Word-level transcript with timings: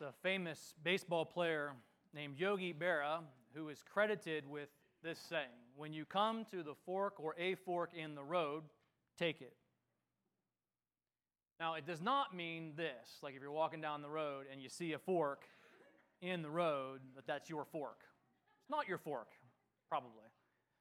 It's 0.00 0.08
a 0.08 0.22
famous 0.22 0.74
baseball 0.84 1.24
player 1.24 1.72
named 2.14 2.38
Yogi 2.38 2.72
Berra 2.72 3.18
who 3.52 3.68
is 3.68 3.82
credited 3.82 4.48
with 4.48 4.68
this 5.02 5.18
saying 5.18 5.48
When 5.74 5.92
you 5.92 6.04
come 6.04 6.44
to 6.52 6.62
the 6.62 6.76
fork 6.86 7.14
or 7.18 7.34
a 7.36 7.56
fork 7.56 7.90
in 7.94 8.14
the 8.14 8.22
road, 8.22 8.62
take 9.18 9.40
it. 9.40 9.54
Now, 11.58 11.74
it 11.74 11.84
does 11.84 12.00
not 12.00 12.32
mean 12.32 12.74
this, 12.76 13.18
like 13.24 13.34
if 13.34 13.42
you're 13.42 13.50
walking 13.50 13.80
down 13.80 14.02
the 14.02 14.08
road 14.08 14.46
and 14.52 14.62
you 14.62 14.68
see 14.68 14.92
a 14.92 15.00
fork 15.00 15.42
in 16.22 16.42
the 16.42 16.50
road, 16.50 17.00
that 17.16 17.26
that's 17.26 17.50
your 17.50 17.64
fork. 17.64 17.98
It's 18.62 18.70
not 18.70 18.86
your 18.86 18.98
fork, 18.98 19.32
probably. 19.88 20.28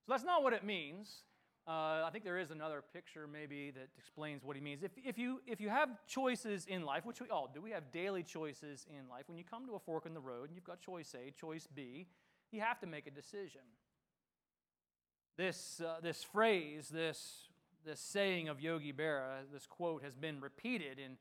So 0.05 0.11
that's 0.11 0.25
not 0.25 0.43
what 0.43 0.53
it 0.53 0.63
means. 0.63 1.23
Uh, 1.67 2.05
I 2.05 2.09
think 2.13 2.23
there 2.23 2.39
is 2.39 2.51
another 2.51 2.81
picture 2.93 3.27
maybe 3.27 3.71
that 3.71 3.89
explains 3.97 4.41
what 4.41 4.55
he 4.55 4.61
means. 4.61 4.83
If, 4.83 4.91
if, 5.03 5.17
you, 5.17 5.41
if 5.45 5.59
you 5.59 5.67
have 5.67 5.89
choices 6.07 6.65
in 6.65 6.83
life, 6.83 7.05
which 7.05 7.19
we 7.19 7.27
all 7.29 7.51
do, 7.53 7.61
we 7.61 7.71
have 7.71 7.91
daily 7.91 8.23
choices 8.23 8.85
in 8.89 9.09
life. 9.09 9.23
When 9.27 9.37
you 9.37 9.43
come 9.43 9.67
to 9.67 9.73
a 9.73 9.79
fork 9.79 10.05
in 10.05 10.13
the 10.13 10.21
road 10.21 10.47
and 10.47 10.55
you've 10.55 10.63
got 10.63 10.79
choice 10.79 11.13
A, 11.13 11.31
choice 11.31 11.67
B, 11.75 12.07
you 12.53 12.61
have 12.61 12.79
to 12.79 12.87
make 12.87 13.05
a 13.05 13.11
decision. 13.11 13.61
This, 15.35 15.81
uh, 15.85 15.97
this 16.01 16.23
phrase, 16.23 16.87
this, 16.87 17.49
this 17.85 17.99
saying 17.99 18.47
of 18.47 18.61
Yogi 18.61 18.93
Berra, 18.93 19.39
this 19.51 19.65
quote 19.65 20.03
has 20.03 20.15
been 20.15 20.39
repeated 20.39 20.99
in 20.99 21.17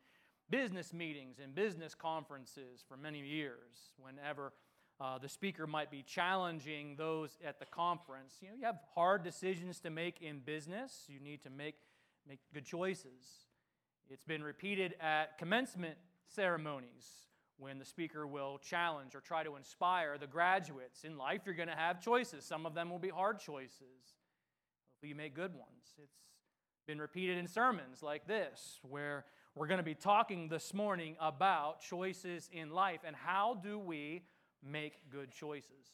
business 0.48 0.92
meetings 0.92 1.38
and 1.42 1.56
business 1.56 1.92
conferences 1.92 2.84
for 2.86 2.96
many 2.96 3.20
years 3.20 3.90
whenever 3.98 4.52
uh, 4.98 5.18
the 5.18 5.28
speaker 5.28 5.66
might 5.66 5.90
be 5.90 6.02
challenging 6.02 6.94
those 6.96 7.36
at 7.46 7.58
the 7.58 7.66
conference. 7.66 8.36
You 8.40 8.48
know, 8.48 8.54
you 8.58 8.64
have 8.64 8.78
hard 8.94 9.22
decisions 9.22 9.78
to 9.80 9.90
make 9.90 10.22
in 10.22 10.40
business. 10.40 11.04
You 11.08 11.20
need 11.20 11.42
to 11.42 11.50
make, 11.50 11.74
make 12.26 12.38
good 12.54 12.64
choices. 12.64 13.46
It's 14.08 14.24
been 14.24 14.42
repeated 14.42 14.94
at 15.00 15.36
commencement 15.36 15.96
ceremonies 16.28 17.26
when 17.58 17.78
the 17.78 17.84
speaker 17.84 18.26
will 18.26 18.58
challenge 18.58 19.14
or 19.14 19.20
try 19.20 19.42
to 19.42 19.56
inspire 19.56 20.16
the 20.18 20.26
graduates. 20.26 21.04
In 21.04 21.18
life, 21.18 21.42
you're 21.44 21.54
going 21.54 21.68
to 21.68 21.74
have 21.74 22.00
choices. 22.00 22.44
Some 22.44 22.64
of 22.64 22.74
them 22.74 22.90
will 22.90 22.98
be 22.98 23.08
hard 23.08 23.38
choices. 23.38 24.14
Hopefully, 24.94 25.10
you 25.10 25.14
make 25.14 25.34
good 25.34 25.54
ones. 25.54 25.94
It's 26.02 26.22
been 26.86 27.00
repeated 27.00 27.36
in 27.36 27.46
sermons 27.48 28.02
like 28.02 28.26
this, 28.26 28.78
where 28.82 29.24
we're 29.54 29.66
going 29.66 29.78
to 29.78 29.84
be 29.84 29.94
talking 29.94 30.48
this 30.48 30.72
morning 30.72 31.16
about 31.20 31.80
choices 31.80 32.48
in 32.52 32.70
life 32.70 33.00
and 33.06 33.16
how 33.16 33.58
do 33.62 33.78
we 33.78 34.22
make 34.62 35.10
good 35.10 35.30
choices. 35.30 35.92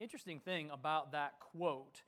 Interesting 0.00 0.40
thing 0.40 0.70
about 0.72 1.12
that 1.12 1.40
quote, 1.40 2.02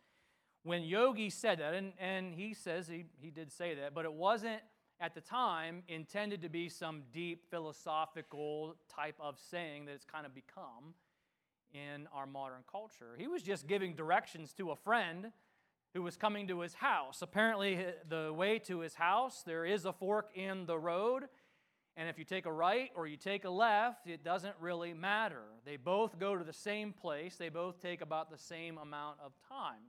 when 0.62 0.82
Yogi 0.82 1.30
said 1.30 1.58
that, 1.58 1.74
and, 1.74 1.92
and 1.98 2.34
he 2.34 2.54
says 2.54 2.86
he, 2.86 3.06
he 3.20 3.30
did 3.30 3.50
say 3.50 3.74
that, 3.74 3.94
but 3.94 4.04
it 4.04 4.12
wasn't 4.12 4.60
at 5.00 5.14
the 5.14 5.20
time 5.20 5.82
intended 5.88 6.42
to 6.42 6.48
be 6.48 6.68
some 6.68 7.02
deep 7.12 7.44
philosophical 7.50 8.76
type 8.94 9.16
of 9.18 9.38
saying 9.38 9.86
that 9.86 9.92
it's 9.92 10.04
kind 10.04 10.26
of 10.26 10.34
become 10.34 10.94
in 11.72 12.06
our 12.12 12.26
modern 12.26 12.62
culture. 12.70 13.16
He 13.16 13.26
was 13.26 13.42
just 13.42 13.66
giving 13.66 13.94
directions 13.94 14.52
to 14.54 14.70
a 14.70 14.76
friend 14.76 15.32
who 15.94 16.02
was 16.02 16.16
coming 16.16 16.46
to 16.48 16.60
his 16.60 16.74
house. 16.74 17.22
Apparently, 17.22 17.84
the 18.08 18.32
way 18.32 18.58
to 18.60 18.80
his 18.80 18.94
house, 18.94 19.42
there 19.44 19.64
is 19.64 19.84
a 19.84 19.92
fork 19.92 20.30
in 20.34 20.66
the 20.66 20.78
road, 20.78 21.24
and 22.00 22.08
if 22.08 22.18
you 22.18 22.24
take 22.24 22.46
a 22.46 22.52
right 22.52 22.90
or 22.96 23.06
you 23.06 23.18
take 23.18 23.44
a 23.44 23.50
left, 23.50 24.06
it 24.06 24.24
doesn't 24.24 24.54
really 24.58 24.94
matter. 24.94 25.42
They 25.66 25.76
both 25.76 26.18
go 26.18 26.34
to 26.34 26.42
the 26.42 26.50
same 26.50 26.94
place, 26.94 27.36
they 27.36 27.50
both 27.50 27.78
take 27.78 28.00
about 28.00 28.30
the 28.30 28.38
same 28.38 28.78
amount 28.78 29.18
of 29.22 29.32
time. 29.46 29.82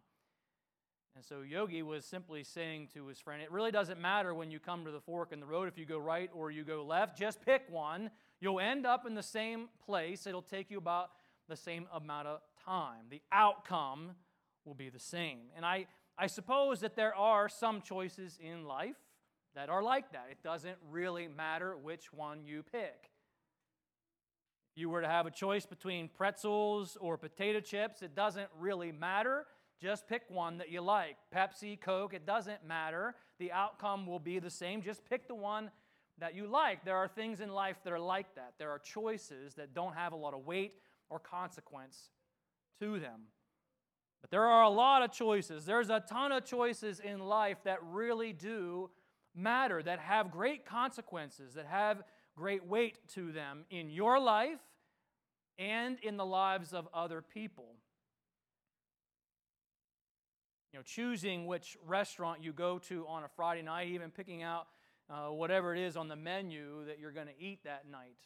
And 1.15 1.23
so 1.23 1.41
Yogi 1.41 1.81
was 1.83 2.03
simply 2.03 2.43
saying 2.43 2.89
to 2.95 3.07
his 3.07 3.17
friend, 3.17 3.41
It 3.41 3.49
really 3.49 3.71
doesn't 3.71 3.97
matter 3.97 4.33
when 4.33 4.51
you 4.51 4.59
come 4.59 4.83
to 4.83 4.91
the 4.91 4.99
fork 4.99 5.31
in 5.31 5.39
the 5.39 5.45
road 5.45 5.69
if 5.69 5.77
you 5.77 5.85
go 5.85 5.99
right 5.99 6.29
or 6.33 6.51
you 6.51 6.65
go 6.65 6.83
left. 6.83 7.17
Just 7.17 7.45
pick 7.45 7.63
one. 7.69 8.11
You'll 8.41 8.59
end 8.59 8.85
up 8.85 9.05
in 9.07 9.15
the 9.15 9.23
same 9.23 9.69
place. 9.85 10.27
It'll 10.27 10.41
take 10.41 10.69
you 10.69 10.79
about 10.79 11.11
the 11.47 11.55
same 11.55 11.87
amount 11.93 12.27
of 12.27 12.41
time. 12.65 13.05
The 13.09 13.21
outcome 13.31 14.11
will 14.65 14.75
be 14.75 14.89
the 14.89 14.99
same. 14.99 15.43
And 15.55 15.65
I, 15.65 15.87
I 16.17 16.27
suppose 16.27 16.81
that 16.81 16.97
there 16.97 17.15
are 17.15 17.47
some 17.47 17.81
choices 17.81 18.37
in 18.41 18.65
life 18.65 18.97
that 19.55 19.69
are 19.69 19.83
like 19.83 20.11
that. 20.13 20.27
It 20.31 20.43
doesn't 20.43 20.77
really 20.89 21.27
matter 21.27 21.75
which 21.77 22.13
one 22.13 22.43
you 22.45 22.63
pick. 22.63 23.09
If 24.73 24.81
you 24.81 24.89
were 24.89 25.01
to 25.01 25.07
have 25.07 25.25
a 25.25 25.31
choice 25.31 25.65
between 25.65 26.07
pretzels 26.07 26.97
or 27.01 27.17
potato 27.17 27.59
chips, 27.59 28.01
it 28.01 28.15
doesn't 28.15 28.47
really 28.57 28.91
matter. 28.91 29.45
Just 29.81 30.07
pick 30.07 30.23
one 30.29 30.59
that 30.59 30.69
you 30.69 30.81
like. 30.81 31.17
Pepsi, 31.35 31.79
Coke, 31.79 32.13
it 32.13 32.25
doesn't 32.25 32.65
matter. 32.65 33.15
The 33.39 33.51
outcome 33.51 34.05
will 34.05 34.19
be 34.19 34.39
the 34.39 34.49
same. 34.49 34.81
Just 34.81 35.03
pick 35.03 35.27
the 35.27 35.35
one 35.35 35.71
that 36.19 36.35
you 36.35 36.47
like. 36.47 36.85
There 36.85 36.95
are 36.95 37.07
things 37.07 37.41
in 37.41 37.49
life 37.49 37.77
that 37.83 37.91
are 37.91 37.99
like 37.99 38.35
that. 38.35 38.53
There 38.59 38.69
are 38.69 38.79
choices 38.79 39.55
that 39.55 39.73
don't 39.73 39.95
have 39.95 40.13
a 40.13 40.15
lot 40.15 40.33
of 40.33 40.45
weight 40.45 40.75
or 41.09 41.19
consequence 41.19 42.09
to 42.79 42.99
them. 42.99 43.21
But 44.21 44.29
there 44.29 44.43
are 44.43 44.63
a 44.63 44.69
lot 44.69 45.01
of 45.01 45.11
choices. 45.11 45.65
There's 45.65 45.89
a 45.89 45.99
ton 45.99 46.31
of 46.31 46.45
choices 46.45 46.99
in 46.99 47.19
life 47.19 47.57
that 47.65 47.79
really 47.83 48.33
do 48.33 48.91
matter, 49.35 49.81
that 49.81 49.99
have 49.99 50.31
great 50.31 50.65
consequences, 50.65 51.53
that 51.53 51.65
have 51.65 52.03
great 52.35 52.65
weight 52.65 52.97
to 53.09 53.31
them 53.31 53.65
in 53.69 53.89
your 53.89 54.19
life 54.19 54.59
and 55.57 55.97
in 56.01 56.17
the 56.17 56.25
lives 56.25 56.73
of 56.73 56.87
other 56.93 57.21
people. 57.21 57.75
You 60.73 60.79
know, 60.79 60.83
choosing 60.83 61.47
which 61.47 61.77
restaurant 61.85 62.41
you 62.41 62.53
go 62.53 62.79
to 62.79 63.05
on 63.07 63.23
a 63.23 63.27
Friday 63.27 63.61
night, 63.61 63.89
even 63.89 64.09
picking 64.09 64.41
out 64.41 64.67
uh, 65.09 65.27
whatever 65.27 65.75
it 65.75 65.81
is 65.81 65.97
on 65.97 66.07
the 66.07 66.15
menu 66.15 66.85
that 66.85 66.97
you're 66.99 67.11
going 67.11 67.27
to 67.27 67.39
eat 67.39 67.59
that 67.65 67.89
night. 67.89 68.17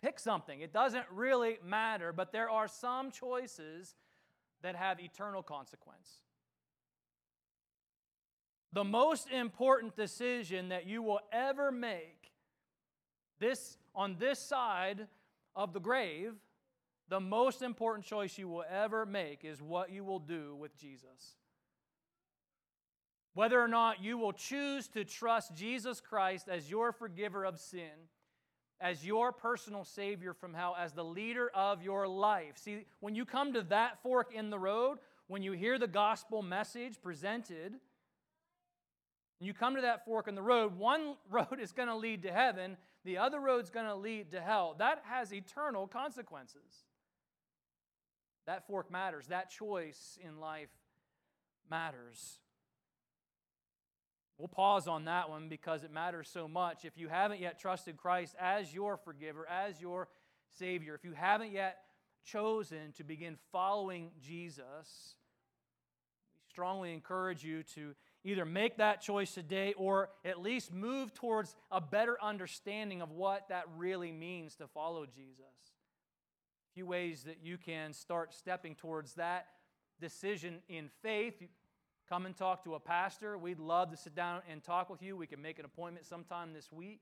Pick 0.00 0.18
something. 0.18 0.60
It 0.60 0.72
doesn't 0.72 1.04
really 1.12 1.58
matter, 1.64 2.12
but 2.12 2.32
there 2.32 2.48
are 2.48 2.68
some 2.68 3.10
choices 3.10 3.94
that 4.62 4.74
have 4.74 5.00
eternal 5.00 5.42
consequence 5.42 6.23
the 8.74 8.84
most 8.84 9.30
important 9.30 9.96
decision 9.96 10.68
that 10.68 10.86
you 10.86 11.02
will 11.02 11.20
ever 11.32 11.72
make 11.72 12.32
this 13.38 13.78
on 13.94 14.16
this 14.18 14.38
side 14.38 15.06
of 15.56 15.72
the 15.72 15.80
grave 15.80 16.34
the 17.08 17.20
most 17.20 17.62
important 17.62 18.06
choice 18.06 18.38
you 18.38 18.48
will 18.48 18.64
ever 18.68 19.04
make 19.04 19.44
is 19.44 19.60
what 19.60 19.90
you 19.90 20.04
will 20.04 20.18
do 20.18 20.56
with 20.56 20.76
Jesus. 20.76 21.36
Whether 23.34 23.60
or 23.60 23.68
not 23.68 24.02
you 24.02 24.16
will 24.16 24.32
choose 24.32 24.88
to 24.88 25.04
trust 25.04 25.54
Jesus 25.54 26.00
Christ 26.00 26.48
as 26.48 26.70
your 26.70 26.92
forgiver 26.92 27.44
of 27.44 27.60
sin 27.60 28.08
as 28.80 29.06
your 29.06 29.32
personal 29.32 29.84
savior 29.84 30.34
from 30.34 30.52
hell 30.52 30.76
as 30.78 30.92
the 30.92 31.04
leader 31.04 31.50
of 31.54 31.82
your 31.82 32.08
life. 32.08 32.58
See 32.58 32.84
when 33.00 33.14
you 33.14 33.24
come 33.24 33.52
to 33.52 33.62
that 33.62 34.02
fork 34.02 34.34
in 34.34 34.50
the 34.50 34.58
road 34.58 34.98
when 35.26 35.42
you 35.42 35.52
hear 35.52 35.78
the 35.78 35.86
gospel 35.86 36.42
message 36.42 37.00
presented 37.00 37.74
and 39.40 39.46
you 39.46 39.54
come 39.54 39.74
to 39.76 39.82
that 39.82 40.04
fork 40.04 40.28
in 40.28 40.34
the 40.34 40.42
road, 40.42 40.76
one 40.76 41.16
road 41.30 41.58
is 41.60 41.72
going 41.72 41.88
to 41.88 41.96
lead 41.96 42.22
to 42.22 42.32
heaven, 42.32 42.76
the 43.04 43.18
other 43.18 43.40
road's 43.40 43.70
going 43.70 43.86
to 43.86 43.94
lead 43.94 44.30
to 44.30 44.40
hell. 44.40 44.74
That 44.78 45.02
has 45.04 45.32
eternal 45.32 45.86
consequences. 45.86 46.86
That 48.46 48.66
fork 48.66 48.90
matters. 48.90 49.26
That 49.28 49.50
choice 49.50 50.18
in 50.22 50.40
life 50.40 50.70
matters. 51.70 52.40
We'll 54.38 54.48
pause 54.48 54.88
on 54.88 55.04
that 55.04 55.30
one 55.30 55.48
because 55.48 55.84
it 55.84 55.92
matters 55.92 56.28
so 56.28 56.48
much. 56.48 56.84
If 56.84 56.98
you 56.98 57.08
haven't 57.08 57.40
yet 57.40 57.58
trusted 57.58 57.96
Christ 57.96 58.34
as 58.40 58.74
your 58.74 58.96
forgiver, 58.96 59.48
as 59.48 59.80
your 59.80 60.08
Savior, 60.58 60.94
if 60.94 61.04
you 61.04 61.12
haven't 61.12 61.52
yet 61.52 61.78
chosen 62.24 62.92
to 62.96 63.04
begin 63.04 63.36
following 63.52 64.10
Jesus, 64.20 65.14
we 66.34 66.40
strongly 66.50 66.92
encourage 66.92 67.44
you 67.44 67.62
to 67.74 67.94
either 68.24 68.44
make 68.44 68.78
that 68.78 69.02
choice 69.02 69.32
today 69.32 69.74
or 69.76 70.08
at 70.24 70.40
least 70.40 70.72
move 70.72 71.12
towards 71.12 71.54
a 71.70 71.80
better 71.80 72.16
understanding 72.22 73.02
of 73.02 73.10
what 73.10 73.48
that 73.50 73.64
really 73.76 74.10
means 74.10 74.56
to 74.56 74.66
follow 74.66 75.04
Jesus. 75.04 75.38
A 75.40 76.74
few 76.74 76.86
ways 76.86 77.24
that 77.24 77.38
you 77.42 77.58
can 77.58 77.92
start 77.92 78.34
stepping 78.34 78.74
towards 78.74 79.14
that 79.14 79.46
decision 80.00 80.60
in 80.68 80.88
faith. 81.02 81.42
Come 82.08 82.26
and 82.26 82.36
talk 82.36 82.64
to 82.64 82.74
a 82.74 82.80
pastor. 82.80 83.36
We'd 83.38 83.60
love 83.60 83.90
to 83.90 83.96
sit 83.96 84.14
down 84.14 84.40
and 84.50 84.62
talk 84.62 84.90
with 84.90 85.02
you. 85.02 85.16
We 85.16 85.26
can 85.26 85.40
make 85.40 85.58
an 85.58 85.64
appointment 85.64 86.06
sometime 86.06 86.52
this 86.52 86.72
week. 86.72 87.00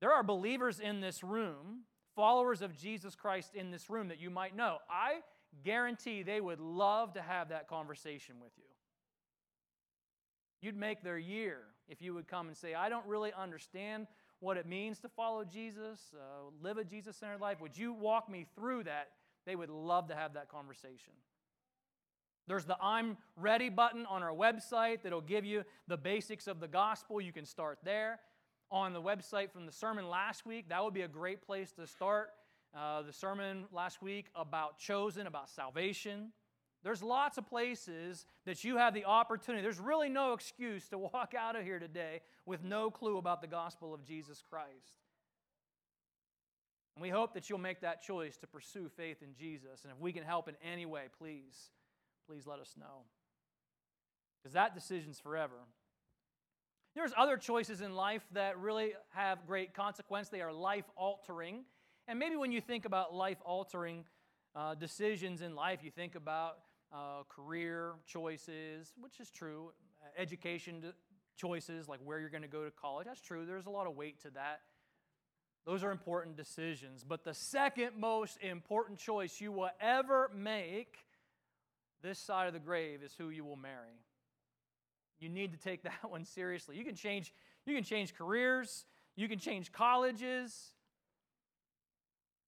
There 0.00 0.12
are 0.12 0.22
believers 0.22 0.78
in 0.78 1.00
this 1.00 1.22
room, 1.24 1.84
followers 2.14 2.60
of 2.60 2.76
Jesus 2.76 3.14
Christ 3.14 3.54
in 3.54 3.70
this 3.70 3.88
room 3.88 4.08
that 4.08 4.20
you 4.20 4.30
might 4.30 4.54
know. 4.54 4.78
I 4.90 5.20
guarantee 5.64 6.22
they 6.22 6.40
would 6.40 6.60
love 6.60 7.14
to 7.14 7.22
have 7.22 7.48
that 7.48 7.68
conversation 7.68 8.36
with 8.40 8.52
you. 8.56 8.64
You'd 10.60 10.76
make 10.76 11.02
their 11.02 11.18
year 11.18 11.58
if 11.88 12.02
you 12.02 12.14
would 12.14 12.28
come 12.28 12.48
and 12.48 12.56
say, 12.56 12.74
I 12.74 12.88
don't 12.88 13.06
really 13.06 13.32
understand 13.36 14.06
what 14.40 14.56
it 14.56 14.66
means 14.66 14.98
to 15.00 15.08
follow 15.08 15.44
Jesus, 15.44 16.00
uh, 16.14 16.50
live 16.62 16.78
a 16.78 16.84
Jesus 16.84 17.16
centered 17.16 17.40
life. 17.40 17.60
Would 17.60 17.78
you 17.78 17.92
walk 17.92 18.28
me 18.28 18.46
through 18.54 18.84
that? 18.84 19.08
They 19.46 19.56
would 19.56 19.70
love 19.70 20.08
to 20.08 20.14
have 20.14 20.34
that 20.34 20.48
conversation. 20.48 21.12
There's 22.48 22.64
the 22.64 22.76
I'm 22.80 23.16
ready 23.36 23.68
button 23.68 24.06
on 24.06 24.22
our 24.22 24.32
website 24.32 25.02
that'll 25.02 25.20
give 25.20 25.44
you 25.44 25.64
the 25.88 25.96
basics 25.96 26.46
of 26.46 26.60
the 26.60 26.68
gospel. 26.68 27.20
You 27.20 27.32
can 27.32 27.44
start 27.44 27.78
there. 27.82 28.20
on 28.70 28.92
the 28.92 29.02
website 29.02 29.52
from 29.52 29.66
the 29.66 29.72
sermon 29.72 30.08
last 30.08 30.44
week. 30.46 30.68
That 30.68 30.82
would 30.82 30.94
be 30.94 31.02
a 31.02 31.08
great 31.08 31.42
place 31.46 31.72
to 31.72 31.86
start. 31.86 32.30
Uh, 32.76 33.00
the 33.00 33.12
sermon 33.12 33.64
last 33.72 34.02
week 34.02 34.26
about 34.34 34.76
chosen, 34.76 35.26
about 35.26 35.48
salvation. 35.48 36.32
There's 36.82 37.02
lots 37.02 37.38
of 37.38 37.46
places 37.46 38.26
that 38.44 38.64
you 38.64 38.76
have 38.76 38.92
the 38.92 39.06
opportunity. 39.06 39.62
There's 39.62 39.80
really 39.80 40.10
no 40.10 40.34
excuse 40.34 40.86
to 40.90 40.98
walk 40.98 41.32
out 41.36 41.56
of 41.56 41.64
here 41.64 41.78
today 41.78 42.20
with 42.44 42.62
no 42.62 42.90
clue 42.90 43.16
about 43.16 43.40
the 43.40 43.46
gospel 43.46 43.94
of 43.94 44.04
Jesus 44.04 44.42
Christ. 44.50 45.00
And 46.94 47.02
we 47.02 47.08
hope 47.08 47.32
that 47.32 47.48
you'll 47.48 47.58
make 47.58 47.80
that 47.80 48.02
choice 48.02 48.36
to 48.38 48.46
pursue 48.46 48.90
faith 48.94 49.22
in 49.22 49.34
Jesus. 49.34 49.84
And 49.84 49.92
if 49.92 49.98
we 49.98 50.12
can 50.12 50.22
help 50.22 50.46
in 50.46 50.54
any 50.62 50.84
way, 50.84 51.04
please, 51.18 51.70
please 52.28 52.46
let 52.46 52.58
us 52.58 52.74
know. 52.78 53.04
Because 54.42 54.52
that 54.52 54.74
decision's 54.74 55.18
forever. 55.18 55.56
There's 56.94 57.12
other 57.16 57.38
choices 57.38 57.80
in 57.80 57.94
life 57.94 58.22
that 58.32 58.58
really 58.58 58.92
have 59.14 59.46
great 59.46 59.74
consequence. 59.74 60.28
They 60.28 60.40
are 60.42 60.52
life 60.52 60.84
altering. 60.94 61.64
And 62.08 62.18
maybe 62.18 62.36
when 62.36 62.52
you 62.52 62.60
think 62.60 62.84
about 62.84 63.14
life 63.14 63.38
altering 63.44 64.04
uh, 64.54 64.74
decisions 64.74 65.42
in 65.42 65.54
life, 65.54 65.80
you 65.82 65.90
think 65.90 66.14
about 66.14 66.58
uh, 66.92 67.24
career 67.28 67.94
choices, 68.06 68.92
which 69.00 69.18
is 69.20 69.30
true, 69.30 69.72
education 70.16 70.82
choices, 71.36 71.88
like 71.88 72.00
where 72.04 72.20
you're 72.20 72.30
going 72.30 72.42
to 72.42 72.48
go 72.48 72.64
to 72.64 72.70
college. 72.70 73.06
That's 73.06 73.20
true. 73.20 73.44
There's 73.44 73.66
a 73.66 73.70
lot 73.70 73.86
of 73.86 73.96
weight 73.96 74.20
to 74.22 74.30
that. 74.30 74.60
Those 75.66 75.82
are 75.82 75.90
important 75.90 76.36
decisions. 76.36 77.04
But 77.06 77.24
the 77.24 77.34
second 77.34 77.96
most 77.98 78.38
important 78.40 78.98
choice 78.98 79.40
you 79.40 79.50
will 79.50 79.70
ever 79.80 80.30
make 80.34 80.98
this 82.02 82.18
side 82.20 82.46
of 82.46 82.52
the 82.52 82.60
grave 82.60 83.02
is 83.02 83.12
who 83.18 83.30
you 83.30 83.44
will 83.44 83.56
marry. 83.56 83.98
You 85.18 85.28
need 85.28 85.52
to 85.52 85.58
take 85.58 85.82
that 85.82 86.08
one 86.08 86.24
seriously. 86.24 86.76
You 86.76 86.84
can 86.84 86.94
change, 86.94 87.32
you 87.66 87.74
can 87.74 87.84
change 87.84 88.14
careers, 88.14 88.84
you 89.16 89.28
can 89.28 89.40
change 89.40 89.72
colleges. 89.72 90.72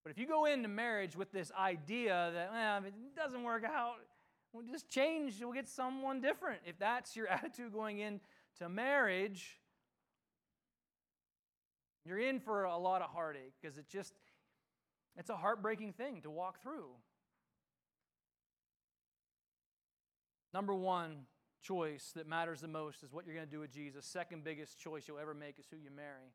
But 0.09 0.13
if 0.13 0.19
you 0.19 0.27
go 0.27 0.47
into 0.47 0.69
marriage 0.69 1.17
with 1.17 1.33
this 1.33 1.53
idea 1.53 2.31
that 2.33 2.51
eh, 2.55 2.79
if 2.79 2.85
it 2.87 2.95
doesn't 3.15 3.43
work 3.43 3.63
out, 3.63 3.97
We'll 4.53 4.65
just 4.65 4.89
change, 4.89 5.35
we'll 5.41 5.53
get 5.53 5.69
someone 5.69 6.21
different. 6.21 6.61
If 6.67 6.79
that's 6.79 7.15
your 7.15 7.29
attitude 7.29 7.73
going 7.73 7.99
into 7.99 8.69
marriage, 8.69 9.61
you're 12.05 12.19
in 12.19 12.41
for 12.41 12.65
a 12.65 12.79
lot 12.79 13.03
of 13.03 13.11
heartache 13.11 13.53
because 13.61 13.77
it 13.77 13.89
just 13.89 14.15
it's 15.17 15.31
a 15.31 15.37
heartbreaking 15.37 15.93
thing 15.93 16.23
to 16.23 16.31
walk 16.31 16.63
through. 16.63 16.87
Number 20.55 20.75
one 20.75 21.27
choice 21.61 22.13
that 22.15 22.27
matters 22.27 22.61
the 22.61 22.69
most 22.69 23.03
is 23.03 23.13
what 23.13 23.27
you're 23.27 23.35
going 23.35 23.47
to 23.47 23.53
do 23.53 23.61
with 23.61 23.73
Jesus. 23.73 24.07
Second 24.07 24.45
biggest 24.45 24.79
choice 24.79 25.07
you'll 25.07 25.19
ever 25.19 25.35
make 25.35 25.59
is 25.59 25.67
who 25.71 25.77
you 25.77 25.91
marry. 25.95 26.33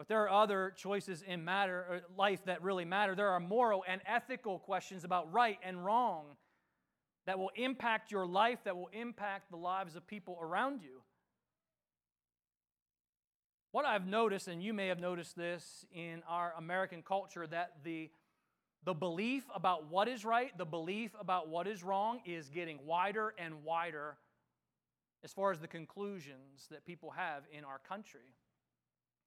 But 0.00 0.08
there 0.08 0.22
are 0.22 0.30
other 0.30 0.72
choices 0.78 1.20
in 1.20 1.44
matter 1.44 1.84
uh, 1.92 1.98
life 2.16 2.46
that 2.46 2.62
really 2.62 2.86
matter. 2.86 3.14
There 3.14 3.28
are 3.28 3.38
moral 3.38 3.84
and 3.86 4.00
ethical 4.06 4.58
questions 4.58 5.04
about 5.04 5.30
right 5.30 5.58
and 5.62 5.84
wrong 5.84 6.36
that 7.26 7.38
will 7.38 7.50
impact 7.54 8.10
your 8.10 8.24
life, 8.24 8.60
that 8.64 8.74
will 8.74 8.88
impact 8.94 9.50
the 9.50 9.58
lives 9.58 9.96
of 9.96 10.06
people 10.06 10.38
around 10.40 10.80
you. 10.80 11.02
What 13.72 13.84
I've 13.84 14.06
noticed, 14.06 14.48
and 14.48 14.62
you 14.62 14.72
may 14.72 14.86
have 14.86 15.00
noticed 15.00 15.36
this 15.36 15.84
in 15.92 16.22
our 16.26 16.54
American 16.56 17.02
culture, 17.02 17.46
that 17.48 17.72
the, 17.84 18.08
the 18.86 18.94
belief 18.94 19.44
about 19.54 19.90
what 19.90 20.08
is 20.08 20.24
right, 20.24 20.56
the 20.56 20.64
belief 20.64 21.10
about 21.20 21.48
what 21.48 21.66
is 21.66 21.84
wrong, 21.84 22.20
is 22.24 22.48
getting 22.48 22.78
wider 22.86 23.34
and 23.36 23.64
wider 23.64 24.16
as 25.22 25.30
far 25.30 25.52
as 25.52 25.60
the 25.60 25.68
conclusions 25.68 26.68
that 26.70 26.86
people 26.86 27.10
have 27.10 27.42
in 27.52 27.64
our 27.64 27.80
country. 27.86 28.32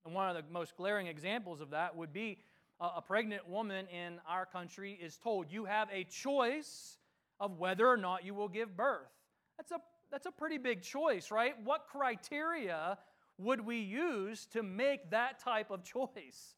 And 0.05 0.13
one 0.13 0.29
of 0.29 0.35
the 0.35 0.51
most 0.51 0.75
glaring 0.75 1.07
examples 1.07 1.61
of 1.61 1.69
that 1.71 1.95
would 1.95 2.11
be 2.11 2.39
a, 2.79 2.85
a 2.97 3.01
pregnant 3.01 3.47
woman 3.47 3.87
in 3.87 4.19
our 4.27 4.45
country 4.45 4.99
is 5.01 5.17
told, 5.17 5.51
You 5.51 5.65
have 5.65 5.87
a 5.91 6.03
choice 6.03 6.97
of 7.39 7.59
whether 7.59 7.87
or 7.87 7.97
not 7.97 8.25
you 8.25 8.33
will 8.33 8.49
give 8.49 8.75
birth. 8.75 9.11
That's 9.57 9.71
a, 9.71 9.79
that's 10.11 10.25
a 10.25 10.31
pretty 10.31 10.57
big 10.57 10.81
choice, 10.81 11.31
right? 11.31 11.55
What 11.63 11.87
criteria 11.87 12.97
would 13.37 13.61
we 13.61 13.77
use 13.77 14.45
to 14.47 14.63
make 14.63 15.11
that 15.11 15.39
type 15.39 15.71
of 15.71 15.83
choice? 15.83 16.55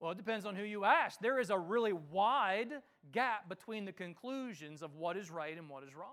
Well, 0.00 0.10
it 0.12 0.18
depends 0.18 0.44
on 0.44 0.54
who 0.54 0.64
you 0.64 0.84
ask. 0.84 1.20
There 1.20 1.38
is 1.38 1.50
a 1.50 1.58
really 1.58 1.92
wide 1.92 2.82
gap 3.12 3.48
between 3.48 3.84
the 3.84 3.92
conclusions 3.92 4.82
of 4.82 4.96
what 4.96 5.16
is 5.16 5.30
right 5.30 5.56
and 5.56 5.68
what 5.68 5.84
is 5.84 5.94
wrong. 5.94 6.08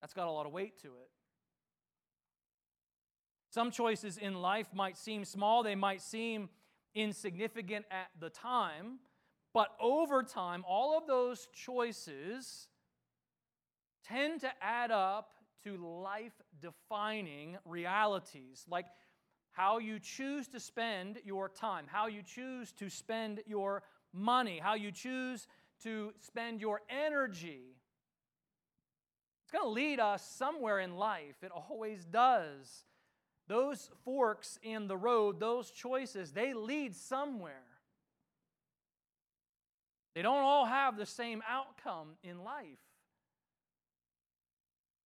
That's 0.00 0.12
got 0.12 0.28
a 0.28 0.30
lot 0.30 0.46
of 0.46 0.52
weight 0.52 0.80
to 0.82 0.88
it. 0.88 1.10
Some 3.58 3.72
choices 3.72 4.18
in 4.18 4.40
life 4.40 4.68
might 4.72 4.96
seem 4.96 5.24
small, 5.24 5.64
they 5.64 5.74
might 5.74 6.00
seem 6.00 6.48
insignificant 6.94 7.86
at 7.90 8.06
the 8.20 8.30
time, 8.30 9.00
but 9.52 9.70
over 9.80 10.22
time, 10.22 10.64
all 10.64 10.96
of 10.96 11.08
those 11.08 11.48
choices 11.52 12.68
tend 14.06 14.42
to 14.42 14.50
add 14.62 14.92
up 14.92 15.32
to 15.64 15.76
life 15.76 16.40
defining 16.60 17.58
realities, 17.64 18.64
like 18.70 18.86
how 19.50 19.78
you 19.78 19.98
choose 19.98 20.46
to 20.46 20.60
spend 20.60 21.18
your 21.24 21.48
time, 21.48 21.86
how 21.88 22.06
you 22.06 22.22
choose 22.22 22.70
to 22.74 22.88
spend 22.88 23.40
your 23.44 23.82
money, 24.12 24.60
how 24.62 24.74
you 24.74 24.92
choose 24.92 25.48
to 25.82 26.12
spend 26.20 26.60
your 26.60 26.80
energy. 26.88 27.74
It's 29.42 29.50
going 29.50 29.64
to 29.64 29.70
lead 29.70 29.98
us 29.98 30.24
somewhere 30.24 30.78
in 30.78 30.96
life. 30.96 31.42
It 31.42 31.50
always 31.50 32.04
does. 32.04 32.84
Those 33.48 33.90
forks 34.04 34.58
in 34.62 34.86
the 34.88 34.96
road, 34.96 35.40
those 35.40 35.70
choices, 35.70 36.32
they 36.32 36.52
lead 36.52 36.94
somewhere. 36.94 37.64
They 40.14 40.22
don't 40.22 40.42
all 40.42 40.66
have 40.66 40.96
the 40.96 41.06
same 41.06 41.42
outcome 41.48 42.10
in 42.22 42.44
life. 42.44 42.78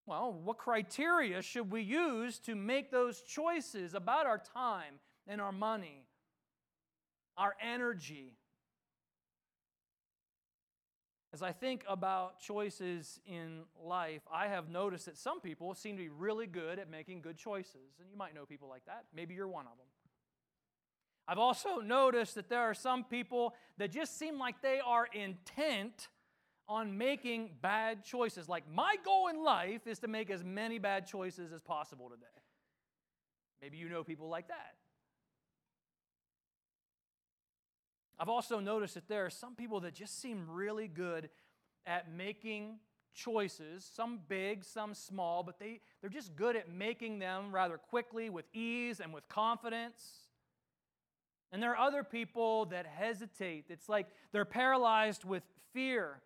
Well, 0.07 0.33
what 0.33 0.59
criteria 0.59 1.43
should 1.43 1.71
we 1.71 1.83
use 1.83 2.41
to 2.41 2.57
make 2.57 2.91
those 2.91 3.23
choices 3.23 3.95
about 3.95 4.27
our 4.27 4.39
time 4.39 4.95
and 5.29 5.41
our 5.41 5.53
money, 5.53 6.07
our 7.37 7.55
energy? 7.63 8.35
As 11.35 11.43
I 11.43 11.53
think 11.53 11.83
about 11.89 12.41
choices 12.41 13.19
in 13.27 13.63
life, 13.83 14.21
I 14.31 14.49
have 14.49 14.69
noticed 14.69 15.07
that 15.07 15.17
some 15.17 15.41
people 15.41 15.75
seem 15.75 15.97
to 15.97 16.03
be 16.03 16.11
really 16.11 16.47
good 16.47 16.79
at 16.79 16.91
making 16.91 17.23
good 17.23 17.39
choices. 17.39 17.97
And 18.01 18.11
you 18.11 18.17
might 18.17 18.35
know 18.35 18.45
people 18.45 18.69
like 18.69 18.85
that. 18.85 19.05
Maybe 19.15 19.35
you're 19.35 19.49
one 19.49 19.65
of 19.65 19.79
them. 19.79 19.87
I've 21.27 21.39
also 21.39 21.77
noticed 21.77 22.35
that 22.35 22.51
there 22.51 22.61
are 22.61 22.75
some 22.75 23.05
people 23.05 23.55
that 23.79 23.91
just 23.91 24.19
seem 24.19 24.39
like 24.39 24.61
they 24.61 24.81
are 24.85 25.07
intent 25.15 26.09
on 26.69 26.99
making 26.99 27.53
bad 27.63 28.05
choices. 28.05 28.49
Like, 28.49 28.65
my 28.71 28.97
goal 29.03 29.29
in 29.29 29.43
life 29.43 29.87
is 29.87 30.01
to 30.01 30.09
make 30.09 30.31
as 30.31 30.45
many 30.45 30.79
bad 30.79 31.07
choices 31.07 31.53
as 31.53 31.63
possible 31.63 32.11
today. 32.11 32.27
Maybe 33.63 33.79
you 33.79 33.89
know 33.89 34.05
people 34.05 34.29
like 34.29 34.49
that. 34.49 34.75
I've 38.23 38.29
also 38.29 38.61
noticed 38.61 38.95
that 38.95 39.09
there 39.09 39.27
are 39.27 39.31
some 39.31 39.57
people 39.57 39.81
that 39.81 39.95
just 39.95 40.21
seem 40.23 40.49
really 40.49 40.87
good 40.87 41.29
at 41.85 42.09
making 42.09 42.77
choices, 43.13 43.85
some 43.97 44.21
big, 44.29 44.65
some 44.65 44.95
small, 44.95 45.43
but 45.43 45.59
they, 45.59 45.81
they're 46.01 46.09
just 46.09 46.37
good 46.37 46.55
at 46.55 46.73
making 46.73 47.19
them 47.19 47.53
rather 47.53 47.79
quickly 47.79 48.31
with 48.31 48.45
ease 48.55 49.01
and 49.01 49.13
with 49.13 49.29
confidence. 49.29 50.29
And 51.51 51.61
there 51.61 51.73
are 51.73 51.85
other 51.85 52.05
people 52.05 52.67
that 52.67 52.87
hesitate. 52.87 53.65
It's 53.71 53.89
like 53.89 54.07
they're 54.31 54.45
paralyzed 54.45 55.25
with 55.25 55.43
fear 55.73 56.23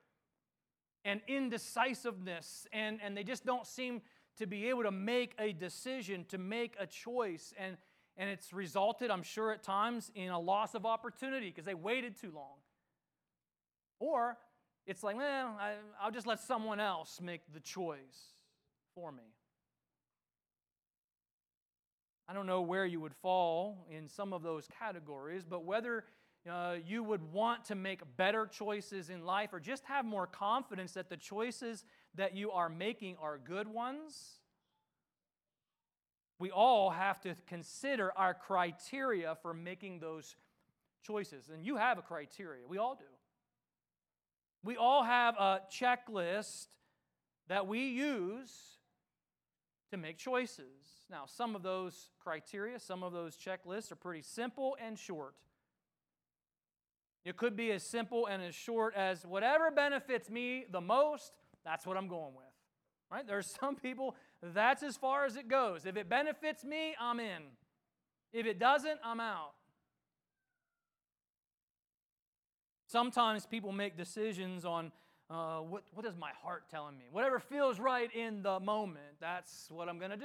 and 1.03 1.23
indecisiveness, 1.27 2.67
and, 2.75 3.01
and 3.03 3.17
they 3.17 3.25
just 3.25 3.47
don't 3.47 3.67
seem 3.67 4.03
to 4.37 4.47
be 4.47 4.69
able 4.69 4.83
to 4.83 4.91
make 4.91 5.35
a 5.39 5.55
decision, 5.55 6.27
to 6.29 6.37
make 6.37 6.75
a 6.79 6.87
choice. 6.87 7.55
And, 7.59 7.79
and 8.17 8.31
it's 8.31 8.53
resulted, 8.53 9.11
I'm 9.11 9.23
sure, 9.23 9.53
at 9.53 9.63
times 9.63 10.11
in 10.15 10.31
a 10.31 10.39
loss 10.39 10.75
of 10.75 10.87
opportunity 10.87 11.49
because 11.49 11.65
they 11.65 11.75
waited 11.75 12.19
too 12.21 12.33
long. 12.35 12.57
Or 13.99 14.37
it's 14.87 15.03
like, 15.03 15.17
well, 15.17 15.59
I'll 16.01 16.11
just 16.11 16.27
let 16.27 16.41
someone 16.41 16.81
else 16.81 17.21
make 17.21 17.43
the 17.53 17.61
choice 17.61 18.35
for 18.95 19.11
me. 19.13 19.25
I 22.29 22.33
don't 22.33 22.47
know 22.47 22.63
where 22.63 22.85
you 22.85 23.01
would 23.01 23.15
fall 23.15 23.87
in 23.91 24.09
some 24.09 24.33
of 24.33 24.43
those 24.43 24.67
categories, 24.79 25.45
but 25.49 25.65
whether 25.65 26.05
uh, 26.51 26.77
you 26.85 27.03
would 27.03 27.33
want 27.33 27.65
to 27.67 27.75
make 27.75 28.01
better 28.17 28.47
choices 28.47 29.11
in 29.11 29.25
life 29.25 29.53
or 29.53 29.61
just 29.61 29.85
have 29.85 30.05
more 30.05 30.27
confidence 30.27 30.93
that 30.93 31.09
the 31.09 31.17
choices 31.17 31.85
that 32.15 32.35
you 32.35 32.51
are 32.51 32.69
making 32.69 33.17
are 33.21 33.39
good 33.39 33.69
ones, 33.69 34.36
we 36.39 36.51
all 36.51 36.91
have 36.91 37.21
to 37.23 37.35
consider 37.47 38.13
our 38.17 38.35
criteria 38.35 39.37
for 39.43 39.55
making 39.55 40.01
those 40.01 40.37
choices. 41.03 41.51
And 41.53 41.65
you 41.65 41.77
have 41.77 41.99
a 41.99 42.03
criteria, 42.03 42.67
we 42.67 42.79
all 42.79 42.95
do. 42.95 43.05
We 44.65 44.77
all 44.77 45.05
have 45.05 45.37
a 45.37 45.61
checklist 45.71 46.67
that 47.49 47.67
we 47.67 47.87
use 47.87 48.51
to 49.91 49.97
make 49.97 50.19
choices. 50.19 51.05
Now, 51.09 51.25
some 51.27 51.55
of 51.55 51.63
those 51.63 52.11
criteria, 52.19 52.81
some 52.81 53.03
of 53.03 53.13
those 53.13 53.37
checklists 53.37 53.93
are 53.93 53.97
pretty 53.97 54.23
simple 54.23 54.77
and 54.85 54.99
short. 54.99 55.35
It 57.25 57.37
could 57.37 57.57
be 57.57 57.73
as 57.73 57.83
simple 57.83 58.27
and 58.27 58.43
as 58.43 58.55
short 58.55 58.95
as 58.95 59.25
whatever 59.25 59.71
benefits 59.71 60.31
me 60.31 60.65
the 60.71 60.81
most, 60.81 61.33
that's 61.65 61.87
what 61.87 61.97
I'm 61.97 62.09
going 62.09 62.35
with. 62.35 62.47
Right? 63.11 63.27
There's 63.27 63.57
some 63.61 63.77
people, 63.77 64.17
that's 64.43 64.83
as 64.83 64.97
far 64.97 65.25
as 65.25 65.37
it 65.37 65.49
goes. 65.49 65.87
If 65.87 65.97
it 65.97 66.09
benefits 66.09 66.65
me, 66.65 66.95
I'm 67.01 67.21
in. 67.21 67.43
If 68.33 68.47
it 68.47 68.59
doesn't, 68.59 68.99
I'm 69.05 69.21
out. 69.21 69.53
Sometimes 72.87 73.47
people 73.47 73.73
make 73.73 73.97
decisions 73.97 74.65
on 74.65 74.93
uh, 75.29 75.59
what, 75.59 75.83
what 75.93 76.07
is 76.07 76.17
my 76.17 76.31
heart 76.43 76.65
telling 76.71 76.97
me? 76.97 77.07
Whatever 77.11 77.41
feels 77.41 77.81
right 77.81 78.15
in 78.15 78.43
the 78.43 78.61
moment, 78.61 79.19
that's 79.21 79.67
what 79.71 79.89
I'm 79.89 79.99
going 79.99 80.13
to 80.13 80.17
do. 80.17 80.25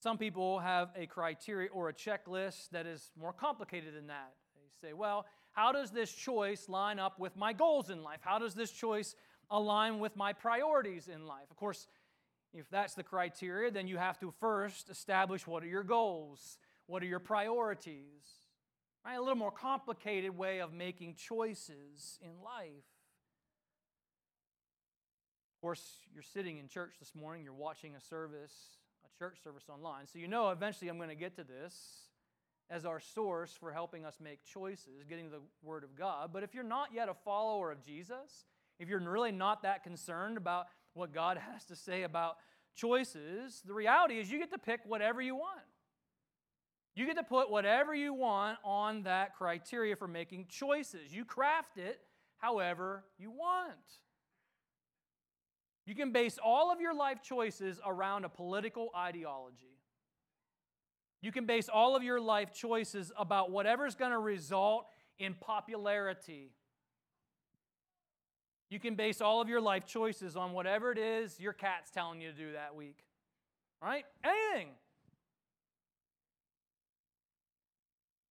Some 0.00 0.18
people 0.18 0.60
have 0.60 0.90
a 0.96 1.06
criteria 1.06 1.70
or 1.70 1.88
a 1.88 1.94
checklist 1.94 2.70
that 2.70 2.86
is 2.86 3.10
more 3.18 3.32
complicated 3.32 3.96
than 3.96 4.06
that. 4.08 4.32
They 4.54 4.88
say, 4.88 4.92
well, 4.92 5.26
how 5.52 5.72
does 5.72 5.90
this 5.90 6.12
choice 6.12 6.68
line 6.68 6.98
up 6.98 7.18
with 7.18 7.36
my 7.36 7.52
goals 7.52 7.90
in 7.90 8.02
life? 8.04 8.20
How 8.20 8.38
does 8.38 8.54
this 8.54 8.70
choice 8.70 9.16
align 9.50 9.98
with 9.98 10.16
my 10.16 10.32
priorities 10.32 11.08
in 11.08 11.26
life? 11.26 11.50
Of 11.50 11.56
course, 11.56 11.86
if 12.52 12.68
that's 12.70 12.94
the 12.94 13.02
criteria, 13.02 13.70
then 13.70 13.86
you 13.86 13.98
have 13.98 14.18
to 14.20 14.32
first 14.40 14.88
establish 14.88 15.46
what 15.46 15.62
are 15.62 15.66
your 15.66 15.82
goals, 15.82 16.58
what 16.86 17.02
are 17.02 17.06
your 17.06 17.18
priorities. 17.18 18.24
Right? 19.04 19.14
A 19.14 19.20
little 19.20 19.36
more 19.36 19.52
complicated 19.52 20.36
way 20.36 20.60
of 20.60 20.72
making 20.72 21.14
choices 21.14 22.18
in 22.22 22.42
life. 22.42 22.84
Of 25.56 25.62
course, 25.62 25.82
you're 26.12 26.22
sitting 26.22 26.58
in 26.58 26.68
church 26.68 26.94
this 26.98 27.14
morning, 27.14 27.42
you're 27.42 27.52
watching 27.52 27.94
a 27.96 28.00
service, 28.00 28.52
a 29.04 29.18
church 29.18 29.38
service 29.42 29.64
online, 29.68 30.06
so 30.06 30.18
you 30.18 30.28
know 30.28 30.50
eventually 30.50 30.88
I'm 30.88 30.98
going 30.98 31.08
to 31.08 31.16
get 31.16 31.34
to 31.36 31.44
this 31.44 32.08
as 32.70 32.84
our 32.84 33.00
source 33.00 33.56
for 33.58 33.72
helping 33.72 34.04
us 34.04 34.18
make 34.22 34.44
choices, 34.44 35.04
getting 35.08 35.30
the 35.30 35.40
Word 35.62 35.84
of 35.84 35.96
God. 35.96 36.30
But 36.32 36.42
if 36.42 36.54
you're 36.54 36.62
not 36.62 36.90
yet 36.94 37.08
a 37.08 37.14
follower 37.14 37.72
of 37.72 37.82
Jesus, 37.84 38.44
if 38.78 38.88
you're 38.88 39.00
really 39.00 39.32
not 39.32 39.62
that 39.62 39.82
concerned 39.82 40.36
about 40.36 40.66
what 40.94 41.12
God 41.12 41.38
has 41.52 41.64
to 41.66 41.76
say 41.76 42.02
about 42.02 42.36
choices, 42.74 43.62
the 43.66 43.74
reality 43.74 44.18
is 44.18 44.30
you 44.30 44.38
get 44.38 44.50
to 44.52 44.58
pick 44.58 44.80
whatever 44.84 45.20
you 45.20 45.34
want. 45.34 45.60
You 46.94 47.06
get 47.06 47.16
to 47.16 47.22
put 47.22 47.50
whatever 47.50 47.94
you 47.94 48.12
want 48.12 48.58
on 48.64 49.04
that 49.04 49.36
criteria 49.36 49.94
for 49.94 50.08
making 50.08 50.46
choices. 50.48 51.12
You 51.12 51.24
craft 51.24 51.78
it 51.78 52.00
however 52.38 53.04
you 53.18 53.30
want. 53.30 53.76
You 55.86 55.94
can 55.94 56.12
base 56.12 56.38
all 56.44 56.72
of 56.72 56.80
your 56.80 56.94
life 56.94 57.22
choices 57.22 57.80
around 57.86 58.24
a 58.24 58.28
political 58.28 58.90
ideology. 58.96 59.78
You 61.22 61.32
can 61.32 61.46
base 61.46 61.68
all 61.68 61.96
of 61.96 62.02
your 62.02 62.20
life 62.20 62.52
choices 62.52 63.10
about 63.16 63.50
whatever's 63.50 63.94
going 63.94 64.12
to 64.12 64.18
result 64.18 64.86
in 65.18 65.34
popularity. 65.34 66.52
You 68.70 68.78
can 68.78 68.94
base 68.94 69.20
all 69.20 69.40
of 69.40 69.48
your 69.48 69.60
life 69.60 69.86
choices 69.86 70.36
on 70.36 70.52
whatever 70.52 70.92
it 70.92 70.98
is 70.98 71.38
your 71.40 71.52
cat's 71.52 71.90
telling 71.90 72.20
you 72.20 72.30
to 72.30 72.36
do 72.36 72.52
that 72.52 72.74
week. 72.74 73.04
Right? 73.82 74.04
Anything. 74.24 74.70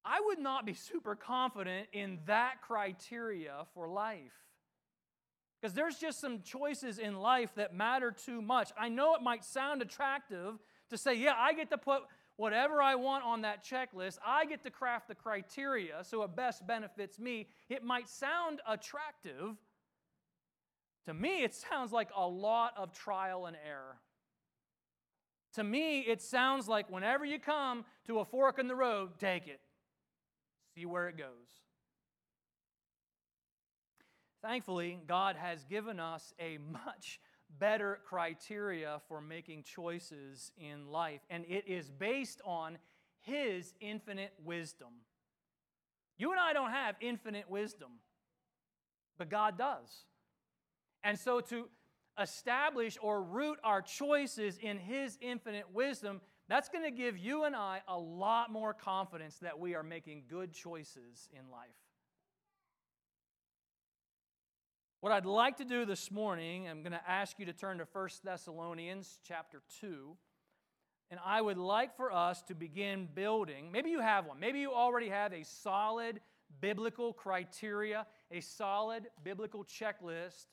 I 0.06 0.22
would 0.25 0.39
not 0.39 0.65
be 0.65 0.74
super 0.74 1.15
confident 1.15 1.88
in 1.91 2.20
that 2.27 2.62
criteria 2.62 3.65
for 3.74 3.88
life. 3.88 4.34
Because 5.60 5.74
there's 5.74 5.98
just 5.98 6.22
some 6.22 6.41
choices 6.44 7.00
in 7.00 7.20
life 7.20 7.56
that 7.56 7.74
matter 7.74 8.12
too 8.12 8.41
much. 8.41 8.72
I 8.79 8.89
know 8.89 9.15
it 9.15 9.24
might 9.24 9.44
sound 9.44 9.82
attractive 9.82 10.60
to 10.91 10.98
say, 10.98 11.15
yeah, 11.15 11.34
I 11.36 11.53
get 11.53 11.72
to 11.72 11.77
put 11.77 12.03
whatever 12.36 12.82
I 12.82 12.96
want 12.96 13.25
on 13.25 13.41
that 13.41 13.65
checklist, 13.65 14.20
I 14.25 14.46
get 14.46 14.63
to 14.63 14.70
craft 14.70 15.08
the 15.08 15.15
criteria 15.15 16.03
so 16.03 16.22
it 16.22 16.36
best 16.36 16.65
benefits 16.65 17.20
me. 17.20 17.48
It 17.67 17.84
might 17.84 18.08
sound 18.08 18.62
attractive. 18.67 19.58
To 21.08 21.14
me, 21.14 21.42
it 21.42 21.56
sounds 21.56 21.94
like 21.94 22.10
a 22.14 22.28
lot 22.28 22.74
of 22.76 22.92
trial 22.92 23.46
and 23.46 23.56
error. 23.66 23.96
To 25.54 25.64
me, 25.64 26.02
it 26.02 26.22
sounds 26.22 26.68
like 26.68 26.92
whenever 26.92 27.24
you 27.24 27.40
come 27.40 27.86
to 28.08 28.20
a 28.20 28.26
fork 28.26 28.60
in 28.60 28.68
the 28.68 28.76
road, 28.76 29.12
take 29.18 29.48
it. 29.48 29.62
See 30.76 30.86
where 30.86 31.08
it 31.08 31.18
goes. 31.18 31.64
Thankfully, 34.42 35.00
God 35.08 35.38
has 35.38 35.64
given 35.64 35.98
us 35.98 36.34
a 36.42 36.58
much 36.58 37.22
better 37.58 38.00
criteria 38.06 39.00
for 39.08 39.22
making 39.22 39.64
choices 39.64 40.52
in 40.58 40.88
life, 40.92 41.22
and 41.30 41.46
it 41.48 41.64
is 41.68 41.90
based 41.90 42.42
on 42.44 42.78
His 43.22 43.74
infinite 43.80 44.34
wisdom. 44.44 44.90
You 46.18 46.32
and 46.32 46.40
I 46.40 46.52
don't 46.52 46.72
have 46.72 46.96
infinite 47.00 47.50
wisdom, 47.50 47.92
but 49.18 49.30
God 49.30 49.58
does. 49.58 50.04
And 51.08 51.18
so 51.18 51.40
to 51.40 51.70
establish 52.22 52.98
or 53.02 53.24
root 53.24 53.60
our 53.64 53.82
choices 53.82 54.58
in 54.58 54.78
His 54.78 55.18
infinite 55.22 55.74
wisdom, 55.74 56.20
that's 56.50 56.68
going 56.68 56.84
to 56.84 56.92
give 56.92 57.18
you 57.18 57.46
and 57.46 57.56
I 57.56 57.80
a 57.88 57.98
lot 57.98 58.52
more 58.52 58.74
confidence 58.74 59.38
that 59.38 59.58
we 59.58 59.74
are 59.74 59.84
making 59.84 60.24
good 60.30 60.52
choices 60.52 61.30
in 61.32 61.50
life. 61.50 61.70
What 65.00 65.14
I'd 65.14 65.26
like 65.26 65.56
to 65.58 65.66
do 65.66 65.86
this 65.86 66.12
morning, 66.12 66.68
I'm 66.68 66.82
going 66.82 66.92
to 66.92 67.10
ask 67.10 67.40
you 67.40 67.46
to 67.46 67.54
turn 67.54 67.78
to 67.78 67.88
1 67.90 68.10
Thessalonians 68.26 69.22
chapter 69.26 69.62
2. 69.80 70.14
And 71.10 71.22
I 71.26 71.42
would 71.42 71.58
like 71.58 71.96
for 71.96 72.12
us 72.12 72.42
to 72.50 72.54
begin 72.54 73.08
building. 73.16 73.72
Maybe 73.72 73.92
you 73.92 74.02
have 74.02 74.26
one. 74.26 74.42
Maybe 74.42 74.60
you 74.60 74.74
already 74.74 75.08
have 75.08 75.32
a 75.32 75.46
solid 75.46 76.20
biblical 76.60 77.14
criteria, 77.14 78.06
a 78.30 78.42
solid 78.42 79.08
biblical 79.24 79.64
checklist 79.64 80.48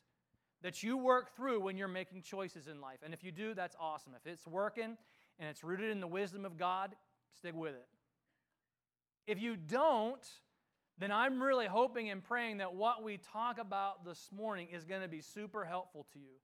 that 0.65 0.83
you 0.83 0.97
work 0.97 1.37
through 1.37 1.61
when 1.61 1.77
you're 1.77 1.87
making 1.87 2.23
choices 2.23 2.69
in 2.69 2.81
life. 2.81 3.01
And 3.05 3.13
if 3.13 3.23
you 3.23 3.31
do, 3.31 3.53
that's 3.53 3.77
awesome. 3.79 4.15
If 4.17 4.27
it's 4.27 4.47
working 4.47 4.97
and 5.39 5.49
it's 5.49 5.63
rooted 5.63 5.91
in 5.91 6.01
the 6.01 6.07
wisdom 6.07 6.47
of 6.47 6.57
God, 6.57 6.97
stick 7.37 7.55
with 7.55 7.75
it. 7.75 7.87
If 9.27 9.41
you 9.41 9.57
don't, 9.57 10.27
then 10.97 11.13
I'm 11.13 11.43
really 11.43 11.67
hoping 11.67 12.09
and 12.09 12.25
praying 12.25 12.59
that 12.59 12.75
what 12.75 13.03
we 13.03 13.19
talk 13.19 13.59
about 13.59 14.07
this 14.07 14.31
morning 14.35 14.69
is 14.73 14.87
going 14.87 15.03
to 15.03 15.09
be 15.09 15.21
super 15.21 15.67
helpful 15.67 16.07
to 16.15 16.19
you. 16.19 16.37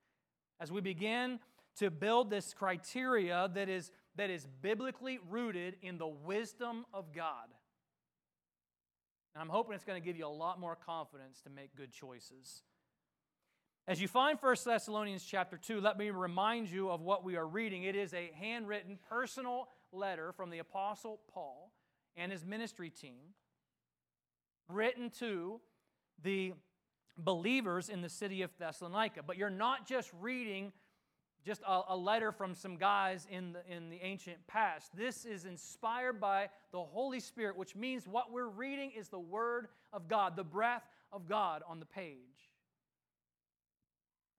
As 0.61 0.71
we 0.71 0.83
begin 0.83 1.41
to 1.79 1.91
build 1.91 2.29
this 2.29 2.53
criteria 2.53 3.51
that 3.55 3.71
is, 3.71 3.91
that 4.17 4.29
is 4.29 4.47
biblically 4.61 5.19
rooted 5.31 5.77
in 5.81 5.97
the 5.97 6.09
wisdom 6.09 6.85
of 6.93 7.15
God. 7.15 7.49
And 9.35 9.41
I'm 9.41 9.49
hoping 9.49 9.75
it's 9.75 9.85
going 9.85 10.01
to 10.01 10.05
give 10.05 10.19
you 10.19 10.27
a 10.27 10.29
lot 10.29 10.61
more 10.61 10.77
confidence 10.77 11.41
to 11.45 11.51
make 11.51 11.75
good 11.75 11.91
choices. 11.91 12.65
As 13.91 14.01
you 14.01 14.07
find 14.07 14.39
1 14.41 14.57
Thessalonians 14.65 15.25
chapter 15.25 15.57
2, 15.57 15.81
let 15.81 15.99
me 15.99 16.11
remind 16.11 16.71
you 16.71 16.91
of 16.91 17.01
what 17.01 17.25
we 17.25 17.35
are 17.35 17.45
reading. 17.45 17.83
It 17.83 17.97
is 17.97 18.15
a 18.15 18.31
handwritten 18.39 19.01
personal 19.09 19.67
letter 19.91 20.31
from 20.31 20.49
the 20.51 20.61
Apostle 20.61 21.19
Paul 21.35 21.73
and 22.17 22.31
his 22.31 22.45
ministry 22.45 22.89
team 22.89 23.35
written 24.69 25.11
to 25.19 25.61
the 26.23 26.53
believers 27.19 27.89
in 27.89 28.01
the 28.01 28.09
city 28.09 28.43
of 28.43 28.57
Thessalonica. 28.61 29.25
But 29.25 29.37
you're 29.37 29.51
not 29.51 29.89
just 29.89 30.13
reading 30.21 30.71
just 31.45 31.61
a, 31.67 31.81
a, 31.89 31.97
letter 31.97 32.31
from 32.31 32.55
some 32.55 32.77
guys 32.77 33.27
in 33.29 33.55
the, 33.55 33.63
in 33.69 33.91
the 33.91 33.99
ancient 34.05 34.37
past. 34.47 34.97
This 34.97 35.25
is 35.25 35.47
inspired 35.47 36.21
by 36.21 36.51
the 36.71 36.79
Holy 36.81 37.19
Spirit, 37.19 37.57
which 37.57 37.75
means 37.75 38.07
what 38.07 38.31
we're 38.31 38.51
reading 38.51 38.93
is 38.97 39.09
the 39.09 39.19
Word 39.19 39.67
of 39.93 40.07
God, 40.07 40.37
the 40.37 40.45
breath 40.45 40.85
of 41.13 41.29
God 41.29 41.65
on 41.69 41.81
the 41.81 41.87
page. 41.87 42.50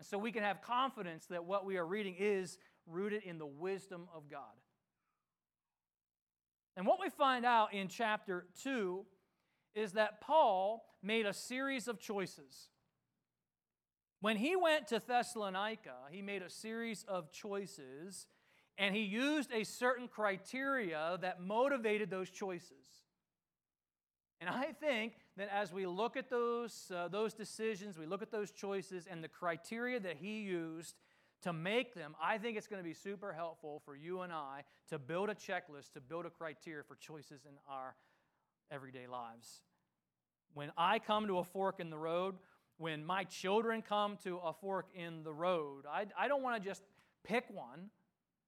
So 0.01 0.17
we 0.17 0.31
can 0.31 0.43
have 0.43 0.62
confidence 0.62 1.25
that 1.27 1.46
what 1.46 1.65
we 1.65 1.77
are 1.77 1.86
reading 1.86 2.15
is 2.17 2.58
rooted 2.88 3.24
in 3.24 3.38
the 3.38 3.46
wisdom 3.46 4.08
of 4.15 4.29
God. 4.29 4.41
And 6.75 6.86
what 6.86 7.00
we 7.00 7.10
find 7.10 7.46
out 7.46 7.74
in 7.74 7.88
chapter 7.88 8.46
2 8.63 9.05
is 9.75 9.93
that 9.93 10.22
Paul 10.22 10.84
made 11.03 11.25
a 11.25 11.34
series 11.34 11.88
of 11.88 12.00
choices. 12.00 12.70
When 14.22 14.38
he 14.38 14.55
went 14.55 14.88
to 14.88 15.00
Thessalonica, 15.00 15.96
he 16.12 16.22
made 16.22 16.43
a 16.43 16.50
series 16.50 17.03
of 17.08 17.31
choices 17.31 18.27
and 18.77 18.96
he 18.96 19.01
used 19.01 19.51
a 19.51 19.63
certain 19.63 20.08
criteria 20.08 21.17
that 21.22 21.41
motivated 21.41 22.10
those 22.10 22.29
choices. 22.29 23.03
And 24.39 24.50
I 24.50 24.72
think 24.79 25.13
that 25.38 25.50
as 25.54 25.72
we 25.72 25.86
look 25.86 26.18
at 26.18 26.30
those, 26.30 26.92
uh, 26.96 27.08
those 27.08 27.34
decisions, 27.34 27.98
we 27.98 28.06
look 28.06 28.22
at 28.22 28.32
those 28.32 28.52
choices 28.52 29.08
and 29.10 29.24
the 29.24 29.28
criteria 29.28 30.00
that 30.00 30.18
he 30.18 30.42
used 30.42 30.96
to 31.44 31.54
make 31.54 31.96
them, 31.96 32.16
I 32.22 32.38
think 32.38 32.58
it's 32.58 32.68
going 32.68 32.82
to 32.82 32.88
be 32.88 32.94
super 32.94 33.34
helpful 33.34 33.82
for 33.84 33.96
you 33.96 34.22
and 34.22 34.32
I 34.32 34.64
to 34.90 35.00
build 35.00 35.30
a 35.30 35.36
checklist, 35.36 35.94
to 35.94 36.02
build 36.02 36.26
a 36.26 36.30
criteria 36.30 36.84
for 36.84 36.96
choices 36.96 37.46
in 37.46 37.54
our 37.68 37.96
everyday 38.70 39.08
lives. 39.08 39.62
When 40.54 40.72
I 40.78 41.00
come 41.00 41.28
to 41.28 41.40
a 41.40 41.44
fork 41.44 41.80
in 41.80 41.90
the 41.90 41.98
road, 41.98 42.36
when 42.78 43.06
my 43.06 43.24
children 43.24 43.82
come 43.82 44.18
to 44.24 44.38
a 44.38 44.54
fork 44.54 44.88
in 44.94 45.24
the 45.24 45.34
road, 45.34 45.86
I, 45.90 46.06
I 46.18 46.28
don't 46.28 46.44
want 46.44 46.62
to 46.62 46.70
just 46.70 46.84
pick 47.24 47.46
one. 47.50 47.90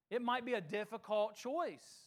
It 0.09 0.21
might 0.21 0.45
be 0.45 0.53
a 0.53 0.61
difficult 0.61 1.35
choice. 1.35 2.02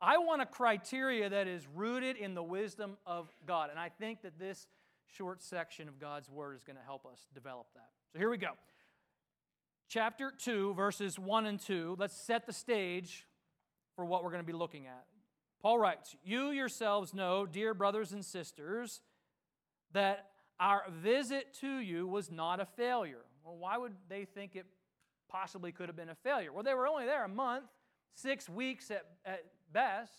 I 0.00 0.18
want 0.18 0.40
a 0.40 0.46
criteria 0.46 1.28
that 1.28 1.46
is 1.46 1.66
rooted 1.74 2.16
in 2.16 2.34
the 2.34 2.42
wisdom 2.42 2.96
of 3.06 3.28
God. 3.46 3.70
And 3.70 3.78
I 3.78 3.90
think 3.90 4.22
that 4.22 4.38
this 4.38 4.66
short 5.06 5.42
section 5.42 5.88
of 5.88 5.98
God's 5.98 6.30
Word 6.30 6.56
is 6.56 6.64
going 6.64 6.76
to 6.76 6.82
help 6.82 7.04
us 7.04 7.26
develop 7.34 7.66
that. 7.74 7.90
So 8.12 8.18
here 8.18 8.30
we 8.30 8.38
go. 8.38 8.52
Chapter 9.88 10.32
2, 10.36 10.74
verses 10.74 11.18
1 11.18 11.46
and 11.46 11.60
2. 11.60 11.96
Let's 11.98 12.16
set 12.16 12.46
the 12.46 12.52
stage 12.52 13.26
for 13.94 14.04
what 14.04 14.24
we're 14.24 14.30
going 14.30 14.42
to 14.42 14.46
be 14.46 14.56
looking 14.56 14.86
at. 14.86 15.04
Paul 15.60 15.78
writes 15.78 16.16
You 16.24 16.50
yourselves 16.50 17.12
know, 17.12 17.44
dear 17.44 17.74
brothers 17.74 18.12
and 18.12 18.24
sisters, 18.24 19.02
that 19.92 20.26
our 20.58 20.84
visit 20.90 21.54
to 21.60 21.78
you 21.78 22.06
was 22.06 22.30
not 22.30 22.60
a 22.60 22.64
failure. 22.64 23.24
Well, 23.44 23.56
why 23.56 23.76
would 23.76 23.92
they 24.08 24.24
think 24.24 24.56
it 24.56 24.66
possibly 25.28 25.72
could 25.72 25.88
have 25.88 25.96
been 25.96 26.08
a 26.08 26.14
failure? 26.14 26.52
Well, 26.52 26.62
they 26.62 26.74
were 26.74 26.86
only 26.86 27.04
there 27.06 27.24
a 27.24 27.28
month, 27.28 27.64
six 28.14 28.48
weeks 28.48 28.90
at, 28.90 29.04
at 29.24 29.44
best, 29.72 30.12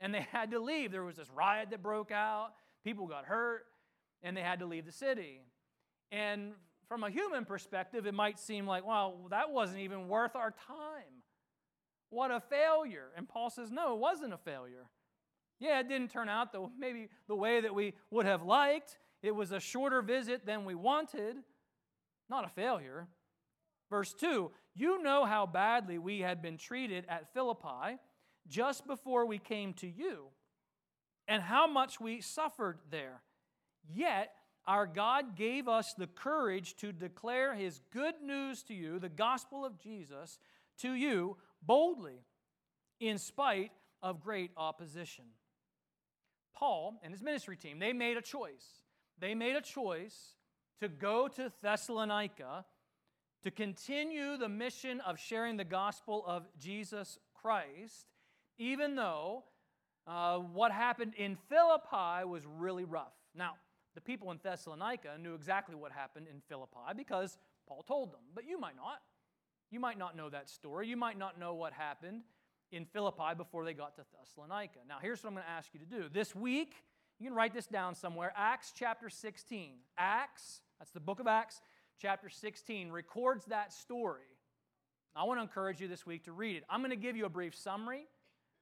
and 0.00 0.14
they 0.14 0.26
had 0.32 0.50
to 0.52 0.58
leave. 0.58 0.92
There 0.92 1.04
was 1.04 1.16
this 1.16 1.30
riot 1.30 1.70
that 1.70 1.82
broke 1.82 2.10
out, 2.10 2.52
people 2.84 3.06
got 3.06 3.24
hurt, 3.24 3.64
and 4.22 4.36
they 4.36 4.42
had 4.42 4.60
to 4.60 4.66
leave 4.66 4.86
the 4.86 4.92
city. 4.92 5.40
And 6.12 6.52
from 6.88 7.04
a 7.04 7.10
human 7.10 7.44
perspective, 7.44 8.06
it 8.06 8.14
might 8.14 8.38
seem 8.38 8.66
like, 8.66 8.86
well, 8.86 9.28
that 9.30 9.50
wasn't 9.50 9.80
even 9.80 10.08
worth 10.08 10.34
our 10.34 10.50
time. 10.66 11.22
What 12.10 12.30
a 12.32 12.40
failure. 12.40 13.10
And 13.16 13.28
Paul 13.28 13.50
says, 13.50 13.70
no, 13.70 13.94
it 13.94 14.00
wasn't 14.00 14.32
a 14.32 14.38
failure. 14.38 14.86
Yeah, 15.60 15.78
it 15.80 15.88
didn't 15.88 16.10
turn 16.10 16.28
out 16.28 16.52
the, 16.52 16.68
maybe 16.78 17.08
the 17.28 17.36
way 17.36 17.60
that 17.60 17.74
we 17.74 17.94
would 18.10 18.26
have 18.26 18.42
liked. 18.42 18.98
It 19.22 19.34
was 19.34 19.52
a 19.52 19.60
shorter 19.60 20.02
visit 20.02 20.46
than 20.46 20.64
we 20.64 20.74
wanted, 20.74 21.36
not 22.28 22.44
a 22.44 22.48
failure. 22.48 23.06
Verse 23.90 24.14
2 24.14 24.50
You 24.74 25.02
know 25.02 25.24
how 25.24 25.46
badly 25.46 25.98
we 25.98 26.20
had 26.20 26.40
been 26.40 26.56
treated 26.56 27.04
at 27.08 27.32
Philippi 27.34 27.98
just 28.48 28.86
before 28.86 29.26
we 29.26 29.38
came 29.38 29.74
to 29.74 29.86
you, 29.86 30.26
and 31.28 31.42
how 31.42 31.66
much 31.66 32.00
we 32.00 32.20
suffered 32.20 32.78
there. 32.90 33.22
Yet, 33.92 34.32
our 34.66 34.86
God 34.86 35.36
gave 35.36 35.68
us 35.68 35.94
the 35.94 36.06
courage 36.06 36.76
to 36.76 36.92
declare 36.92 37.54
His 37.54 37.80
good 37.92 38.14
news 38.22 38.62
to 38.64 38.74
you, 38.74 38.98
the 38.98 39.08
gospel 39.08 39.64
of 39.64 39.78
Jesus, 39.78 40.38
to 40.78 40.92
you 40.92 41.36
boldly, 41.62 42.24
in 43.00 43.18
spite 43.18 43.72
of 44.02 44.20
great 44.20 44.50
opposition. 44.56 45.24
Paul 46.54 47.00
and 47.02 47.12
his 47.12 47.22
ministry 47.22 47.56
team, 47.56 47.78
they 47.78 47.92
made 47.92 48.16
a 48.16 48.22
choice. 48.22 48.82
They 49.18 49.34
made 49.34 49.56
a 49.56 49.62
choice 49.62 50.34
to 50.80 50.88
go 50.88 51.28
to 51.28 51.52
Thessalonica 51.62 52.64
to 53.42 53.50
continue 53.50 54.36
the 54.36 54.48
mission 54.48 55.00
of 55.00 55.18
sharing 55.18 55.56
the 55.56 55.64
gospel 55.64 56.22
of 56.26 56.46
Jesus 56.58 57.18
Christ, 57.34 58.06
even 58.60 58.94
though 58.94 59.42
uh, 60.06 60.38
what 60.38 60.70
happened 60.70 61.14
in 61.16 61.36
Philippi 61.48 62.26
was 62.26 62.44
really 62.46 62.84
rough. 62.84 63.14
Now, 63.34 63.54
the 63.94 64.00
people 64.00 64.30
in 64.30 64.38
Thessalonica 64.42 65.16
knew 65.18 65.34
exactly 65.34 65.74
what 65.74 65.90
happened 65.92 66.26
in 66.32 66.42
Philippi 66.48 66.92
because 66.96 67.38
Paul 67.66 67.82
told 67.82 68.12
them, 68.12 68.20
but 68.34 68.44
you 68.46 68.60
might 68.60 68.76
not. 68.76 69.00
You 69.70 69.80
might 69.80 69.98
not 69.98 70.16
know 70.16 70.28
that 70.28 70.50
story. 70.50 70.88
You 70.88 70.96
might 70.96 71.18
not 71.18 71.40
know 71.40 71.54
what 71.54 71.72
happened 71.72 72.22
in 72.70 72.84
Philippi 72.84 73.34
before 73.36 73.64
they 73.64 73.72
got 73.72 73.96
to 73.96 74.02
Thessalonica. 74.18 74.80
Now, 74.86 74.98
here's 75.00 75.22
what 75.24 75.30
I'm 75.30 75.34
going 75.34 75.46
to 75.46 75.50
ask 75.50 75.70
you 75.72 75.80
to 75.80 75.86
do. 75.86 76.08
This 76.12 76.34
week, 76.34 76.74
you 77.18 77.26
can 77.26 77.34
write 77.34 77.54
this 77.54 77.66
down 77.66 77.94
somewhere 77.94 78.32
Acts 78.36 78.72
chapter 78.76 79.08
16. 79.08 79.76
Acts, 79.96 80.60
that's 80.78 80.90
the 80.90 81.00
book 81.00 81.18
of 81.18 81.26
Acts, 81.26 81.62
chapter 82.00 82.28
16, 82.28 82.90
records 82.90 83.46
that 83.46 83.72
story. 83.72 84.22
I 85.16 85.24
want 85.24 85.38
to 85.38 85.42
encourage 85.42 85.80
you 85.80 85.88
this 85.88 86.04
week 86.04 86.24
to 86.24 86.32
read 86.32 86.56
it. 86.56 86.64
I'm 86.68 86.80
going 86.80 86.90
to 86.90 86.96
give 86.96 87.16
you 87.16 87.24
a 87.24 87.30
brief 87.30 87.56
summary 87.56 88.06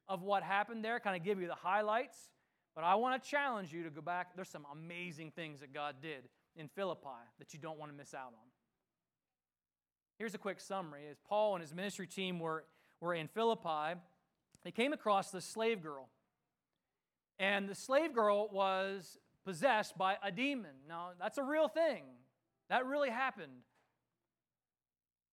of 0.08 0.22
what 0.22 0.42
happened 0.42 0.84
there, 0.84 1.00
kind 1.00 1.16
of 1.16 1.24
give 1.24 1.40
you 1.40 1.46
the 1.46 1.54
highlights, 1.54 2.16
but 2.74 2.84
I 2.84 2.94
want 2.94 3.22
to 3.22 3.28
challenge 3.28 3.72
you 3.72 3.84
to 3.84 3.90
go 3.90 4.00
back. 4.00 4.36
There's 4.36 4.48
some 4.48 4.66
amazing 4.72 5.32
things 5.32 5.60
that 5.60 5.74
God 5.74 5.96
did 6.00 6.28
in 6.56 6.68
Philippi 6.68 7.08
that 7.38 7.52
you 7.52 7.58
don't 7.58 7.78
want 7.78 7.90
to 7.92 7.96
miss 7.96 8.14
out 8.14 8.28
on. 8.28 8.48
Here's 10.18 10.34
a 10.34 10.38
quick 10.38 10.60
summary. 10.60 11.02
As 11.10 11.18
Paul 11.28 11.54
and 11.54 11.62
his 11.62 11.74
ministry 11.74 12.06
team 12.06 12.40
were, 12.40 12.64
were 13.00 13.14
in 13.14 13.28
Philippi, 13.28 14.00
they 14.64 14.70
came 14.70 14.92
across 14.92 15.30
this 15.30 15.44
slave 15.44 15.82
girl. 15.82 16.08
And 17.38 17.68
the 17.68 17.74
slave 17.74 18.14
girl 18.14 18.48
was 18.52 19.16
possessed 19.44 19.96
by 19.96 20.16
a 20.22 20.32
demon. 20.32 20.72
Now, 20.88 21.10
that's 21.20 21.38
a 21.38 21.42
real 21.44 21.68
thing. 21.68 22.02
That 22.68 22.86
really 22.86 23.10
happened. 23.10 23.62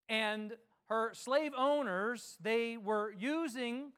And 0.08 0.54
her 0.88 1.12
slave 1.14 1.52
owners, 1.58 2.38
they 2.40 2.78
were 2.78 3.12
using 3.18 3.92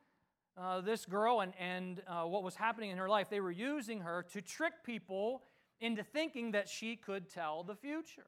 uh, 0.57 0.81
this 0.81 1.05
girl 1.05 1.41
and, 1.41 1.53
and 1.59 2.01
uh, 2.07 2.23
what 2.23 2.43
was 2.43 2.55
happening 2.55 2.89
in 2.89 2.97
her 2.97 3.09
life, 3.09 3.29
they 3.29 3.39
were 3.39 3.51
using 3.51 4.01
her 4.01 4.25
to 4.33 4.41
trick 4.41 4.73
people 4.83 5.43
into 5.79 6.03
thinking 6.03 6.51
that 6.51 6.67
she 6.67 6.95
could 6.95 7.29
tell 7.29 7.63
the 7.63 7.75
future. 7.75 8.25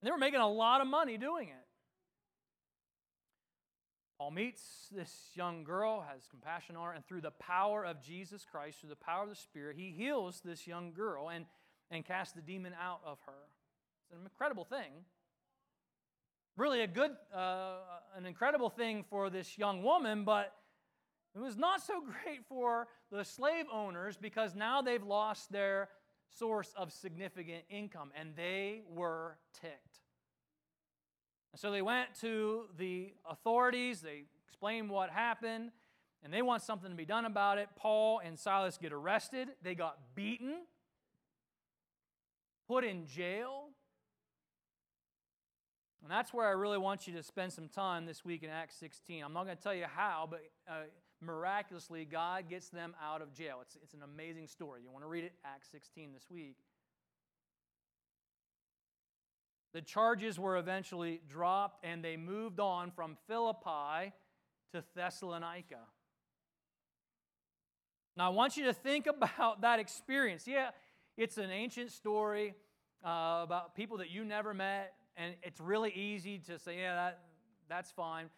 And 0.00 0.06
they 0.06 0.10
were 0.10 0.18
making 0.18 0.40
a 0.40 0.48
lot 0.48 0.80
of 0.80 0.86
money 0.86 1.16
doing 1.16 1.48
it. 1.48 1.66
Paul 4.18 4.32
meets 4.32 4.88
this 4.92 5.30
young 5.34 5.64
girl, 5.64 6.04
has 6.08 6.28
compassion 6.28 6.76
on 6.76 6.86
her, 6.86 6.92
and 6.92 7.04
through 7.04 7.22
the 7.22 7.32
power 7.32 7.84
of 7.84 8.00
Jesus 8.02 8.46
Christ, 8.48 8.80
through 8.80 8.90
the 8.90 8.96
power 8.96 9.24
of 9.24 9.28
the 9.28 9.34
Spirit, 9.34 9.76
he 9.76 9.90
heals 9.90 10.42
this 10.44 10.66
young 10.66 10.92
girl 10.92 11.28
and, 11.28 11.46
and 11.90 12.04
casts 12.04 12.32
the 12.32 12.42
demon 12.42 12.72
out 12.80 13.00
of 13.04 13.18
her. 13.26 13.32
It's 14.04 14.12
an 14.12 14.24
incredible 14.24 14.64
thing. 14.64 14.92
Really, 16.56 16.82
a 16.82 16.86
good, 16.86 17.12
uh, 17.34 17.76
an 18.16 18.26
incredible 18.26 18.68
thing 18.68 19.04
for 19.08 19.30
this 19.30 19.56
young 19.56 19.82
woman, 19.82 20.24
but 20.24 20.52
it 21.34 21.40
was 21.40 21.56
not 21.56 21.80
so 21.80 22.02
great 22.24 22.44
for 22.46 22.88
the 23.10 23.24
slave 23.24 23.64
owners 23.72 24.16
because 24.16 24.54
now 24.54 24.82
they've 24.82 25.02
lost 25.02 25.50
their 25.50 25.88
source 26.38 26.72
of 26.76 26.92
significant 26.92 27.64
income 27.70 28.10
and 28.14 28.36
they 28.36 28.82
were 28.88 29.38
ticked. 29.60 30.00
And 31.52 31.60
so 31.60 31.70
they 31.70 31.82
went 31.82 32.14
to 32.20 32.64
the 32.78 33.12
authorities, 33.28 34.00
they 34.00 34.24
explained 34.46 34.90
what 34.90 35.10
happened, 35.10 35.70
and 36.22 36.32
they 36.32 36.42
want 36.42 36.62
something 36.62 36.90
to 36.90 36.96
be 36.96 37.04
done 37.04 37.24
about 37.24 37.58
it. 37.58 37.68
Paul 37.76 38.20
and 38.24 38.38
Silas 38.38 38.78
get 38.78 38.92
arrested, 38.92 39.48
they 39.62 39.74
got 39.74 39.98
beaten, 40.14 40.62
put 42.68 42.84
in 42.84 43.06
jail. 43.06 43.61
And 46.02 46.10
that's 46.10 46.34
where 46.34 46.48
I 46.48 46.50
really 46.50 46.78
want 46.78 47.06
you 47.06 47.14
to 47.14 47.22
spend 47.22 47.52
some 47.52 47.68
time 47.68 48.06
this 48.06 48.24
week 48.24 48.42
in 48.42 48.50
Acts 48.50 48.74
16. 48.76 49.22
I'm 49.22 49.32
not 49.32 49.44
going 49.44 49.56
to 49.56 49.62
tell 49.62 49.74
you 49.74 49.84
how, 49.84 50.26
but 50.28 50.42
uh, 50.68 50.82
miraculously, 51.20 52.04
God 52.04 52.48
gets 52.48 52.70
them 52.70 52.96
out 53.00 53.22
of 53.22 53.32
jail. 53.32 53.58
It's, 53.62 53.76
it's 53.80 53.94
an 53.94 54.02
amazing 54.02 54.48
story. 54.48 54.80
You 54.82 54.90
want 54.90 55.04
to 55.04 55.08
read 55.08 55.22
it, 55.22 55.32
Acts 55.44 55.68
16 55.70 56.12
this 56.12 56.24
week. 56.28 56.56
The 59.74 59.80
charges 59.80 60.38
were 60.38 60.58
eventually 60.58 61.20
dropped 61.30 61.84
and 61.84 62.04
they 62.04 62.16
moved 62.16 62.58
on 62.58 62.90
from 62.90 63.16
Philippi 63.28 64.12
to 64.72 64.84
Thessalonica. 64.94 65.78
Now, 68.16 68.26
I 68.26 68.28
want 68.30 68.56
you 68.56 68.64
to 68.64 68.74
think 68.74 69.06
about 69.06 69.62
that 69.62 69.78
experience. 69.78 70.48
Yeah, 70.48 70.70
it's 71.16 71.38
an 71.38 71.50
ancient 71.50 71.92
story 71.92 72.54
uh, 73.04 73.40
about 73.44 73.74
people 73.74 73.98
that 73.98 74.10
you 74.10 74.24
never 74.24 74.52
met, 74.52 74.94
and 75.16 75.34
it's 75.42 75.60
really 75.60 75.90
easy 75.92 76.38
to 76.38 76.58
say, 76.58 76.78
yeah, 76.78 76.94
that, 76.94 77.20
that's 77.68 77.90
fine. 77.90 78.30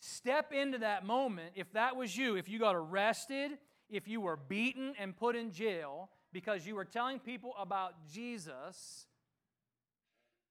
Step 0.00 0.52
into 0.52 0.78
that 0.78 1.04
moment. 1.04 1.52
If 1.54 1.72
that 1.72 1.96
was 1.96 2.16
you, 2.16 2.36
if 2.36 2.48
you 2.48 2.58
got 2.58 2.74
arrested, 2.74 3.52
if 3.88 4.08
you 4.08 4.20
were 4.20 4.36
beaten 4.36 4.94
and 4.98 5.16
put 5.16 5.36
in 5.36 5.52
jail 5.52 6.10
because 6.32 6.66
you 6.66 6.74
were 6.74 6.84
telling 6.84 7.18
people 7.18 7.54
about 7.58 7.94
Jesus, 8.12 9.06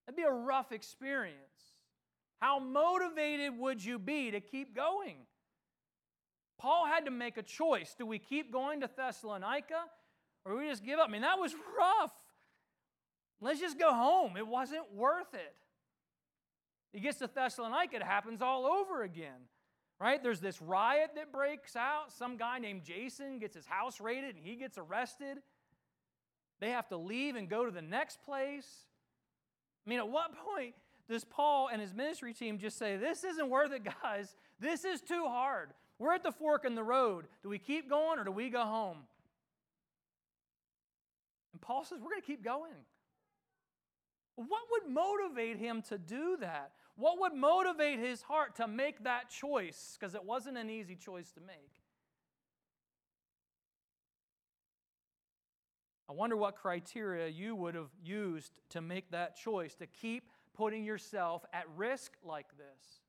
That'd 0.06 0.18
be 0.18 0.24
a 0.24 0.32
rough 0.32 0.72
experience. 0.72 1.40
How 2.40 2.60
motivated 2.60 3.58
would 3.58 3.84
you 3.84 3.98
be 3.98 4.32
to 4.32 4.40
keep 4.40 4.76
going? 4.76 5.18
Paul 6.58 6.86
had 6.86 7.06
to 7.06 7.12
make 7.12 7.38
a 7.38 7.44
choice. 7.44 7.96
Do 7.98 8.06
we 8.06 8.20
keep 8.20 8.52
going 8.52 8.82
to 8.82 8.90
Thessalonica 8.96 9.86
or 10.46 10.54
do 10.54 10.58
we 10.60 10.70
just 10.70 10.86
give 10.86 11.00
up? 11.00 11.10
I 11.10 11.12
mean, 11.12 11.24
that 11.24 11.40
was 11.40 11.54
rough. 11.78 12.12
Let's 13.42 13.60
just 13.60 13.78
go 13.78 13.94
home. 13.94 14.38
It 14.38 14.48
wasn't 14.48 14.94
worth 14.94 15.34
it. 15.34 15.56
He 16.94 17.00
gets 17.00 17.20
to 17.20 17.28
Thessalonica, 17.34 17.98
it 17.98 18.04
happens 18.04 18.42
all 18.42 18.66
over 18.66 19.04
again. 19.04 19.50
Right? 20.00 20.22
There's 20.22 20.42
this 20.42 20.62
riot 20.62 21.12
that 21.16 21.32
breaks 21.32 21.76
out. 21.76 22.12
Some 22.12 22.36
guy 22.36 22.60
named 22.60 22.84
Jason 22.84 23.40
gets 23.40 23.56
his 23.56 23.66
house 23.66 24.02
raided 24.02 24.36
and 24.36 24.46
he 24.46 24.56
gets 24.56 24.78
arrested. 24.78 25.38
They 26.60 26.72
have 26.72 26.90
to 26.90 26.98
leave 26.98 27.36
and 27.36 27.50
go 27.50 27.66
to 27.66 27.72
the 27.72 27.82
next 27.82 28.22
place. 28.24 28.68
I 29.86 29.90
mean, 29.90 30.00
at 30.00 30.10
what 30.10 30.32
point 30.36 30.74
does 31.10 31.24
Paul 31.24 31.70
and 31.72 31.82
his 31.82 31.94
ministry 31.94 32.34
team 32.34 32.58
just 32.58 32.78
say, 32.78 32.98
This 32.98 33.24
isn't 33.24 33.50
worth 33.50 33.72
it, 33.72 33.84
guys? 34.04 34.36
This 34.60 34.84
is 34.84 35.02
too 35.02 35.26
hard. 35.28 35.70
We're 35.98 36.14
at 36.14 36.24
the 36.24 36.32
fork 36.32 36.66
in 36.66 36.76
the 36.76 36.84
road. 36.84 37.26
Do 37.42 37.50
we 37.50 37.60
keep 37.60 37.90
going 37.90 38.20
or 38.20 38.24
do 38.26 38.32
we 38.32 38.50
go 38.50 38.64
home? 38.64 38.98
And 41.54 41.62
Paul 41.62 41.86
says, 41.86 42.00
we're 42.02 42.10
going 42.10 42.22
to 42.22 42.28
keep 42.28 42.44
going. 42.44 42.74
What 44.36 44.62
would 44.72 44.92
motivate 44.92 45.58
him 45.58 45.82
to 45.84 45.98
do 45.98 46.38
that? 46.42 46.72
What 46.96 47.20
would 47.20 47.34
motivate 47.34 48.00
his 48.00 48.22
heart 48.22 48.56
to 48.58 48.68
make 48.68 49.04
that 49.04 49.30
choice? 49.30 49.98
Because 49.98 50.16
it 50.16 50.24
wasn't 50.24 50.58
an 50.58 50.70
easy 50.70 50.96
choice 50.96 51.32
to 51.32 51.42
make. 51.42 51.72
I 56.08 56.14
wonder 56.14 56.38
what 56.38 56.56
criteria 56.56 57.28
you 57.28 57.56
would 57.56 57.76
have 57.76 57.90
used 58.04 58.52
to 58.70 58.82
make 58.82 59.10
that 59.12 59.36
choice, 59.36 59.74
to 59.76 59.88
keep 59.88 60.30
putting 60.54 60.84
yourself 60.84 61.44
at 61.52 61.66
risk 61.76 62.12
like 62.24 62.48
this. 62.58 63.02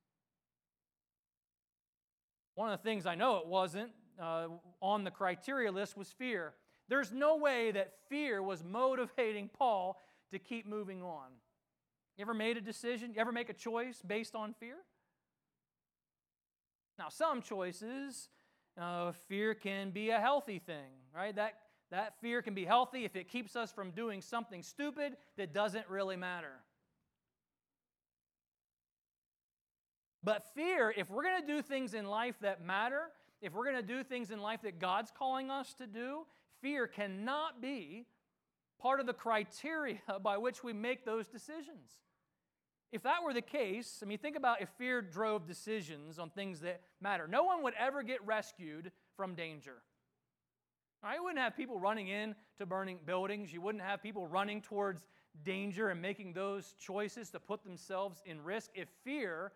One 2.55 2.73
of 2.73 2.79
the 2.79 2.83
things 2.83 3.05
I 3.05 3.15
know 3.15 3.37
it 3.37 3.47
wasn't 3.47 3.91
uh, 4.21 4.49
on 4.81 5.05
the 5.05 5.11
criteria 5.11 5.71
list 5.71 5.97
was 5.97 6.09
fear. 6.09 6.55
There's 6.89 7.13
no 7.13 7.37
way 7.37 7.71
that 7.73 7.93
fear 8.09 8.43
was 8.43 8.65
motivating 8.65 9.51
Paul 9.53 10.01
to 10.31 10.39
keep 10.39 10.67
moving 10.67 11.03
on. 11.03 11.29
You 12.17 12.23
ever 12.23 12.35
made 12.35 12.57
a 12.57 12.61
decision? 12.61 13.13
You 13.13 13.21
ever 13.21 13.33
make 13.33 13.51
a 13.51 13.55
choice 13.55 14.03
based 14.07 14.35
on 14.35 14.55
fear? 14.55 14.77
Now, 16.99 17.09
some 17.11 17.43
choices, 17.43 18.29
uh, 18.81 19.13
fear 19.29 19.55
can 19.55 19.91
be 19.91 20.11
a 20.11 20.19
healthy 20.19 20.59
thing, 20.59 20.91
right? 21.15 21.37
That, 21.37 21.59
that 21.91 22.19
fear 22.21 22.41
can 22.41 22.55
be 22.55 22.65
healthy 22.65 23.05
if 23.05 23.17
it 23.17 23.29
keeps 23.29 23.55
us 23.55 23.71
from 23.71 23.91
doing 23.91 24.23
something 24.23 24.63
stupid 24.63 25.17
that 25.37 25.53
doesn't 25.53 25.89
really 25.89 26.17
matter. 26.17 26.53
But 30.25 30.45
fear, 30.55 30.93
if 30.97 31.11
we're 31.11 31.23
going 31.23 31.41
to 31.41 31.47
do 31.47 31.63
things 31.63 31.95
in 31.95 32.07
life 32.07 32.35
that 32.41 32.65
matter, 32.65 33.03
if 33.41 33.53
we're 33.53 33.65
going 33.65 33.77
to 33.77 33.83
do 33.83 34.03
things 34.03 34.31
in 34.31 34.41
life 34.41 34.63
that 34.63 34.81
God's 34.81 35.13
calling 35.17 35.51
us 35.51 35.75
to 35.75 35.87
do, 35.87 36.27
fear 36.63 36.87
cannot 36.87 37.61
be 37.61 38.07
part 38.81 39.01
of 39.01 39.07
the 39.07 39.13
criteria 39.13 39.99
by 40.23 40.39
which 40.39 40.63
we 40.63 40.73
make 40.73 41.05
those 41.05 41.27
decisions. 41.29 41.91
If 42.93 43.03
that 43.03 43.23
were 43.25 43.35
the 43.35 43.43
case, 43.43 44.01
I 44.03 44.07
mean, 44.07 44.19
think 44.19 44.37
about 44.37 44.63
if 44.63 44.69
fear 44.79 45.03
drove 45.03 45.47
decisions 45.47 46.19
on 46.19 46.31
things 46.31 46.61
that 46.61 46.81
matter. 47.01 47.27
No 47.27 47.43
one 47.43 47.63
would 47.63 47.75
ever 47.79 48.03
get 48.03 48.25
rescued 48.25 48.93
from 49.17 49.35
danger. 49.35 49.83
Right? 51.03 51.17
You 51.17 51.25
wouldn't 51.25 51.41
have 51.41 51.57
people 51.57 51.79
running 51.79 52.09
in 52.09 52.35
to 52.59 52.67
burning 52.67 52.99
buildings. 53.05 53.53
You 53.53 53.61
wouldn't 53.61 53.85
have 53.85 54.03
people 54.03 54.27
running 54.27 54.63
towards 54.63 55.03
danger 55.45 55.89
and 55.89 56.01
making 56.01 56.33
those 56.33 56.75
choices 56.79 57.31
to 57.31 57.41
put 57.41 57.65
themselves 57.65 58.23
in 58.25 58.43
risk 58.43 58.71
if 58.75 58.89
fear 59.05 59.53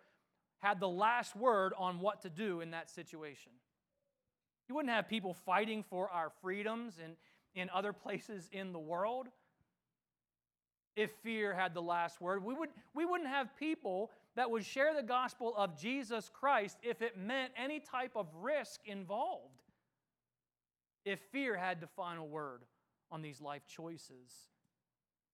had 0.59 0.79
the 0.79 0.87
last 0.87 1.35
word 1.35 1.73
on 1.77 1.99
what 1.99 2.21
to 2.21 2.29
do 2.29 2.61
in 2.61 2.71
that 2.71 2.89
situation. 2.89 3.51
You 4.69 4.75
wouldn't 4.75 4.93
have 4.93 5.09
people 5.09 5.33
fighting 5.33 5.83
for 5.83 6.09
our 6.09 6.31
freedoms 6.41 6.99
in, 7.03 7.15
in 7.55 7.69
other 7.73 7.93
places 7.93 8.49
in 8.51 8.71
the 8.71 8.79
world 8.79 9.27
if 10.95 11.11
fear 11.23 11.53
had 11.53 11.73
the 11.73 11.81
last 11.81 12.19
word. 12.19 12.43
We, 12.43 12.53
would, 12.53 12.69
we 12.93 13.05
wouldn't 13.05 13.29
have 13.29 13.55
people 13.57 14.11
that 14.35 14.49
would 14.49 14.65
share 14.65 14.93
the 14.93 15.03
gospel 15.03 15.53
of 15.55 15.79
Jesus 15.79 16.29
Christ 16.33 16.77
if 16.83 17.01
it 17.01 17.17
meant 17.17 17.53
any 17.57 17.79
type 17.79 18.11
of 18.15 18.27
risk 18.41 18.81
involved. 18.85 19.61
If 21.05 21.19
fear 21.31 21.57
had 21.57 21.81
the 21.81 21.87
final 21.87 22.27
word 22.27 22.61
on 23.11 23.21
these 23.21 23.41
life 23.41 23.63
choices. 23.67 24.49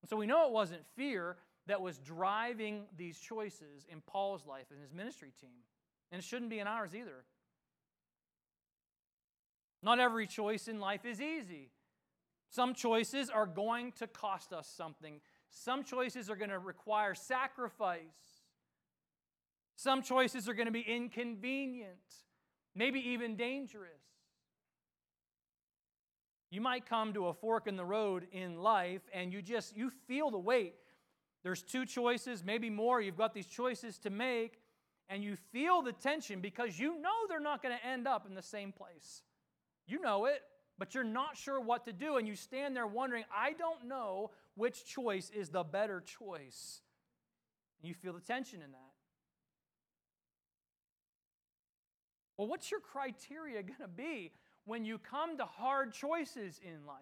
And 0.01 0.09
so 0.09 0.15
we 0.15 0.25
know 0.25 0.47
it 0.47 0.51
wasn't 0.51 0.81
fear 0.95 1.37
that 1.67 1.81
was 1.81 1.97
driving 1.99 2.85
these 2.95 3.17
choices 3.17 3.85
in 3.91 4.01
Paul's 4.01 4.45
life 4.45 4.67
and 4.71 4.81
his 4.81 4.93
ministry 4.93 5.33
team. 5.39 5.49
And 6.11 6.19
it 6.19 6.25
shouldn't 6.25 6.49
be 6.49 6.59
in 6.59 6.67
ours 6.67 6.95
either. 6.95 7.25
Not 9.83 9.99
every 9.99 10.27
choice 10.27 10.67
in 10.67 10.79
life 10.79 11.05
is 11.05 11.21
easy. 11.21 11.69
Some 12.49 12.73
choices 12.73 13.29
are 13.29 13.45
going 13.45 13.91
to 13.93 14.07
cost 14.07 14.53
us 14.53 14.67
something. 14.67 15.19
Some 15.49 15.83
choices 15.83 16.29
are 16.29 16.35
going 16.35 16.49
to 16.49 16.59
require 16.59 17.13
sacrifice. 17.15 18.01
Some 19.75 20.01
choices 20.01 20.49
are 20.49 20.53
going 20.53 20.67
to 20.67 20.71
be 20.71 20.81
inconvenient, 20.81 21.97
maybe 22.73 22.99
even 23.09 23.35
dangerous. 23.35 23.91
You 26.49 26.61
might 26.61 26.85
come 26.85 27.13
to 27.13 27.27
a 27.27 27.33
fork 27.33 27.67
in 27.67 27.75
the 27.75 27.85
road 27.85 28.27
in 28.31 28.61
life 28.61 29.01
and 29.13 29.33
you 29.33 29.41
just 29.41 29.75
you 29.75 29.91
feel 30.07 30.31
the 30.31 30.39
weight 30.39 30.75
there's 31.47 31.63
two 31.63 31.85
choices, 31.85 32.43
maybe 32.43 32.69
more. 32.69 32.99
You've 32.99 33.17
got 33.17 33.33
these 33.33 33.47
choices 33.47 33.97
to 33.99 34.09
make, 34.09 34.59
and 35.07 35.23
you 35.23 35.37
feel 35.53 35.81
the 35.81 35.93
tension 35.93 36.41
because 36.41 36.77
you 36.77 36.99
know 36.99 37.25
they're 37.29 37.39
not 37.39 37.63
going 37.63 37.73
to 37.73 37.87
end 37.87 38.05
up 38.05 38.25
in 38.27 38.35
the 38.35 38.41
same 38.41 38.73
place. 38.73 39.21
You 39.87 40.01
know 40.01 40.25
it, 40.25 40.41
but 40.77 40.93
you're 40.93 41.03
not 41.03 41.37
sure 41.37 41.59
what 41.59 41.85
to 41.85 41.93
do, 41.93 42.17
and 42.17 42.27
you 42.27 42.35
stand 42.35 42.75
there 42.75 42.87
wondering, 42.87 43.23
I 43.35 43.53
don't 43.53 43.87
know 43.87 44.31
which 44.55 44.85
choice 44.85 45.29
is 45.29 45.49
the 45.49 45.63
better 45.63 46.01
choice. 46.01 46.81
And 47.81 47.89
you 47.89 47.95
feel 47.95 48.13
the 48.13 48.19
tension 48.19 48.61
in 48.61 48.71
that. 48.71 48.77
Well, 52.37 52.47
what's 52.47 52.69
your 52.69 52.79
criteria 52.79 53.63
going 53.63 53.79
to 53.81 53.87
be 53.87 54.31
when 54.65 54.85
you 54.85 54.99
come 54.99 55.37
to 55.37 55.45
hard 55.45 55.93
choices 55.93 56.59
in 56.63 56.85
life? 56.85 56.97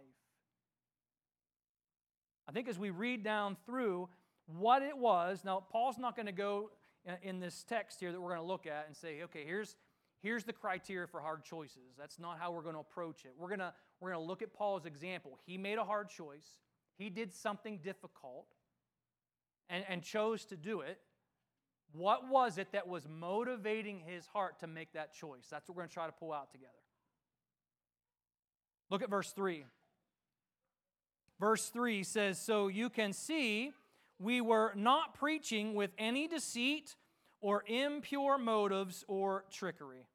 I 2.48 2.52
think 2.52 2.70
as 2.70 2.80
we 2.80 2.90
read 2.92 3.24
down 3.24 3.58
through, 3.66 4.08
what 4.46 4.84
it 4.84 4.98
was. 4.98 5.44
Now, 5.44 5.64
Paul's 5.72 5.98
not 5.98 6.16
going 6.16 6.28
to 6.28 6.32
go 6.32 6.70
in 7.22 7.40
this 7.40 7.64
text 7.68 8.00
here 8.00 8.12
that 8.12 8.20
we're 8.20 8.30
going 8.30 8.42
to 8.42 8.48
look 8.48 8.68
at 8.68 8.86
and 8.88 8.96
say, 8.96 9.24
okay, 9.24 9.44
here's, 9.46 9.76
here's 10.26 10.44
the 10.44 10.54
criteria 10.54 11.06
for 11.06 11.22
hard 11.22 11.44
choices. 11.44 11.94
That's 12.00 12.18
not 12.18 12.40
how 12.40 12.52
we're 12.52 12.64
going 12.64 12.74
to 12.74 12.80
approach 12.80 13.26
it. 13.26 13.34
We're 13.38 13.48
going 13.48 13.60
to, 13.60 13.72
we're 14.00 14.10
going 14.12 14.24
to 14.24 14.28
look 14.28 14.42
at 14.42 14.54
Paul's 14.54 14.88
example. 14.88 15.38
He 15.46 15.58
made 15.60 15.78
a 15.78 15.84
hard 15.84 16.10
choice, 16.10 16.58
he 16.98 17.10
did 17.10 17.32
something 17.32 17.80
difficult 17.84 18.48
and, 19.70 19.86
and 19.88 20.02
chose 20.02 20.46
to 20.46 20.58
do 20.58 20.82
it. 20.82 21.00
What 21.92 22.28
was 22.28 22.58
it 22.58 22.72
that 22.72 22.88
was 22.88 23.08
motivating 23.08 24.00
his 24.00 24.26
heart 24.26 24.60
to 24.62 24.68
make 24.68 24.94
that 24.94 25.14
choice? 25.14 25.46
That's 25.50 25.70
what 25.70 25.78
we're 25.78 25.84
going 25.84 25.90
to 25.90 25.94
try 25.94 26.08
to 26.08 26.12
pull 26.12 26.34
out 26.34 26.52
together. 26.52 26.72
Look 28.90 29.04
at 29.04 29.10
verse 29.10 29.32
3. 29.32 29.64
Verse 31.40 31.70
3 31.70 32.04
says, 32.04 32.40
So 32.40 32.68
you 32.68 32.90
can 32.90 33.14
see 33.14 33.72
we 34.20 34.42
were 34.42 34.74
not 34.76 35.14
preaching 35.14 35.76
with 35.76 35.92
any 35.98 36.28
deceit 36.28 36.96
or 37.42 37.64
impure 37.68 38.38
motives 38.38 39.06
or 39.08 39.46
trickery. 39.52 40.08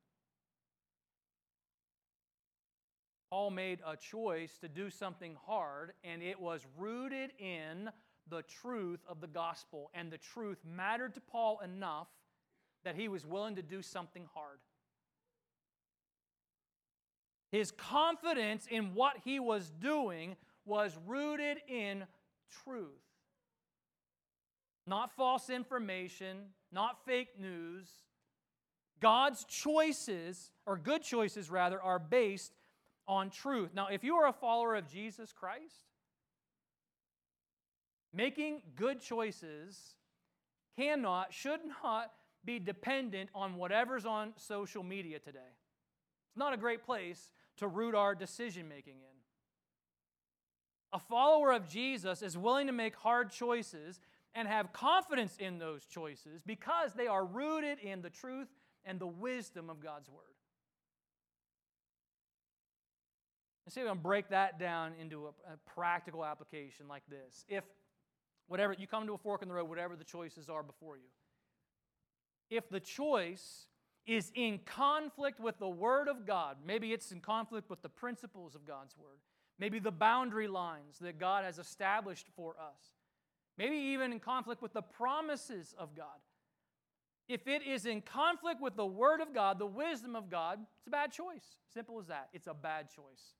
Paul 3.30 3.50
made 3.52 3.78
a 3.86 3.96
choice 3.96 4.58
to 4.58 4.68
do 4.68 4.90
something 4.90 5.36
hard, 5.46 5.92
and 6.02 6.20
it 6.20 6.40
was 6.40 6.66
rooted 6.76 7.30
in 7.38 7.88
the 8.28 8.42
truth 8.42 9.00
of 9.08 9.20
the 9.20 9.28
gospel. 9.28 9.90
And 9.94 10.10
the 10.10 10.18
truth 10.18 10.58
mattered 10.64 11.14
to 11.14 11.20
Paul 11.20 11.60
enough 11.64 12.08
that 12.84 12.96
he 12.96 13.06
was 13.06 13.24
willing 13.24 13.54
to 13.54 13.62
do 13.62 13.82
something 13.82 14.26
hard. 14.34 14.58
His 17.52 17.70
confidence 17.70 18.66
in 18.68 18.94
what 18.94 19.18
he 19.24 19.38
was 19.38 19.70
doing 19.70 20.36
was 20.64 20.98
rooted 21.06 21.58
in 21.68 22.04
truth. 22.64 22.88
Not 24.86 25.14
false 25.16 25.50
information, 25.50 26.38
not 26.72 27.04
fake 27.04 27.38
news. 27.38 27.88
God's 29.00 29.44
choices, 29.44 30.50
or 30.66 30.76
good 30.76 31.02
choices 31.02 31.50
rather, 31.50 31.80
are 31.80 31.98
based 31.98 32.52
on 33.10 33.28
truth. 33.28 33.70
Now, 33.74 33.88
if 33.88 34.04
you 34.04 34.14
are 34.14 34.28
a 34.28 34.32
follower 34.32 34.76
of 34.76 34.86
Jesus 34.86 35.32
Christ, 35.32 35.74
making 38.14 38.62
good 38.76 39.00
choices 39.00 39.96
cannot, 40.78 41.34
should 41.34 41.58
not 41.82 42.12
be 42.44 42.60
dependent 42.60 43.28
on 43.34 43.56
whatever's 43.56 44.06
on 44.06 44.32
social 44.36 44.84
media 44.84 45.18
today. 45.18 45.40
It's 46.28 46.38
not 46.38 46.54
a 46.54 46.56
great 46.56 46.84
place 46.84 47.30
to 47.56 47.66
root 47.66 47.96
our 47.96 48.14
decision 48.14 48.68
making 48.68 48.98
in. 49.00 49.18
A 50.92 51.00
follower 51.00 51.52
of 51.52 51.68
Jesus 51.68 52.22
is 52.22 52.38
willing 52.38 52.68
to 52.68 52.72
make 52.72 52.94
hard 52.94 53.32
choices 53.32 53.98
and 54.36 54.46
have 54.46 54.72
confidence 54.72 55.36
in 55.36 55.58
those 55.58 55.84
choices 55.84 56.42
because 56.46 56.92
they 56.92 57.08
are 57.08 57.24
rooted 57.24 57.80
in 57.80 58.02
the 58.02 58.10
truth 58.10 58.48
and 58.84 59.00
the 59.00 59.06
wisdom 59.08 59.68
of 59.68 59.80
God's 59.80 60.08
Word. 60.08 60.29
Let's 63.70 63.76
see 63.76 63.82
if 63.82 63.86
going 63.86 63.98
to 63.98 64.02
break 64.02 64.30
that 64.30 64.58
down 64.58 64.94
into 65.00 65.26
a, 65.26 65.52
a, 65.52 65.56
practical 65.74 66.24
application 66.24 66.88
like 66.88 67.04
this. 67.08 67.44
If 67.48 67.62
whatever 68.48 68.74
you 68.76 68.88
come 68.88 69.06
to 69.06 69.12
a 69.12 69.18
fork 69.18 69.42
in 69.42 69.48
the 69.48 69.54
road, 69.54 69.68
whatever 69.68 69.94
the 69.94 70.02
choices 70.02 70.50
are 70.50 70.64
before 70.64 70.96
you, 70.96 71.04
if 72.50 72.68
the 72.68 72.80
choice 72.80 73.66
is 74.06 74.32
in 74.34 74.58
conflict 74.66 75.38
with 75.38 75.56
the 75.60 75.68
Word 75.68 76.08
of 76.08 76.26
God, 76.26 76.56
maybe 76.66 76.92
it's 76.92 77.12
in 77.12 77.20
conflict 77.20 77.70
with 77.70 77.80
the 77.80 77.88
principles 77.88 78.56
of 78.56 78.66
God's 78.66 78.96
Word, 78.98 79.20
maybe 79.60 79.78
the 79.78 79.92
boundary 79.92 80.48
lines 80.48 80.98
that 81.00 81.20
God 81.20 81.44
has 81.44 81.60
established 81.60 82.26
for 82.34 82.56
us 82.58 82.96
maybe 83.60 83.76
even 83.76 84.10
in 84.10 84.18
conflict 84.18 84.62
with 84.62 84.72
the 84.72 84.80
promises 84.80 85.74
of 85.78 85.94
God. 85.94 86.06
If 87.28 87.46
it 87.46 87.62
is 87.62 87.84
in 87.84 88.00
conflict 88.00 88.60
with 88.60 88.74
the 88.74 88.86
Word 88.86 89.20
of 89.20 89.34
God, 89.34 89.58
the 89.58 89.66
wisdom 89.66 90.16
of 90.16 90.30
God, 90.30 90.58
it's 90.78 90.86
a 90.86 90.90
bad 90.90 91.12
choice. 91.12 91.44
Simple 91.72 92.00
as 92.00 92.06
that. 92.06 92.30
It's 92.32 92.48
a 92.48 92.54
bad 92.54 92.88
choice. 92.88 93.34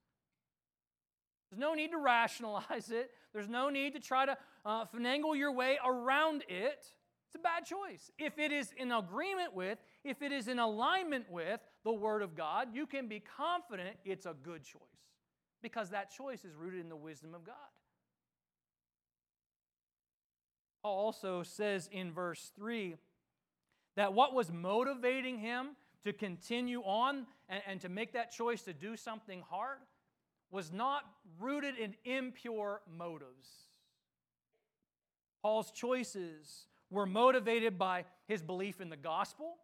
There's 1.50 1.60
no 1.60 1.74
need 1.74 1.90
to 1.90 1.98
rationalize 1.98 2.90
it. 2.90 3.10
There's 3.32 3.48
no 3.48 3.70
need 3.70 3.94
to 3.94 4.00
try 4.00 4.26
to 4.26 4.36
uh, 4.64 4.84
finagle 4.86 5.36
your 5.36 5.52
way 5.52 5.78
around 5.84 6.44
it. 6.48 6.86
It's 7.26 7.34
a 7.36 7.38
bad 7.38 7.64
choice. 7.64 8.10
If 8.18 8.38
it 8.38 8.52
is 8.52 8.72
in 8.76 8.92
agreement 8.92 9.54
with, 9.54 9.78
if 10.04 10.22
it 10.22 10.32
is 10.32 10.48
in 10.48 10.58
alignment 10.58 11.30
with 11.30 11.60
the 11.84 11.92
Word 11.92 12.22
of 12.22 12.34
God, 12.34 12.68
you 12.74 12.86
can 12.86 13.08
be 13.08 13.20
confident 13.20 13.96
it's 14.04 14.26
a 14.26 14.34
good 14.42 14.64
choice 14.64 14.80
because 15.62 15.90
that 15.90 16.10
choice 16.10 16.44
is 16.44 16.54
rooted 16.54 16.80
in 16.80 16.88
the 16.88 16.96
wisdom 16.96 17.34
of 17.34 17.44
God. 17.44 17.54
Paul 20.82 20.96
also 20.96 21.42
says 21.42 21.88
in 21.92 22.12
verse 22.12 22.52
3 22.56 22.96
that 23.96 24.12
what 24.12 24.34
was 24.34 24.50
motivating 24.50 25.38
him 25.38 25.76
to 26.04 26.12
continue 26.12 26.80
on 26.80 27.26
and, 27.48 27.62
and 27.66 27.80
to 27.82 27.88
make 27.88 28.14
that 28.14 28.32
choice 28.32 28.62
to 28.62 28.72
do 28.72 28.96
something 28.96 29.42
hard 29.50 29.78
was 30.50 30.72
not 30.72 31.04
rooted 31.38 31.76
in 31.76 31.94
impure 32.04 32.80
motives. 32.96 33.48
Paul's 35.42 35.70
choices 35.70 36.66
were 36.90 37.06
motivated 37.06 37.78
by 37.78 38.04
his 38.26 38.42
belief 38.42 38.80
in 38.80 38.90
the 38.90 38.96
gospel. 38.96 39.56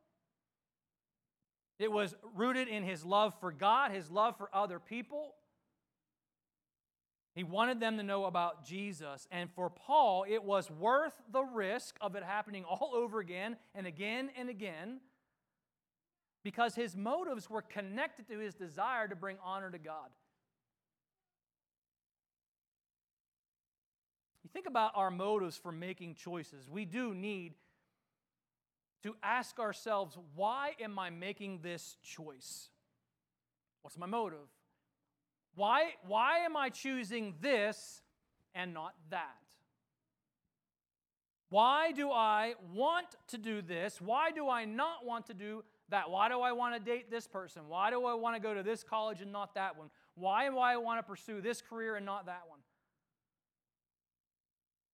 It 1.79 1.93
was 1.93 2.15
rooted 2.35 2.69
in 2.69 2.83
his 2.83 3.05
love 3.05 3.35
for 3.41 3.53
God, 3.53 3.91
his 3.91 4.11
love 4.11 4.39
for 4.39 4.49
other 4.55 4.79
people. 4.79 5.35
He 7.35 7.45
wanted 7.45 7.81
them 7.81 7.99
to 7.99 8.03
know 8.03 8.25
about 8.25 8.65
Jesus. 8.65 9.29
And 9.31 9.51
for 9.51 9.69
Paul, 9.69 10.25
it 10.27 10.43
was 10.43 10.71
worth 10.71 11.13
the 11.31 11.43
risk 11.43 11.97
of 12.01 12.17
it 12.17 12.23
happening 12.23 12.65
all 12.69 12.93
over 12.95 13.21
again 13.21 13.57
and 13.75 13.87
again 13.87 14.31
and 14.39 14.49
again 14.49 15.01
because 16.43 16.75
his 16.75 16.97
motives 16.97 17.51
were 17.51 17.61
connected 17.61 18.29
to 18.29 18.39
his 18.39 18.55
desire 18.55 19.09
to 19.09 19.17
bring 19.17 19.37
honor 19.45 19.71
to 19.71 19.79
God. 19.79 20.09
Think 24.57 24.67
about 24.67 24.93
our 24.95 25.11
motives 25.11 25.59
for 25.59 25.71
making 25.71 26.15
choices. 26.15 26.67
We 26.67 26.87
do 26.87 27.15
need 27.15 27.53
to 29.03 29.15
ask 29.23 29.59
ourselves 29.59 30.17
why 30.35 30.71
am 30.81 30.99
I 30.99 31.11
making 31.11 31.61
this 31.63 31.99
choice? 32.03 32.71
What's 33.83 33.99
my 33.99 34.07
motive? 34.07 34.49
Why, 35.57 35.91
why 36.07 36.39
am 36.39 36.57
I 36.57 36.71
choosing 36.71 37.35
this 37.43 38.01
and 38.55 38.73
not 38.73 38.95
that? 39.11 39.37
Why 41.51 41.93
do 41.93 42.11
I 42.11 42.55
want 42.75 43.09
to 43.29 43.37
do 43.37 43.61
this? 43.61 44.01
Why 44.01 44.31
do 44.31 44.49
I 44.49 44.65
not 44.65 45.05
want 45.05 45.27
to 45.27 45.35
do 45.35 45.65
that? 45.91 46.09
Why 46.09 46.31
do 46.31 46.41
I 46.41 46.53
want 46.53 46.75
to 46.75 46.81
date 46.81 47.11
this 47.11 47.27
person? 47.27 47.69
Why 47.69 47.91
do 47.91 48.07
I 48.07 48.15
want 48.15 48.37
to 48.37 48.41
go 48.41 48.55
to 48.55 48.63
this 48.63 48.83
college 48.83 49.21
and 49.21 49.31
not 49.31 49.55
that 49.55 49.77
one? 49.77 49.91
Why 50.15 50.49
do 50.49 50.57
I 50.57 50.79
want 50.79 50.99
to 50.99 51.03
pursue 51.03 51.43
this 51.43 51.61
career 51.61 51.97
and 51.97 52.07
not 52.07 52.25
that 52.25 52.45
one? 52.49 52.56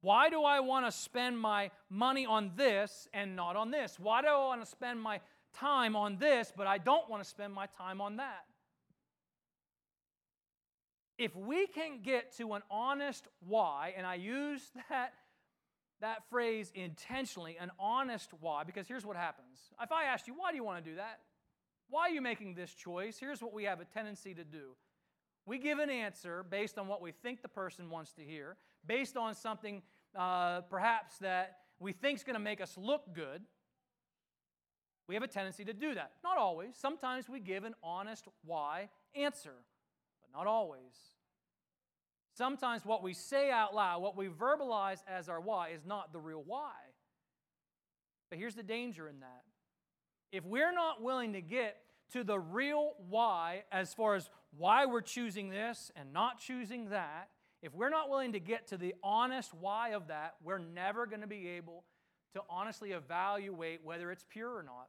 Why 0.02 0.28
do 0.28 0.42
I 0.44 0.60
want 0.60 0.84
to 0.86 0.92
spend 0.92 1.38
my 1.38 1.70
money 1.88 2.26
on 2.26 2.52
this 2.56 3.08
and 3.14 3.34
not 3.34 3.56
on 3.56 3.70
this? 3.70 3.98
Why 3.98 4.20
do 4.20 4.28
I 4.28 4.46
want 4.46 4.62
to 4.62 4.70
spend 4.70 5.00
my 5.00 5.20
time 5.54 5.96
on 5.96 6.18
this, 6.18 6.52
but 6.54 6.66
I 6.66 6.78
don't 6.78 7.08
want 7.08 7.22
to 7.22 7.28
spend 7.28 7.54
my 7.54 7.66
time 7.78 8.00
on 8.00 8.16
that? 8.16 8.44
if 11.22 11.36
we 11.36 11.68
can 11.68 12.00
get 12.02 12.36
to 12.36 12.54
an 12.54 12.62
honest 12.70 13.28
why, 13.46 13.94
and 13.96 14.06
I 14.06 14.16
use 14.16 14.60
that, 14.90 15.12
that 16.00 16.28
phrase 16.28 16.72
intentionally, 16.74 17.56
an 17.60 17.70
honest 17.78 18.30
why, 18.40 18.64
because 18.64 18.88
here's 18.88 19.06
what 19.06 19.16
happens. 19.16 19.58
If 19.80 19.92
I 19.92 20.04
asked 20.04 20.26
you, 20.26 20.34
why 20.34 20.50
do 20.50 20.56
you 20.56 20.64
want 20.64 20.84
to 20.84 20.90
do 20.90 20.96
that? 20.96 21.20
Why 21.88 22.02
are 22.02 22.10
you 22.10 22.22
making 22.22 22.54
this 22.54 22.74
choice? 22.74 23.18
Here's 23.18 23.42
what 23.42 23.52
we 23.52 23.64
have 23.64 23.80
a 23.80 23.84
tendency 23.84 24.34
to 24.34 24.44
do. 24.44 24.74
We 25.44 25.58
give 25.58 25.78
an 25.78 25.90
answer 25.90 26.44
based 26.48 26.78
on 26.78 26.88
what 26.88 27.02
we 27.02 27.12
think 27.12 27.42
the 27.42 27.48
person 27.48 27.90
wants 27.90 28.12
to 28.14 28.22
hear, 28.22 28.56
based 28.86 29.16
on 29.16 29.34
something 29.34 29.82
uh, 30.18 30.62
perhaps 30.62 31.18
that 31.18 31.58
we 31.78 31.92
think 31.92 32.18
is 32.18 32.24
going 32.24 32.34
to 32.34 32.40
make 32.40 32.60
us 32.60 32.76
look 32.76 33.14
good. 33.14 33.42
We 35.08 35.14
have 35.14 35.24
a 35.24 35.28
tendency 35.28 35.64
to 35.64 35.72
do 35.72 35.94
that. 35.94 36.12
Not 36.22 36.38
always. 36.38 36.74
Sometimes 36.76 37.28
we 37.28 37.40
give 37.40 37.64
an 37.64 37.74
honest 37.82 38.26
why 38.44 38.88
answer 39.14 39.54
but 40.22 40.38
not 40.38 40.46
always. 40.46 40.80
Sometimes 42.34 42.84
what 42.84 43.02
we 43.02 43.12
say 43.12 43.50
out 43.50 43.74
loud, 43.74 44.00
what 44.00 44.16
we 44.16 44.28
verbalize 44.28 45.02
as 45.06 45.28
our 45.28 45.40
why, 45.40 45.70
is 45.70 45.84
not 45.84 46.12
the 46.12 46.18
real 46.18 46.42
why. 46.44 46.72
But 48.30 48.38
here's 48.38 48.54
the 48.54 48.62
danger 48.62 49.08
in 49.08 49.20
that. 49.20 49.42
If 50.30 50.44
we're 50.46 50.72
not 50.72 51.02
willing 51.02 51.34
to 51.34 51.42
get 51.42 51.76
to 52.12 52.24
the 52.24 52.38
real 52.38 52.94
why, 53.08 53.64
as 53.70 53.92
far 53.92 54.14
as 54.14 54.30
why 54.56 54.86
we're 54.86 55.02
choosing 55.02 55.50
this 55.50 55.90
and 55.94 56.12
not 56.12 56.38
choosing 56.38 56.88
that, 56.88 57.28
if 57.62 57.72
we're 57.74 57.90
not 57.90 58.10
willing 58.10 58.32
to 58.32 58.40
get 58.40 58.68
to 58.68 58.76
the 58.76 58.94
honest 59.02 59.54
why 59.54 59.90
of 59.90 60.08
that, 60.08 60.34
we're 60.42 60.58
never 60.58 61.06
going 61.06 61.20
to 61.20 61.28
be 61.28 61.48
able 61.48 61.84
to 62.34 62.42
honestly 62.50 62.90
evaluate 62.90 63.80
whether 63.84 64.10
it's 64.10 64.24
pure 64.28 64.50
or 64.50 64.62
not. 64.62 64.88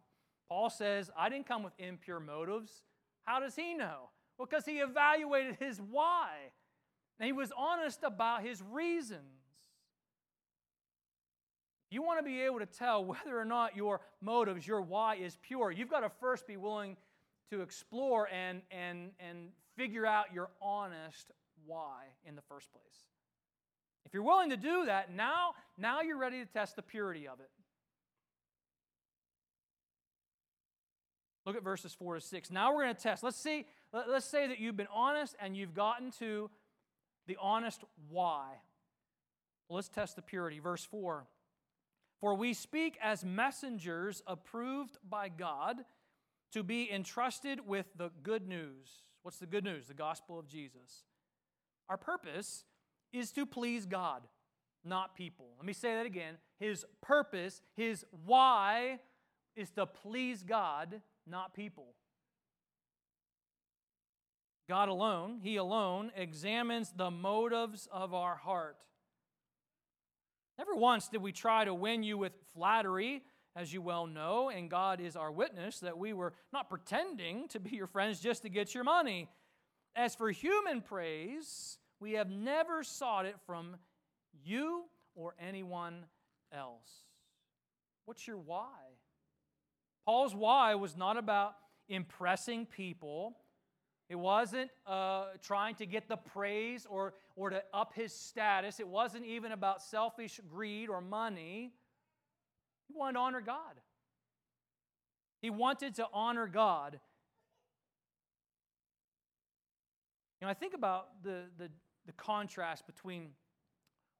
Paul 0.49 0.69
says, 0.69 1.11
I 1.17 1.29
didn't 1.29 1.47
come 1.47 1.63
with 1.63 1.73
impure 1.77 2.19
motives. 2.19 2.81
How 3.25 3.39
does 3.39 3.55
he 3.55 3.73
know? 3.73 4.09
Well, 4.37 4.47
because 4.49 4.65
he 4.65 4.79
evaluated 4.79 5.57
his 5.59 5.79
why. 5.79 6.29
And 7.19 7.27
he 7.27 7.31
was 7.31 7.51
honest 7.55 7.99
about 8.03 8.43
his 8.43 8.61
reasons. 8.71 9.21
You 11.91 12.01
want 12.01 12.19
to 12.19 12.23
be 12.23 12.41
able 12.41 12.57
to 12.59 12.65
tell 12.65 13.05
whether 13.05 13.39
or 13.39 13.45
not 13.45 13.75
your 13.75 14.01
motives, 14.19 14.65
your 14.65 14.81
why 14.81 15.15
is 15.15 15.37
pure. 15.43 15.71
You've 15.71 15.91
got 15.91 15.99
to 15.99 16.09
first 16.19 16.47
be 16.47 16.57
willing 16.57 16.97
to 17.51 17.61
explore 17.61 18.27
and, 18.29 18.63
and, 18.71 19.11
and 19.19 19.49
figure 19.77 20.05
out 20.05 20.33
your 20.33 20.49
honest 20.59 21.31
why 21.65 22.05
in 22.25 22.35
the 22.35 22.41
first 22.41 22.71
place. 22.71 23.07
If 24.05 24.13
you're 24.13 24.23
willing 24.23 24.49
to 24.49 24.57
do 24.57 24.85
that, 24.85 25.13
now, 25.13 25.51
now 25.77 26.01
you're 26.01 26.17
ready 26.17 26.39
to 26.39 26.45
test 26.45 26.75
the 26.75 26.81
purity 26.81 27.27
of 27.27 27.39
it. 27.39 27.49
Look 31.45 31.55
at 31.55 31.63
verses 31.63 31.93
4 31.93 32.15
to 32.15 32.21
6. 32.21 32.51
Now 32.51 32.73
we're 32.73 32.83
going 32.83 32.95
to 32.95 33.01
test. 33.01 33.23
Let's 33.23 33.37
see 33.37 33.65
Let's 33.93 34.25
say 34.25 34.47
that 34.47 34.59
you've 34.59 34.75
been 34.75 34.87
honest 34.91 35.35
and 35.39 35.55
you've 35.55 35.75
gotten 35.75 36.09
to 36.17 36.49
the 37.27 37.37
honest 37.39 37.83
why. 38.09 38.47
Well, 39.69 39.75
let's 39.75 39.87
test 39.87 40.15
the 40.15 40.23
purity. 40.23 40.59
Verse 40.59 40.83
4 40.83 41.27
For 42.19 42.33
we 42.33 42.55
speak 42.55 42.97
as 43.01 43.23
messengers 43.23 44.23
approved 44.25 44.97
by 45.07 45.29
God 45.29 45.77
to 46.53 46.63
be 46.63 46.91
entrusted 46.91 47.67
with 47.67 47.85
the 47.95 48.09
good 48.23 48.47
news. 48.47 48.89
What's 49.21 49.37
the 49.37 49.45
good 49.45 49.63
news? 49.63 49.87
The 49.87 49.93
gospel 49.93 50.39
of 50.39 50.47
Jesus. 50.47 51.03
Our 51.93 51.97
purpose 51.97 52.65
is 53.11 53.31
to 53.33 53.45
please 53.45 53.85
God, 53.85 54.23
not 54.83 55.13
people. 55.13 55.45
Let 55.57 55.65
me 55.67 55.73
say 55.73 55.93
that 55.93 56.07
again. 56.07 56.37
His 56.59 56.87
purpose, 57.03 57.61
his 57.75 58.03
why, 58.25 58.97
is 59.55 59.69
to 59.73 59.85
please 59.85 60.41
God, 60.41 61.03
not 61.27 61.53
people. 61.53 61.93
God 64.67 64.89
alone, 64.89 65.37
He 65.43 65.57
alone, 65.57 66.11
examines 66.15 66.91
the 66.97 67.11
motives 67.11 67.87
of 67.91 68.15
our 68.15 68.37
heart. 68.37 68.77
Never 70.57 70.73
once 70.73 71.09
did 71.09 71.21
we 71.21 71.31
try 71.31 71.63
to 71.63 71.75
win 71.75 72.01
you 72.01 72.17
with 72.17 72.33
flattery, 72.55 73.21
as 73.55 73.71
you 73.71 73.83
well 73.83 74.07
know, 74.07 74.49
and 74.49 74.67
God 74.67 74.99
is 74.99 75.15
our 75.15 75.31
witness 75.31 75.77
that 75.81 75.99
we 75.99 76.11
were 76.11 76.33
not 76.51 76.71
pretending 76.71 77.47
to 77.49 77.59
be 77.59 77.75
your 77.75 77.85
friends 77.85 78.19
just 78.19 78.41
to 78.41 78.49
get 78.49 78.73
your 78.73 78.83
money. 78.83 79.29
As 79.95 80.15
for 80.15 80.31
human 80.31 80.81
praise, 80.81 81.77
we 82.03 82.13
have 82.13 82.29
never 82.29 82.83
sought 82.83 83.25
it 83.25 83.35
from 83.47 83.77
you 84.43 84.83
or 85.15 85.33
anyone 85.39 86.05
else. 86.51 87.05
What's 88.05 88.27
your 88.27 88.37
why? 88.37 88.67
Paul's 90.05 90.35
why 90.35 90.75
was 90.75 90.97
not 90.97 91.17
about 91.17 91.55
impressing 91.87 92.65
people 92.65 93.37
it 94.09 94.19
wasn't 94.19 94.69
uh, 94.85 95.25
trying 95.41 95.73
to 95.75 95.85
get 95.85 96.07
the 96.07 96.17
praise 96.17 96.85
or, 96.87 97.13
or 97.35 97.49
to 97.49 97.63
up 97.73 97.93
his 97.95 98.13
status. 98.13 98.79
It 98.79 98.87
wasn't 98.87 99.25
even 99.25 99.51
about 99.51 99.81
selfish 99.81 100.39
greed 100.51 100.89
or 100.89 101.01
money. 101.01 101.73
He 102.87 102.93
wanted 102.93 103.13
to 103.13 103.19
honor 103.19 103.41
God. 103.41 103.79
He 105.41 105.49
wanted 105.49 105.95
to 105.95 106.07
honor 106.13 106.47
God. 106.47 106.99
You 110.39 110.47
know, 110.47 110.51
I 110.51 110.53
think 110.53 110.73
about 110.73 111.23
the, 111.23 111.45
the, 111.57 111.69
the 112.05 112.11
contrast 112.13 112.85
between 112.85 113.29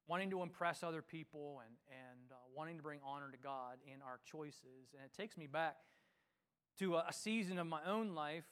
wanting 0.06 0.30
to 0.30 0.42
impress 0.42 0.82
other 0.82 1.02
people 1.02 1.62
and, 1.64 1.74
and 1.88 2.32
uh, 2.32 2.34
wanting 2.54 2.76
to 2.76 2.82
bring 2.82 3.00
honor 3.04 3.30
to 3.30 3.38
God 3.38 3.78
in 3.86 4.02
our 4.02 4.20
choices. 4.24 4.92
And 4.92 5.02
it 5.04 5.12
takes 5.16 5.36
me 5.36 5.46
back 5.46 5.76
to 6.78 6.96
a, 6.96 7.06
a 7.08 7.12
season 7.12 7.58
of 7.58 7.66
my 7.66 7.80
own 7.86 8.14
life 8.14 8.44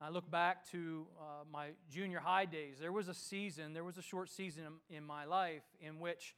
I 0.00 0.10
look 0.10 0.30
back 0.30 0.70
to 0.70 1.06
uh, 1.18 1.44
my 1.50 1.70
junior 1.90 2.20
high 2.20 2.44
days. 2.44 2.76
There 2.80 2.92
was 2.92 3.08
a 3.08 3.14
season, 3.14 3.72
there 3.72 3.82
was 3.82 3.98
a 3.98 4.02
short 4.02 4.30
season 4.30 4.62
in, 4.90 4.98
in 4.98 5.04
my 5.04 5.24
life 5.24 5.64
in 5.80 5.98
which 5.98 6.36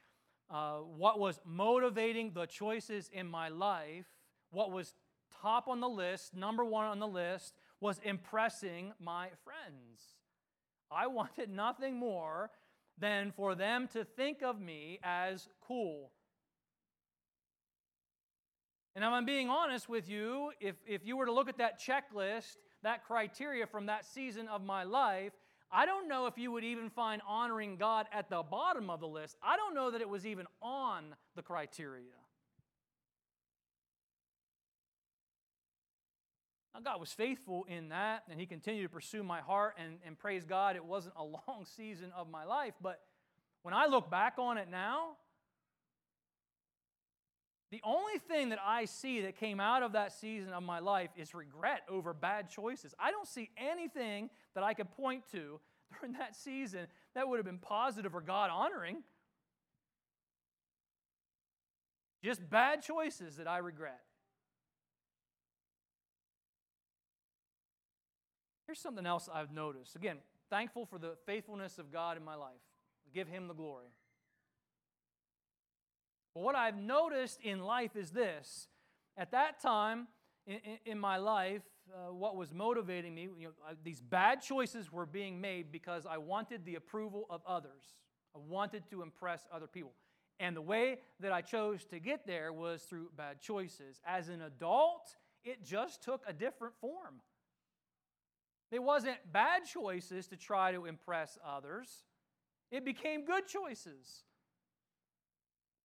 uh, 0.50 0.78
what 0.78 1.18
was 1.18 1.38
motivating 1.44 2.32
the 2.32 2.46
choices 2.46 3.10
in 3.12 3.26
my 3.26 3.50
life, 3.50 4.06
what 4.50 4.72
was 4.72 4.94
top 5.42 5.68
on 5.68 5.80
the 5.80 5.88
list, 5.88 6.34
number 6.34 6.64
one 6.64 6.86
on 6.86 7.00
the 7.00 7.06
list, 7.06 7.54
was 7.80 8.00
impressing 8.02 8.92
my 8.98 9.28
friends. 9.44 10.00
I 10.90 11.06
wanted 11.06 11.50
nothing 11.50 11.96
more 11.96 12.50
than 12.98 13.32
for 13.32 13.54
them 13.54 13.88
to 13.92 14.04
think 14.04 14.42
of 14.42 14.60
me 14.60 14.98
as 15.02 15.48
cool. 15.66 16.10
And 18.94 19.04
if 19.04 19.10
I'm 19.10 19.24
being 19.24 19.48
honest 19.48 19.88
with 19.88 20.08
you, 20.08 20.52
if, 20.60 20.74
if 20.86 21.06
you 21.06 21.16
were 21.16 21.26
to 21.26 21.32
look 21.32 21.48
at 21.48 21.58
that 21.58 21.80
checklist, 21.80 22.56
that 22.82 23.04
criteria 23.04 23.66
from 23.66 23.86
that 23.86 24.04
season 24.04 24.48
of 24.48 24.64
my 24.64 24.82
life, 24.82 25.32
I 25.72 25.86
don't 25.86 26.08
know 26.08 26.26
if 26.26 26.36
you 26.36 26.50
would 26.50 26.64
even 26.64 26.90
find 26.90 27.22
honoring 27.26 27.76
God 27.76 28.06
at 28.12 28.28
the 28.28 28.42
bottom 28.42 28.90
of 28.90 29.00
the 29.00 29.06
list. 29.06 29.36
I 29.42 29.56
don't 29.56 29.74
know 29.74 29.92
that 29.92 30.00
it 30.00 30.08
was 30.08 30.26
even 30.26 30.46
on 30.60 31.14
the 31.36 31.42
criteria. 31.42 32.16
God 36.84 37.00
was 37.00 37.12
faithful 37.12 37.64
in 37.68 37.90
that, 37.90 38.24
and 38.30 38.40
He 38.40 38.46
continued 38.46 38.82
to 38.84 38.88
pursue 38.88 39.22
my 39.22 39.40
heart, 39.40 39.76
and, 39.78 39.98
and 40.06 40.18
praise 40.18 40.44
God, 40.44 40.76
it 40.76 40.84
wasn't 40.84 41.14
a 41.16 41.24
long 41.48 41.64
season 41.76 42.12
of 42.16 42.30
my 42.30 42.44
life. 42.44 42.74
But 42.80 43.00
when 43.62 43.74
I 43.74 43.86
look 43.86 44.10
back 44.10 44.34
on 44.38 44.58
it 44.58 44.68
now, 44.70 45.16
the 47.70 47.80
only 47.84 48.18
thing 48.18 48.48
that 48.48 48.58
I 48.64 48.84
see 48.84 49.20
that 49.22 49.36
came 49.36 49.60
out 49.60 49.82
of 49.82 49.92
that 49.92 50.12
season 50.12 50.52
of 50.52 50.62
my 50.62 50.80
life 50.80 51.10
is 51.16 51.34
regret 51.34 51.82
over 51.88 52.12
bad 52.12 52.50
choices. 52.50 52.94
I 52.98 53.12
don't 53.12 53.28
see 53.28 53.50
anything 53.56 54.30
that 54.54 54.64
I 54.64 54.74
could 54.74 54.90
point 54.90 55.22
to 55.32 55.60
during 56.00 56.14
that 56.18 56.34
season 56.34 56.86
that 57.14 57.28
would 57.28 57.36
have 57.36 57.46
been 57.46 57.58
positive 57.58 58.14
or 58.14 58.20
God 58.20 58.50
honoring. 58.50 59.02
Just 62.24 62.48
bad 62.50 62.82
choices 62.82 63.36
that 63.36 63.46
I 63.46 63.58
regret. 63.58 64.00
Here's 68.70 68.78
something 68.78 69.04
else 69.04 69.28
I've 69.34 69.50
noticed. 69.50 69.96
Again, 69.96 70.18
thankful 70.48 70.86
for 70.86 70.96
the 70.96 71.16
faithfulness 71.26 71.80
of 71.80 71.90
God 71.90 72.16
in 72.16 72.24
my 72.24 72.36
life. 72.36 72.60
Give 73.12 73.26
Him 73.26 73.48
the 73.48 73.52
glory. 73.52 73.88
But 76.36 76.44
what 76.44 76.54
I've 76.54 76.76
noticed 76.76 77.40
in 77.42 77.64
life 77.64 77.96
is 77.96 78.12
this. 78.12 78.68
At 79.16 79.32
that 79.32 79.60
time 79.60 80.06
in, 80.46 80.58
in, 80.64 80.92
in 80.92 80.98
my 81.00 81.16
life, 81.16 81.62
uh, 81.92 82.12
what 82.12 82.36
was 82.36 82.54
motivating 82.54 83.12
me, 83.12 83.22
you 83.36 83.48
know, 83.48 83.74
these 83.82 84.00
bad 84.00 84.40
choices 84.40 84.92
were 84.92 85.04
being 85.04 85.40
made 85.40 85.72
because 85.72 86.06
I 86.06 86.18
wanted 86.18 86.64
the 86.64 86.76
approval 86.76 87.26
of 87.28 87.40
others. 87.48 87.96
I 88.36 88.38
wanted 88.38 88.88
to 88.90 89.02
impress 89.02 89.48
other 89.52 89.66
people. 89.66 89.94
And 90.38 90.56
the 90.56 90.62
way 90.62 91.00
that 91.18 91.32
I 91.32 91.40
chose 91.40 91.84
to 91.86 91.98
get 91.98 92.24
there 92.24 92.52
was 92.52 92.82
through 92.82 93.08
bad 93.16 93.40
choices. 93.40 94.00
As 94.06 94.28
an 94.28 94.42
adult, 94.42 95.16
it 95.42 95.64
just 95.64 96.04
took 96.04 96.22
a 96.24 96.32
different 96.32 96.74
form. 96.80 97.20
It 98.70 98.82
wasn't 98.82 99.18
bad 99.32 99.64
choices 99.64 100.28
to 100.28 100.36
try 100.36 100.72
to 100.72 100.86
impress 100.86 101.38
others, 101.46 101.88
it 102.70 102.84
became 102.84 103.24
good 103.24 103.46
choices. 103.46 104.24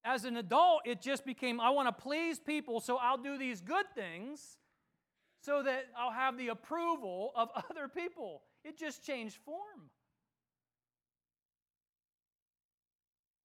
As 0.08 0.24
an 0.24 0.38
adult, 0.38 0.82
it 0.86 1.02
just 1.02 1.26
became 1.26 1.60
I 1.60 1.71
want 1.71 1.88
to 1.88 2.04
please 2.04 2.39
people, 2.39 2.80
so 2.80 2.98
I'll 2.98 3.17
do 3.17 3.39
these 3.39 3.60
good 3.60 3.88
things 3.95 4.58
so 5.41 5.63
that 5.63 5.86
I'll 5.98 6.12
have 6.12 6.38
the 6.38 6.50
approval 6.50 7.32
of 7.36 7.50
other 7.69 7.88
people. 7.88 8.43
It 8.63 8.78
just 8.78 9.04
changed 9.04 9.38
form. 9.45 9.89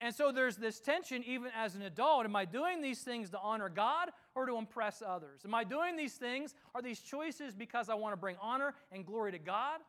And 0.02 0.14
so 0.14 0.32
there's 0.32 0.56
this 0.56 0.80
tension 0.80 1.22
even 1.26 1.50
as 1.54 1.74
an 1.74 1.82
adult. 1.82 2.24
Am 2.24 2.34
I 2.34 2.46
doing 2.46 2.80
these 2.80 3.00
things 3.00 3.28
to 3.30 3.38
honor 3.38 3.68
God 3.68 4.08
or 4.34 4.46
to 4.46 4.56
impress 4.56 5.02
others? 5.06 5.42
Am 5.44 5.54
I 5.54 5.62
doing 5.62 5.96
these 5.96 6.14
things? 6.14 6.54
Are 6.74 6.80
these 6.80 7.00
choices 7.00 7.54
because 7.54 7.90
I 7.90 7.94
want 7.94 8.14
to 8.14 8.16
bring 8.16 8.36
honor 8.40 8.74
and 8.90 9.04
glory 9.04 9.32
to 9.32 9.38
God? 9.38 9.80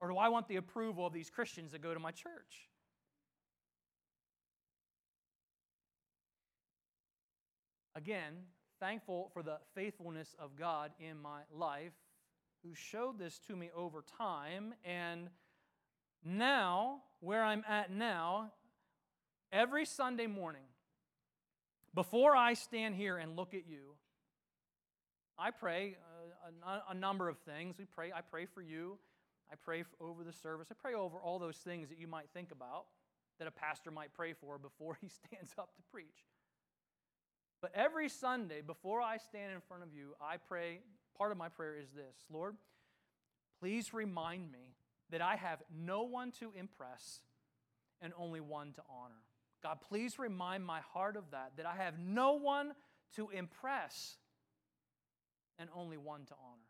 Or 0.00 0.08
do 0.08 0.16
I 0.16 0.28
want 0.28 0.48
the 0.48 0.56
approval 0.56 1.06
of 1.06 1.12
these 1.12 1.28
Christians 1.28 1.72
that 1.72 1.82
go 1.82 1.92
to 1.92 2.00
my 2.00 2.12
church? 2.12 2.68
Again, 7.94 8.32
thankful 8.80 9.28
for 9.34 9.42
the 9.42 9.58
faithfulness 9.74 10.34
of 10.38 10.56
God 10.56 10.92
in 11.00 11.20
my 11.20 11.40
life, 11.52 11.92
who 12.62 12.74
showed 12.74 13.18
this 13.18 13.38
to 13.48 13.56
me 13.56 13.70
over 13.76 14.04
time. 14.16 14.72
And 14.84 15.28
now, 16.24 17.02
where 17.20 17.42
I'm 17.42 17.64
at 17.68 17.90
now, 17.90 18.52
every 19.52 19.84
Sunday 19.84 20.26
morning, 20.26 20.62
before 21.94 22.36
I 22.36 22.54
stand 22.54 22.94
here 22.94 23.16
and 23.16 23.36
look 23.36 23.54
at 23.54 23.66
you, 23.68 23.94
I 25.38 25.50
pray 25.50 25.96
uh, 26.66 26.80
a, 26.88 26.92
a, 26.92 26.94
number 26.94 27.28
of 27.28 27.38
things. 27.38 27.76
We 27.78 27.84
pray. 27.84 28.12
I 28.12 28.20
pray 28.20 28.46
for 28.46 28.60
you. 28.60 28.98
I 29.50 29.54
pray 29.54 29.84
over 30.00 30.24
the 30.24 30.32
service. 30.32 30.68
I 30.70 30.74
pray 30.74 30.94
over 30.94 31.18
all 31.18 31.38
those 31.38 31.56
things 31.56 31.88
that 31.88 31.98
you 31.98 32.06
might 32.06 32.28
think 32.34 32.50
about 32.50 32.86
that 33.38 33.46
a 33.46 33.50
pastor 33.50 33.90
might 33.90 34.12
pray 34.14 34.32
for 34.32 34.58
before 34.58 34.98
he 35.00 35.08
stands 35.08 35.52
up 35.58 35.74
to 35.76 35.82
preach. 35.92 36.26
But 37.60 37.72
every 37.74 38.08
Sunday, 38.08 38.60
before 38.60 39.00
I 39.00 39.16
stand 39.16 39.52
in 39.52 39.60
front 39.60 39.82
of 39.82 39.92
you, 39.92 40.14
I 40.20 40.36
pray, 40.36 40.80
part 41.16 41.32
of 41.32 41.38
my 41.38 41.48
prayer 41.48 41.76
is 41.76 41.88
this 41.90 42.16
Lord, 42.32 42.56
please 43.60 43.92
remind 43.92 44.52
me 44.52 44.74
that 45.10 45.22
I 45.22 45.36
have 45.36 45.62
no 45.74 46.02
one 46.02 46.32
to 46.40 46.52
impress 46.56 47.20
and 48.00 48.12
only 48.16 48.40
one 48.40 48.72
to 48.74 48.82
honor. 48.88 49.22
God, 49.62 49.78
please 49.88 50.18
remind 50.18 50.64
my 50.64 50.80
heart 50.92 51.16
of 51.16 51.30
that, 51.32 51.52
that 51.56 51.66
I 51.66 51.76
have 51.76 51.98
no 51.98 52.34
one 52.34 52.72
to 53.16 53.30
impress 53.30 54.16
and 55.58 55.68
only 55.74 55.96
one 55.96 56.24
to 56.26 56.34
honor. 56.34 56.62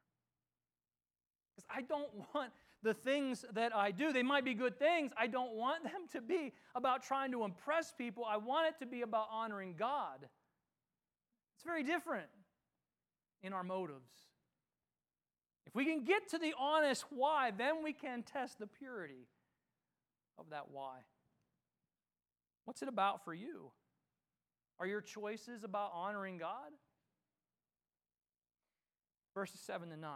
Because 1.55 1.69
I 1.75 1.83
don't 1.83 2.11
want 2.35 2.53
the 2.83 2.95
things 2.95 3.45
that 3.53 3.75
I 3.75 3.91
do, 3.91 4.13
they 4.13 4.23
might 4.23 4.45
be 4.45 4.55
good 4.55 4.79
things. 4.79 5.13
I 5.19 5.27
don't 5.27 5.55
want 5.55 5.83
them 5.83 6.07
to 6.13 6.21
be 6.21 6.53
about 6.75 7.03
trying 7.03 7.33
to 7.33 7.45
impress 7.45 7.93
people. 7.93 8.25
I 8.25 8.37
want 8.37 8.69
it 8.69 8.79
to 8.79 8.87
be 8.87 9.03
about 9.03 9.27
honoring 9.31 9.75
God. 9.77 10.21
It's 10.23 11.65
very 11.65 11.83
different 11.83 12.29
in 13.43 13.53
our 13.53 13.65
motives. 13.65 14.13
If 15.67 15.75
we 15.75 15.85
can 15.85 16.05
get 16.05 16.29
to 16.31 16.39
the 16.39 16.55
honest 16.59 17.05
why, 17.11 17.51
then 17.51 17.83
we 17.83 17.93
can 17.93 18.23
test 18.23 18.59
the 18.59 18.67
purity 18.67 19.27
of 20.39 20.51
that 20.51 20.71
why. 20.71 21.01
What's 22.69 22.83
it 22.83 22.89
about 22.89 23.25
for 23.25 23.33
you? 23.33 23.71
Are 24.79 24.87
your 24.87 25.01
choices 25.01 25.65
about 25.65 25.91
honoring 25.95 26.37
God? 26.37 26.71
Verses 29.35 29.59
7 29.63 29.89
to 29.89 29.97
9. 29.97 30.11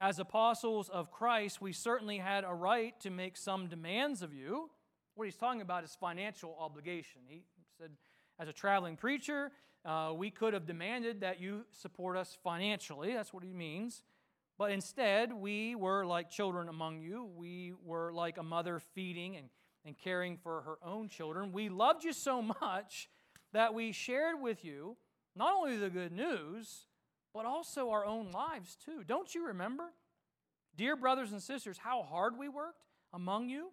As 0.00 0.20
apostles 0.20 0.88
of 0.88 1.10
Christ, 1.10 1.60
we 1.60 1.72
certainly 1.72 2.18
had 2.18 2.44
a 2.44 2.54
right 2.54 2.94
to 3.00 3.10
make 3.10 3.36
some 3.36 3.66
demands 3.66 4.22
of 4.22 4.32
you. 4.32 4.70
What 5.16 5.24
he's 5.24 5.34
talking 5.34 5.60
about 5.60 5.82
is 5.82 5.96
financial 5.98 6.56
obligation. 6.56 7.22
He 7.26 7.42
said, 7.80 7.90
as 8.38 8.46
a 8.46 8.52
traveling 8.52 8.96
preacher, 8.96 9.50
uh, 9.84 10.12
we 10.14 10.30
could 10.30 10.54
have 10.54 10.66
demanded 10.66 11.22
that 11.22 11.40
you 11.40 11.64
support 11.72 12.16
us 12.16 12.38
financially. 12.44 13.12
That's 13.12 13.34
what 13.34 13.42
he 13.42 13.52
means. 13.52 14.04
But 14.56 14.70
instead, 14.70 15.32
we 15.32 15.74
were 15.74 16.06
like 16.06 16.30
children 16.30 16.68
among 16.68 17.00
you. 17.00 17.28
We 17.34 17.72
were 17.84 18.12
like 18.12 18.38
a 18.38 18.44
mother 18.44 18.78
feeding 18.94 19.34
and, 19.34 19.48
and 19.84 19.98
caring 19.98 20.36
for 20.36 20.62
her 20.62 20.78
own 20.84 21.08
children. 21.08 21.52
We 21.52 21.68
loved 21.68 22.04
you 22.04 22.12
so 22.12 22.42
much 22.60 23.08
that 23.52 23.74
we 23.74 23.92
shared 23.92 24.40
with 24.40 24.64
you 24.64 24.96
not 25.34 25.54
only 25.54 25.76
the 25.76 25.90
good 25.90 26.12
news, 26.12 26.86
but 27.34 27.46
also 27.46 27.90
our 27.90 28.04
own 28.04 28.30
lives 28.30 28.76
too. 28.84 29.02
Don't 29.06 29.34
you 29.34 29.46
remember? 29.46 29.84
Dear 30.76 30.96
brothers 30.96 31.32
and 31.32 31.42
sisters, 31.42 31.78
how 31.78 32.02
hard 32.02 32.38
we 32.38 32.48
worked 32.48 32.84
among 33.12 33.48
you? 33.48 33.70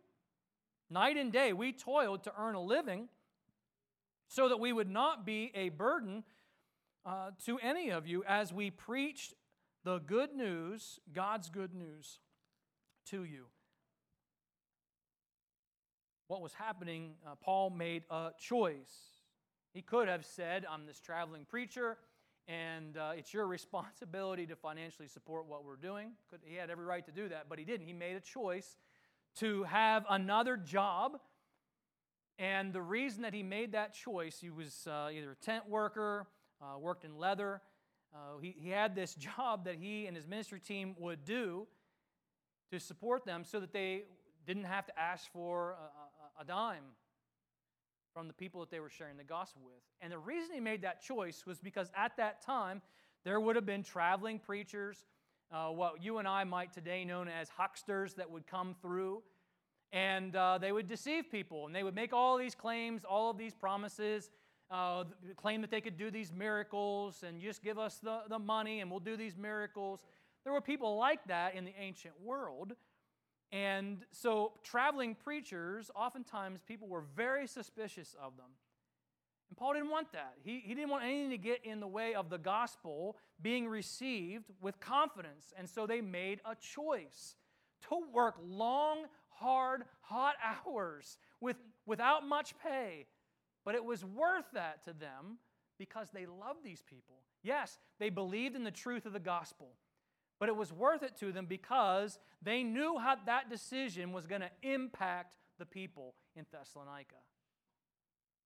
Night 0.89 1.17
and 1.17 1.31
day, 1.31 1.53
we 1.53 1.71
toiled 1.71 2.23
to 2.23 2.33
earn 2.37 2.55
a 2.55 2.61
living 2.61 3.09
so 4.27 4.49
that 4.49 4.59
we 4.59 4.73
would 4.73 4.89
not 4.89 5.25
be 5.25 5.51
a 5.53 5.69
burden 5.69 6.23
uh, 7.05 7.31
to 7.45 7.59
any 7.59 7.89
of 7.89 8.07
you 8.07 8.23
as 8.27 8.53
we 8.53 8.69
preached 8.69 9.33
the 9.83 9.99
good 9.99 10.35
news, 10.35 10.99
God's 11.13 11.49
good 11.49 11.73
news, 11.73 12.19
to 13.07 13.23
you. 13.23 13.45
What 16.29 16.41
was 16.41 16.53
happening, 16.53 17.15
uh, 17.25 17.33
Paul 17.41 17.71
made 17.71 18.03
a 18.11 18.29
choice. 18.39 18.93
He 19.73 19.81
could 19.81 20.07
have 20.07 20.23
said, 20.23 20.63
I'm 20.69 20.85
this 20.85 20.99
traveling 20.99 21.43
preacher, 21.43 21.97
and 22.47 22.95
uh, 22.95 23.13
it's 23.17 23.33
your 23.33 23.47
responsibility 23.57 24.45
to 24.45 24.55
financially 24.55 25.07
support 25.07 25.47
what 25.47 25.65
we're 25.65 25.75
doing. 25.75 26.11
Could, 26.29 26.41
he 26.43 26.55
had 26.55 26.69
every 26.69 26.85
right 26.85 27.03
to 27.03 27.11
do 27.11 27.29
that, 27.29 27.47
but 27.49 27.57
he 27.57 27.65
didn't. 27.65 27.87
He 27.87 27.93
made 27.93 28.15
a 28.15 28.19
choice 28.19 28.77
to 29.39 29.63
have 29.63 30.05
another 30.07 30.55
job 30.55 31.19
and 32.39 32.71
the 32.71 32.81
reason 32.81 33.23
that 33.23 33.33
he 33.33 33.43
made 33.43 33.73
that 33.73 33.93
choice, 33.93 34.37
he 34.39 34.49
was 34.49 34.87
uh, 34.87 35.09
either 35.11 35.31
a 35.31 35.35
tent 35.35 35.67
worker, 35.67 36.25
uh, 36.61 36.77
worked 36.77 37.03
in 37.03 37.17
leather. 37.17 37.61
Uh, 38.13 38.37
he, 38.39 38.55
he 38.57 38.69
had 38.69 38.95
this 38.95 39.13
job 39.37 39.65
that 39.65 39.75
he 39.75 40.05
and 40.05 40.15
his 40.15 40.25
ministry 40.25 40.59
team 40.59 40.95
would 40.99 41.25
do 41.25 41.67
to 42.71 42.79
support 42.79 43.25
them 43.25 43.43
so 43.43 43.59
that 43.59 43.73
they 43.73 44.03
didn't 44.47 44.63
have 44.63 44.85
to 44.85 44.97
ask 44.97 45.29
for 45.33 45.75
a, 46.39 46.45
dime 46.45 46.83
from 48.13 48.27
the 48.27 48.33
people 48.33 48.59
that 48.61 48.71
they 48.71 48.79
were 48.79 48.89
sharing 48.89 49.17
the 49.17 49.23
gospel 49.23 49.61
with. 49.65 49.81
And 50.01 50.11
the 50.11 50.17
reason 50.17 50.53
he 50.53 50.59
made 50.59 50.81
that 50.81 51.01
choice 51.01 51.45
was 51.45 51.59
because 51.59 51.91
at 51.95 52.17
that 52.17 52.41
time, 52.41 52.81
there 53.23 53.39
would 53.39 53.55
have 53.55 53.65
been 53.65 53.83
traveling 53.83 54.39
preachers 54.39 55.05
uh, 55.51 55.67
what 55.69 56.03
you 56.03 56.19
and 56.19 56.27
I 56.27 56.43
might 56.43 56.73
today 56.73 57.03
know 57.05 57.23
as 57.23 57.49
hucksters 57.49 58.13
that 58.15 58.29
would 58.29 58.45
come 58.47 58.75
through. 58.81 59.21
And 59.91 60.35
uh, 60.35 60.59
they 60.59 60.71
would 60.71 60.87
deceive 60.87 61.31
people, 61.31 61.65
and 61.65 61.73
they 61.73 61.81
would 61.81 61.95
make 61.95 62.13
all 62.13 62.37
these 62.37 62.53
claims, 62.53 63.03
all 63.03 63.31
of 63.31 63.39
these 63.39 63.55
promises, 63.55 64.29
uh, 64.69 65.03
claim 65.35 65.61
that 65.61 65.71
they 65.71 65.81
could 65.81 65.97
do 65.97 66.11
these 66.11 66.31
miracles 66.31 67.23
and 67.27 67.41
just 67.41 67.63
give 67.63 67.79
us 67.79 67.97
the, 67.97 68.19
the 68.29 68.37
money 68.37 68.81
and 68.81 68.91
we'll 68.91 68.99
do 68.99 69.17
these 69.17 69.35
miracles. 69.35 70.05
There 70.43 70.53
were 70.53 70.61
people 70.61 70.97
like 70.97 71.25
that 71.27 71.55
in 71.55 71.65
the 71.65 71.73
ancient 71.79 72.13
world. 72.23 72.73
And 73.51 74.05
so, 74.11 74.53
traveling 74.63 75.15
preachers, 75.15 75.89
oftentimes 75.95 76.59
people 76.67 76.87
were 76.87 77.03
very 77.15 77.47
suspicious 77.47 78.15
of 78.21 78.37
them. 78.37 78.45
And 79.49 79.57
Paul 79.57 79.73
didn't 79.73 79.89
want 79.89 80.11
that. 80.11 80.35
He, 80.43 80.61
he 80.63 80.75
didn't 80.75 80.89
want 80.89 81.03
anything 81.03 81.31
to 81.31 81.37
get 81.37 81.65
in 81.65 81.79
the 81.79 81.87
way 81.87 82.13
of 82.13 82.29
the 82.29 82.37
gospel 82.37 83.17
being 83.41 83.67
received 83.67 84.45
with 84.61 84.79
confidence. 84.79 85.51
And 85.57 85.67
so 85.67 85.87
they 85.87 86.01
made 86.01 86.41
a 86.45 86.55
choice 86.55 87.35
to 87.89 88.01
work 88.13 88.35
long, 88.43 89.05
hard, 89.29 89.83
hot 90.01 90.35
hours 90.67 91.17
with, 91.41 91.57
without 91.87 92.27
much 92.27 92.53
pay. 92.63 93.07
But 93.65 93.75
it 93.75 93.83
was 93.83 94.05
worth 94.05 94.45
that 94.53 94.83
to 94.85 94.93
them 94.93 95.39
because 95.79 96.09
they 96.11 96.25
loved 96.27 96.63
these 96.63 96.83
people. 96.83 97.15
Yes, 97.41 97.79
they 97.99 98.09
believed 98.09 98.55
in 98.55 98.63
the 98.63 98.71
truth 98.71 99.05
of 99.05 99.13
the 99.13 99.19
gospel. 99.19 99.69
But 100.39 100.49
it 100.49 100.55
was 100.55 100.71
worth 100.71 101.03
it 101.03 101.17
to 101.17 101.31
them 101.31 101.45
because 101.45 102.17
they 102.41 102.63
knew 102.63 102.97
how 102.97 103.15
that 103.25 103.49
decision 103.49 104.13
was 104.13 104.25
going 104.25 104.41
to 104.41 104.51
impact 104.63 105.35
the 105.57 105.65
people 105.65 106.15
in 106.35 106.45
Thessalonica. 106.51 107.15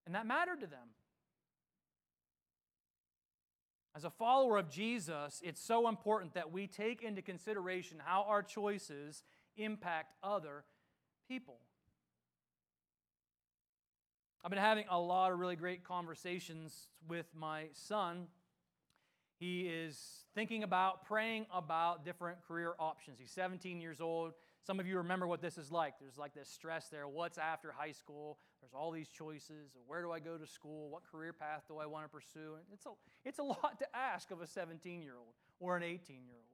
And 0.05 0.15
that 0.15 0.25
mattered 0.25 0.61
to 0.61 0.67
them. 0.67 0.89
As 3.95 4.03
a 4.03 4.09
follower 4.09 4.57
of 4.57 4.69
Jesus, 4.69 5.39
it's 5.43 5.61
so 5.61 5.87
important 5.87 6.33
that 6.33 6.51
we 6.51 6.65
take 6.65 7.03
into 7.03 7.21
consideration 7.21 8.01
how 8.03 8.25
our 8.27 8.41
choices 8.41 9.21
impact 9.55 10.13
other 10.23 10.63
people. 11.27 11.59
I've 14.43 14.49
been 14.49 14.59
having 14.59 14.85
a 14.89 14.99
lot 14.99 15.31
of 15.31 15.39
really 15.39 15.55
great 15.55 15.83
conversations 15.83 16.89
with 17.07 17.27
my 17.35 17.67
son 17.73 18.27
he 19.43 19.61
is 19.67 19.99
thinking 20.35 20.63
about, 20.63 21.05
praying 21.05 21.45
about 21.53 22.05
different 22.05 22.37
career 22.47 22.75
options. 22.79 23.19
He's 23.19 23.31
17 23.31 23.81
years 23.81 23.99
old. 23.99 24.31
Some 24.65 24.79
of 24.79 24.87
you 24.87 24.97
remember 24.97 25.27
what 25.27 25.41
this 25.41 25.57
is 25.57 25.69
like. 25.69 25.95
There's 25.99 26.17
like 26.17 26.33
this 26.33 26.47
stress 26.47 26.87
there. 26.87 27.09
What's 27.09 27.37
after 27.37 27.73
high 27.77 27.91
school? 27.91 28.37
There's 28.61 28.73
all 28.73 28.89
these 28.89 29.09
choices. 29.09 29.75
Where 29.85 30.01
do 30.01 30.11
I 30.11 30.19
go 30.19 30.37
to 30.37 30.47
school? 30.47 30.89
What 30.89 31.03
career 31.03 31.33
path 31.33 31.63
do 31.67 31.77
I 31.77 31.85
want 31.85 32.05
to 32.05 32.09
pursue? 32.09 32.53
And 32.55 32.63
It's 32.71 32.85
a, 32.85 32.91
it's 33.25 33.39
a 33.39 33.43
lot 33.63 33.79
to 33.79 33.85
ask 33.93 34.31
of 34.31 34.39
a 34.39 34.47
17 34.47 35.01
year 35.01 35.15
old 35.17 35.33
or 35.59 35.75
an 35.75 35.83
18 35.83 36.23
year 36.25 36.35
old. 36.35 36.45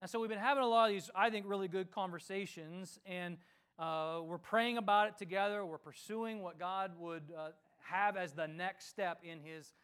And 0.00 0.10
so 0.10 0.20
we've 0.20 0.30
been 0.30 0.38
having 0.38 0.64
a 0.64 0.66
lot 0.66 0.88
of 0.88 0.94
these, 0.94 1.10
I 1.14 1.28
think, 1.28 1.44
really 1.46 1.68
good 1.68 1.90
conversations, 1.90 2.98
and 3.04 3.36
uh, 3.78 4.20
we're 4.24 4.38
praying 4.38 4.78
about 4.78 5.08
it 5.08 5.18
together. 5.18 5.66
We're 5.66 5.76
pursuing 5.76 6.40
what 6.40 6.58
God 6.58 6.92
would 6.98 7.24
uh, 7.36 7.48
have 7.90 8.16
as 8.16 8.32
the 8.32 8.48
next 8.48 8.88
step 8.88 9.18
in 9.22 9.40
his 9.40 9.74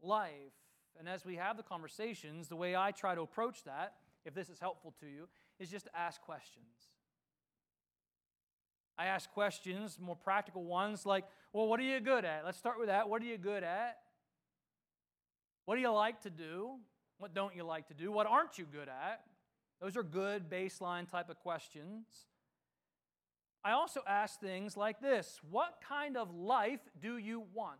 life. 0.00 0.52
And 0.98 1.08
as 1.08 1.24
we 1.24 1.36
have 1.36 1.56
the 1.56 1.62
conversations, 1.62 2.48
the 2.48 2.56
way 2.56 2.74
I 2.74 2.90
try 2.90 3.14
to 3.14 3.20
approach 3.20 3.64
that, 3.64 3.94
if 4.24 4.34
this 4.34 4.48
is 4.48 4.58
helpful 4.58 4.92
to 5.00 5.06
you, 5.06 5.28
is 5.60 5.70
just 5.70 5.86
to 5.86 5.96
ask 5.96 6.20
questions. 6.20 6.66
I 8.98 9.06
ask 9.06 9.30
questions, 9.30 9.98
more 10.00 10.16
practical 10.16 10.64
ones, 10.64 11.06
like, 11.06 11.24
well, 11.52 11.68
what 11.68 11.78
are 11.78 11.84
you 11.84 12.00
good 12.00 12.24
at? 12.24 12.44
Let's 12.44 12.58
start 12.58 12.80
with 12.80 12.88
that. 12.88 13.08
What 13.08 13.22
are 13.22 13.26
you 13.26 13.38
good 13.38 13.62
at? 13.62 13.98
What 15.66 15.76
do 15.76 15.80
you 15.80 15.92
like 15.92 16.22
to 16.22 16.30
do? 16.30 16.78
What 17.18 17.32
don't 17.34 17.54
you 17.54 17.62
like 17.62 17.86
to 17.88 17.94
do? 17.94 18.10
What 18.10 18.26
aren't 18.26 18.58
you 18.58 18.64
good 18.64 18.88
at? 18.88 19.20
Those 19.80 19.96
are 19.96 20.02
good 20.02 20.50
baseline 20.50 21.08
type 21.08 21.30
of 21.30 21.38
questions. 21.38 22.06
I 23.64 23.72
also 23.72 24.00
ask 24.06 24.40
things 24.40 24.76
like 24.76 25.00
this 25.00 25.40
What 25.48 25.74
kind 25.86 26.16
of 26.16 26.34
life 26.34 26.80
do 27.00 27.18
you 27.18 27.44
want? 27.54 27.78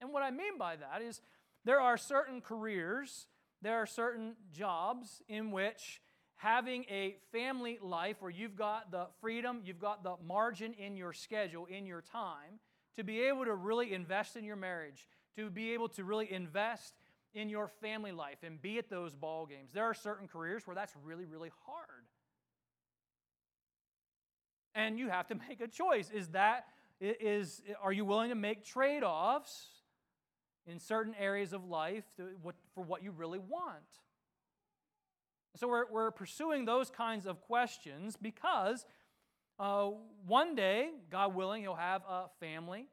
And 0.00 0.12
what 0.12 0.22
I 0.22 0.30
mean 0.30 0.58
by 0.58 0.76
that 0.76 1.02
is 1.02 1.20
there 1.66 1.80
are 1.80 1.96
certain 1.96 2.40
careers, 2.40 3.26
there 3.60 3.74
are 3.74 3.86
certain 3.86 4.36
jobs 4.52 5.20
in 5.28 5.50
which 5.50 6.00
having 6.36 6.84
a 6.88 7.16
family 7.32 7.78
life 7.82 8.16
where 8.20 8.30
you've 8.30 8.54
got 8.54 8.92
the 8.92 9.06
freedom, 9.20 9.60
you've 9.64 9.80
got 9.80 10.04
the 10.04 10.14
margin 10.24 10.74
in 10.74 10.96
your 10.96 11.12
schedule, 11.12 11.66
in 11.66 11.84
your 11.84 12.00
time, 12.00 12.60
to 12.94 13.02
be 13.02 13.22
able 13.22 13.44
to 13.44 13.54
really 13.54 13.92
invest 13.92 14.36
in 14.36 14.44
your 14.44 14.54
marriage, 14.54 15.08
to 15.36 15.50
be 15.50 15.72
able 15.72 15.88
to 15.88 16.04
really 16.04 16.32
invest 16.32 16.94
in 17.34 17.48
your 17.48 17.66
family 17.66 18.12
life 18.12 18.38
and 18.44 18.62
be 18.62 18.78
at 18.78 18.88
those 18.88 19.16
ball 19.16 19.44
games. 19.44 19.72
There 19.74 19.84
are 19.84 19.94
certain 19.94 20.28
careers 20.28 20.66
where 20.66 20.76
that's 20.76 20.94
really, 21.04 21.24
really 21.24 21.50
hard. 21.66 22.04
And 24.72 25.00
you 25.00 25.08
have 25.08 25.26
to 25.28 25.34
make 25.48 25.60
a 25.60 25.68
choice. 25.68 26.10
Is 26.10 26.28
that 26.28 26.66
is 27.00 27.60
are 27.82 27.92
you 27.92 28.04
willing 28.04 28.30
to 28.30 28.36
make 28.36 28.64
trade-offs 28.64 29.75
in 30.66 30.78
certain 30.78 31.14
areas 31.18 31.52
of 31.52 31.64
life 31.64 32.04
for 32.74 32.82
what 32.82 33.02
you 33.02 33.10
really 33.10 33.38
want. 33.38 33.84
So 35.56 35.68
we're, 35.68 35.90
we're 35.90 36.10
pursuing 36.10 36.64
those 36.64 36.90
kinds 36.90 37.26
of 37.26 37.40
questions 37.40 38.16
because 38.20 38.84
uh, 39.58 39.90
one 40.26 40.54
day, 40.54 40.90
God 41.10 41.34
willing, 41.34 41.62
he'll 41.62 41.74
have 41.74 42.02
a 42.08 42.24
family. 42.40 42.86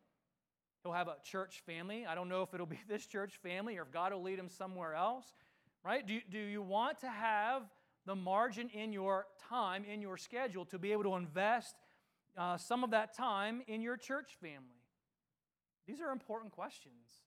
He'll 0.83 0.93
have 0.93 1.07
a 1.07 1.15
church 1.23 1.61
family. 1.65 2.05
I 2.05 2.15
don't 2.15 2.29
know 2.29 2.41
if 2.41 2.53
it'll 2.53 2.65
be 2.65 2.79
this 2.87 3.05
church 3.05 3.33
family 3.41 3.77
or 3.77 3.83
if 3.83 3.91
God 3.91 4.13
will 4.13 4.21
lead 4.21 4.39
him 4.39 4.49
somewhere 4.49 4.93
else, 4.93 5.33
right? 5.83 6.05
Do, 6.05 6.19
do 6.29 6.39
you 6.39 6.61
want 6.61 6.99
to 6.99 7.09
have 7.09 7.63
the 8.05 8.15
margin 8.15 8.69
in 8.69 8.93
your 8.93 9.27
time, 9.49 9.83
in 9.83 10.01
your 10.01 10.17
schedule, 10.17 10.65
to 10.65 10.77
be 10.77 10.91
able 10.91 11.03
to 11.03 11.15
invest 11.15 11.75
uh, 12.37 12.57
some 12.57 12.83
of 12.83 12.91
that 12.91 13.15
time 13.15 13.61
in 13.67 13.81
your 13.81 13.97
church 13.97 14.37
family? 14.41 14.83
These 15.85 15.99
are 15.99 16.11
important 16.11 16.53
questions. 16.53 17.23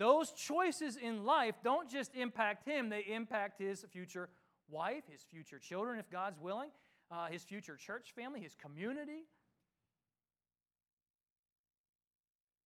Those 0.00 0.32
choices 0.32 0.96
in 0.96 1.26
life 1.26 1.56
don't 1.62 1.86
just 1.86 2.14
impact 2.14 2.66
him, 2.66 2.88
they 2.88 3.04
impact 3.06 3.60
his 3.60 3.84
future 3.92 4.30
wife, 4.70 5.04
his 5.12 5.20
future 5.30 5.58
children, 5.58 5.98
if 5.98 6.10
God's 6.10 6.40
willing, 6.40 6.70
uh, 7.10 7.26
his 7.26 7.44
future 7.44 7.76
church 7.76 8.12
family, 8.16 8.40
his 8.40 8.54
community. 8.54 9.26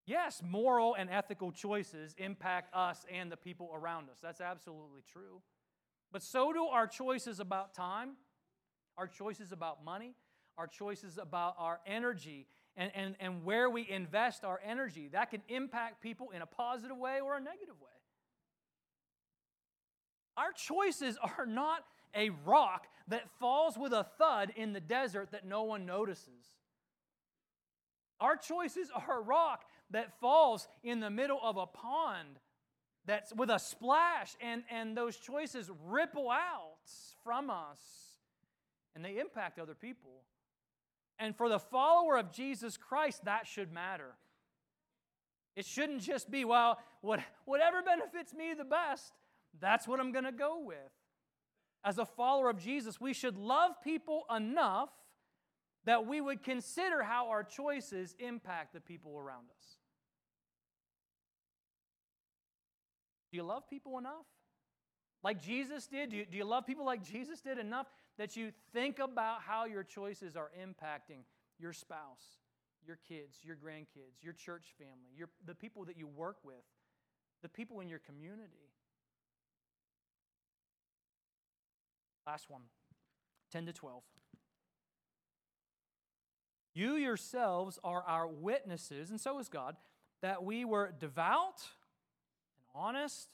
Yes, 0.05 0.41
moral 0.47 0.95
and 0.95 1.09
ethical 1.09 1.51
choices 1.51 2.15
impact 2.17 2.73
us 2.73 3.05
and 3.11 3.29
the 3.29 3.35
people 3.35 3.69
around 3.75 4.09
us. 4.09 4.19
That's 4.23 4.39
absolutely 4.39 5.01
true. 5.11 5.41
But 6.13 6.23
so 6.23 6.53
do 6.53 6.63
our 6.67 6.87
choices 6.87 7.41
about 7.41 7.73
time, 7.73 8.11
our 8.97 9.07
choices 9.07 9.51
about 9.51 9.83
money, 9.83 10.15
our 10.57 10.67
choices 10.67 11.17
about 11.17 11.55
our 11.57 11.81
energy 11.85 12.47
and, 12.77 12.91
and, 12.95 13.15
and 13.19 13.43
where 13.43 13.69
we 13.69 13.89
invest 13.89 14.43
our 14.43 14.59
energy. 14.65 15.09
That 15.11 15.31
can 15.31 15.41
impact 15.47 16.01
people 16.01 16.31
in 16.31 16.41
a 16.41 16.45
positive 16.45 16.97
way 16.97 17.19
or 17.21 17.37
a 17.37 17.39
negative 17.39 17.79
way. 17.79 17.89
Our 20.37 20.51
choices 20.51 21.17
are 21.21 21.45
not 21.45 21.85
a 22.13 22.29
rock 22.45 22.87
that 23.07 23.29
falls 23.39 23.77
with 23.77 23.93
a 23.93 24.05
thud 24.17 24.51
in 24.55 24.73
the 24.73 24.81
desert 24.81 25.31
that 25.31 25.45
no 25.45 25.63
one 25.63 25.85
notices. 25.85 26.45
Our 28.19 28.37
choices 28.37 28.89
are 28.93 29.19
a 29.19 29.21
rock 29.21 29.63
that 29.91 30.19
falls 30.19 30.67
in 30.83 30.99
the 30.99 31.09
middle 31.09 31.39
of 31.41 31.57
a 31.57 31.65
pond 31.65 32.39
that's 33.05 33.33
with 33.35 33.49
a 33.49 33.59
splash, 33.59 34.35
and, 34.41 34.63
and 34.71 34.97
those 34.97 35.17
choices 35.17 35.69
ripple 35.85 36.31
out 36.31 36.77
from 37.23 37.49
us 37.49 37.79
and 38.95 39.03
they 39.03 39.19
impact 39.19 39.59
other 39.59 39.75
people. 39.75 40.23
And 41.19 41.35
for 41.35 41.47
the 41.49 41.59
follower 41.59 42.17
of 42.17 42.31
Jesus 42.31 42.77
Christ, 42.77 43.25
that 43.25 43.47
should 43.47 43.71
matter. 43.71 44.15
It 45.55 45.65
shouldn't 45.65 46.01
just 46.01 46.29
be, 46.29 46.43
well, 46.43 46.79
what, 47.01 47.21
whatever 47.45 47.81
benefits 47.81 48.33
me 48.33 48.53
the 48.53 48.65
best, 48.65 49.13
that's 49.59 49.87
what 49.87 49.99
I'm 49.99 50.11
going 50.11 50.25
to 50.25 50.33
go 50.33 50.59
with. 50.61 50.77
As 51.83 51.97
a 51.97 52.05
follower 52.05 52.49
of 52.49 52.57
Jesus, 52.57 52.99
we 52.99 53.13
should 53.13 53.37
love 53.37 53.71
people 53.83 54.23
enough 54.35 54.89
that 55.85 56.05
we 56.05 56.19
would 56.19 56.43
consider 56.43 57.03
how 57.03 57.29
our 57.29 57.43
choices 57.43 58.15
impact 58.19 58.73
the 58.73 58.81
people 58.81 59.17
around 59.17 59.45
us. 59.57 59.77
Do 63.31 63.37
you 63.37 63.43
love 63.43 63.69
people 63.69 63.97
enough? 63.97 64.25
Like 65.25 65.41
Jesus 65.41 65.87
did? 65.87 66.11
Do 66.11 66.17
you, 66.17 66.25
do 66.27 66.37
you 66.37 66.45
love 66.45 66.67
people 66.67 66.85
like 66.85 67.03
Jesus 67.03 67.41
did 67.41 67.57
enough 67.57 67.87
that 68.19 68.37
you 68.37 68.51
think 68.73 68.99
about 68.99 69.41
how 69.41 69.65
your 69.65 69.83
choices 69.83 70.35
are 70.35 70.51
impacting 70.55 71.23
your 71.57 71.73
spouse, 71.73 72.37
your 72.85 72.99
kids, 73.09 73.39
your 73.43 73.55
grandkids, 73.55 74.21
your 74.21 74.33
church 74.33 74.75
family, 74.77 75.09
your, 75.17 75.29
the 75.43 75.55
people 75.55 75.83
that 75.85 75.97
you 75.97 76.05
work 76.05 76.37
with, 76.43 76.63
the 77.41 77.49
people 77.49 77.79
in 77.79 77.89
your 77.89 77.97
community. 77.97 78.69
Last 82.27 82.47
one 82.47 82.61
10 83.51 83.65
to 83.65 83.73
12. 83.73 84.03
You 86.75 86.97
yourselves 86.97 87.79
are 87.83 88.03
our 88.03 88.27
witnesses, 88.27 89.09
and 89.09 89.19
so 89.19 89.39
is 89.39 89.49
God, 89.49 89.75
that 90.21 90.43
we 90.43 90.65
were 90.65 90.93
devout 90.99 91.63
and 92.59 92.67
honest 92.75 93.29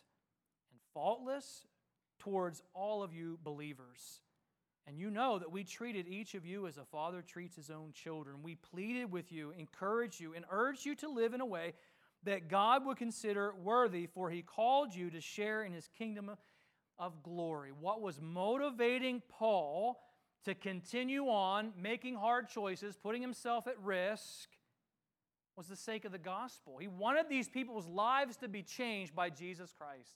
and 0.71 0.79
faultless 0.93 1.65
towards 2.21 2.61
all 2.73 3.01
of 3.03 3.13
you 3.13 3.39
believers. 3.43 4.21
And 4.87 4.97
you 4.97 5.09
know 5.09 5.39
that 5.39 5.51
we 5.51 5.63
treated 5.63 6.07
each 6.07 6.35
of 6.35 6.45
you 6.45 6.67
as 6.67 6.77
a 6.77 6.85
father 6.85 7.21
treats 7.21 7.55
his 7.55 7.69
own 7.69 7.93
children. 7.93 8.43
We 8.43 8.55
pleaded 8.55 9.11
with 9.11 9.31
you, 9.31 9.53
encouraged 9.57 10.19
you, 10.19 10.33
and 10.33 10.45
urged 10.51 10.85
you 10.85 10.95
to 10.95 11.09
live 11.09 11.33
in 11.33 11.41
a 11.41 11.45
way 11.45 11.73
that 12.23 12.47
God 12.47 12.85
would 12.85 12.97
consider 12.97 13.53
worthy, 13.63 14.05
for 14.05 14.29
he 14.29 14.41
called 14.41 14.93
you 14.93 15.09
to 15.09 15.21
share 15.21 15.63
in 15.63 15.73
his 15.73 15.89
kingdom 15.97 16.31
of 16.99 17.23
glory. 17.23 17.71
What 17.71 18.01
was 18.01 18.19
motivating 18.21 19.21
Paul 19.27 19.99
to 20.45 20.53
continue 20.53 21.27
on 21.27 21.73
making 21.79 22.15
hard 22.15 22.47
choices, 22.49 22.95
putting 22.95 23.21
himself 23.21 23.67
at 23.67 23.79
risk, 23.81 24.49
was 25.55 25.67
the 25.67 25.75
sake 25.75 26.05
of 26.05 26.11
the 26.11 26.17
gospel. 26.17 26.77
He 26.79 26.87
wanted 26.87 27.27
these 27.29 27.49
people's 27.49 27.87
lives 27.87 28.37
to 28.37 28.47
be 28.47 28.63
changed 28.63 29.15
by 29.15 29.29
Jesus 29.29 29.73
Christ. 29.77 30.15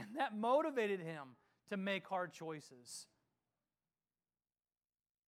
And 0.00 0.16
that 0.16 0.36
motivated 0.36 1.00
him 1.00 1.36
to 1.70 1.76
make 1.76 2.06
hard 2.06 2.32
choices. 2.32 3.06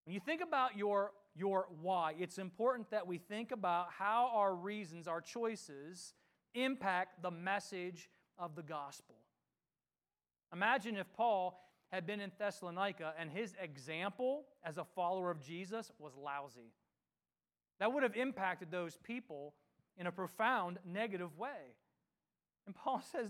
When 0.05 0.13
you 0.13 0.19
think 0.19 0.41
about 0.41 0.77
your, 0.77 1.11
your 1.35 1.67
why, 1.81 2.15
it's 2.19 2.37
important 2.37 2.91
that 2.91 3.07
we 3.07 3.17
think 3.17 3.51
about 3.51 3.87
how 3.97 4.29
our 4.33 4.53
reasons, 4.53 5.07
our 5.07 5.21
choices, 5.21 6.13
impact 6.53 7.21
the 7.21 7.31
message 7.31 8.09
of 8.37 8.55
the 8.55 8.63
gospel. 8.63 9.15
Imagine 10.51 10.97
if 10.97 11.11
Paul 11.13 11.59
had 11.91 12.05
been 12.05 12.19
in 12.19 12.31
Thessalonica 12.37 13.13
and 13.17 13.29
his 13.29 13.55
example 13.61 14.45
as 14.63 14.77
a 14.77 14.83
follower 14.83 15.31
of 15.31 15.39
Jesus 15.39 15.91
was 15.99 16.13
lousy. 16.15 16.73
That 17.79 17.93
would 17.93 18.03
have 18.03 18.15
impacted 18.15 18.71
those 18.71 18.97
people 19.03 19.53
in 19.97 20.07
a 20.07 20.11
profound 20.11 20.79
negative 20.85 21.37
way. 21.37 21.75
And 22.65 22.75
Paul 22.75 23.01
says, 23.11 23.29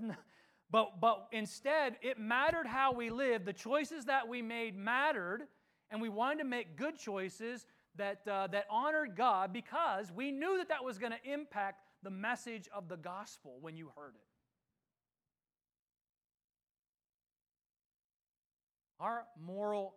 but, 0.72 0.99
but 0.99 1.28
instead, 1.32 1.97
it 2.01 2.20
mattered 2.20 2.66
how 2.66 2.93
we 2.93 3.09
lived. 3.09 3.45
The 3.45 3.53
choices 3.53 4.05
that 4.05 4.28
we 4.28 4.41
made 4.41 4.76
mattered, 4.76 5.43
and 5.91 6.01
we 6.01 6.09
wanted 6.09 6.39
to 6.39 6.45
make 6.45 6.76
good 6.78 6.97
choices 6.97 7.66
that, 7.95 8.22
uh, 8.28 8.47
that 8.47 8.66
honored 8.70 9.16
God 9.16 9.53
because 9.53 10.11
we 10.11 10.32
knew 10.32 10.57
that 10.57 10.70
that 10.70 10.84
was 10.84 10.97
going 10.97 11.11
to 11.11 11.32
impact 11.32 11.84
the 12.01 12.09
message 12.09 12.68
of 12.76 12.89
the 12.89 12.97
gospel 12.97 13.57
when 13.61 13.78
you 13.78 13.91
heard 13.95 14.16
it. 14.16 14.22
Our 18.99 19.26
moral 19.39 19.95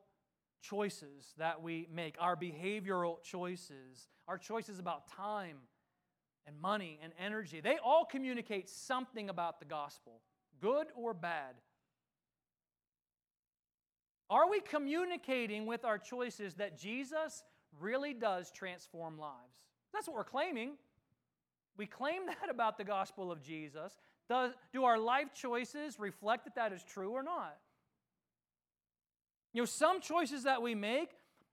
choices 0.63 1.33
that 1.39 1.63
we 1.63 1.89
make, 1.93 2.17
our 2.21 2.37
behavioral 2.37 3.23
choices, 3.23 4.09
our 4.29 4.37
choices 4.37 4.79
about 4.79 5.09
time 5.09 5.59
and 6.47 6.61
money 6.61 6.99
and 7.03 7.13
energy, 7.19 7.61
they 7.61 7.79
all 7.85 8.05
communicate 8.05 8.69
something 8.69 9.29
about 9.31 9.59
the 9.59 9.65
gospel, 9.65 10.21
good 10.61 10.87
or 10.97 11.15
bad. 11.15 11.55
Are 14.29 14.51
we 14.51 14.61
communicating 14.61 15.67
with 15.67 15.85
our 15.85 15.99
choices 15.99 16.55
that 16.55 16.79
Jesus 16.79 17.45
really 17.79 18.13
does 18.13 18.51
transform 18.51 19.19
lives? 19.19 19.61
That's 19.93 20.09
what 20.09 20.17
we're 20.17 20.25
claiming. 20.25 20.73
We 21.77 21.87
claim 21.87 22.27
that 22.27 22.51
about 22.51 22.79
the 22.79 22.85
gospel 22.85 23.31
of 23.31 23.43
Jesus. 23.43 23.97
Does, 24.29 24.53
do 24.73 24.85
our 24.85 24.99
life 24.99 25.29
choices 25.35 25.99
reflect 26.01 26.45
that 26.45 26.57
that 26.57 26.73
is 26.73 26.83
true 26.83 27.11
or 27.11 27.23
not? 27.23 27.57
You 29.53 29.63
know, 29.63 29.67
some 29.67 30.01
choices 30.01 30.43
that 30.43 30.61
we 30.61 30.75
make 30.75 31.11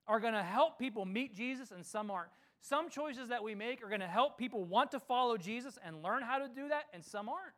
are 0.07 0.19
going 0.19 0.33
to 0.33 0.43
help 0.43 0.79
people 0.79 1.05
meet 1.05 1.35
Jesus 1.35 1.71
and 1.71 1.85
some 1.85 2.09
aren't. 2.11 2.31
Some 2.59 2.89
choices 2.89 3.29
that 3.29 3.43
we 3.43 3.55
make 3.55 3.83
are 3.83 3.89
going 3.89 4.01
to 4.01 4.07
help 4.07 4.37
people 4.37 4.65
want 4.65 4.91
to 4.91 4.99
follow 4.99 5.37
Jesus 5.37 5.77
and 5.85 6.01
learn 6.01 6.23
how 6.23 6.39
to 6.39 6.47
do 6.47 6.69
that, 6.69 6.85
and 6.93 7.03
some 7.03 7.27
aren't. 7.29 7.53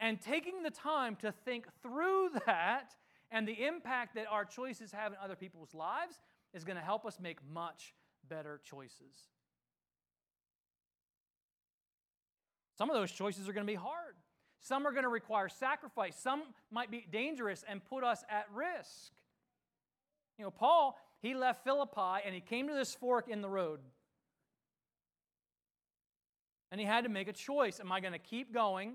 And 0.00 0.20
taking 0.20 0.62
the 0.62 0.70
time 0.70 1.16
to 1.16 1.32
think 1.32 1.66
through 1.82 2.30
that 2.46 2.94
and 3.30 3.48
the 3.48 3.64
impact 3.64 4.14
that 4.16 4.26
our 4.30 4.44
choices 4.44 4.92
have 4.92 5.12
in 5.12 5.18
other 5.22 5.36
people's 5.36 5.74
lives 5.74 6.20
is 6.52 6.64
going 6.64 6.76
to 6.76 6.82
help 6.82 7.04
us 7.04 7.18
make 7.20 7.38
much 7.52 7.94
better 8.28 8.60
choices. 8.64 9.28
Some 12.76 12.90
of 12.90 12.96
those 12.96 13.10
choices 13.10 13.48
are 13.48 13.52
going 13.52 13.66
to 13.66 13.72
be 13.72 13.76
hard. 13.76 14.14
Some 14.60 14.86
are 14.86 14.92
going 14.92 15.04
to 15.04 15.10
require 15.10 15.48
sacrifice. 15.48 16.16
Some 16.16 16.42
might 16.70 16.90
be 16.90 17.06
dangerous 17.10 17.64
and 17.68 17.84
put 17.84 18.02
us 18.02 18.24
at 18.28 18.46
risk. 18.54 19.12
You 20.38 20.44
know, 20.44 20.50
Paul, 20.50 20.98
he 21.20 21.34
left 21.34 21.64
Philippi 21.64 22.22
and 22.24 22.34
he 22.34 22.40
came 22.40 22.68
to 22.68 22.74
this 22.74 22.94
fork 22.94 23.28
in 23.28 23.42
the 23.42 23.48
road. 23.48 23.80
And 26.72 26.80
he 26.80 26.86
had 26.86 27.04
to 27.04 27.10
make 27.10 27.28
a 27.28 27.32
choice. 27.32 27.78
Am 27.78 27.92
I 27.92 28.00
going 28.00 28.14
to 28.14 28.18
keep 28.18 28.52
going 28.52 28.94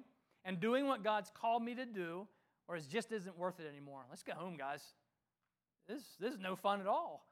and 0.50 0.60
doing 0.60 0.88
what 0.88 1.04
God's 1.04 1.30
called 1.30 1.62
me 1.62 1.76
to 1.76 1.86
do, 1.86 2.28
or 2.68 2.76
it 2.76 2.84
just 2.90 3.12
isn't 3.12 3.38
worth 3.38 3.60
it 3.60 3.68
anymore? 3.70 4.02
Let's 4.10 4.24
get 4.24 4.34
home, 4.34 4.58
guys. 4.58 4.82
This, 5.88 6.02
this 6.20 6.34
is 6.34 6.40
no 6.40 6.56
fun 6.56 6.82
at 6.82 6.88
all. 6.88 7.24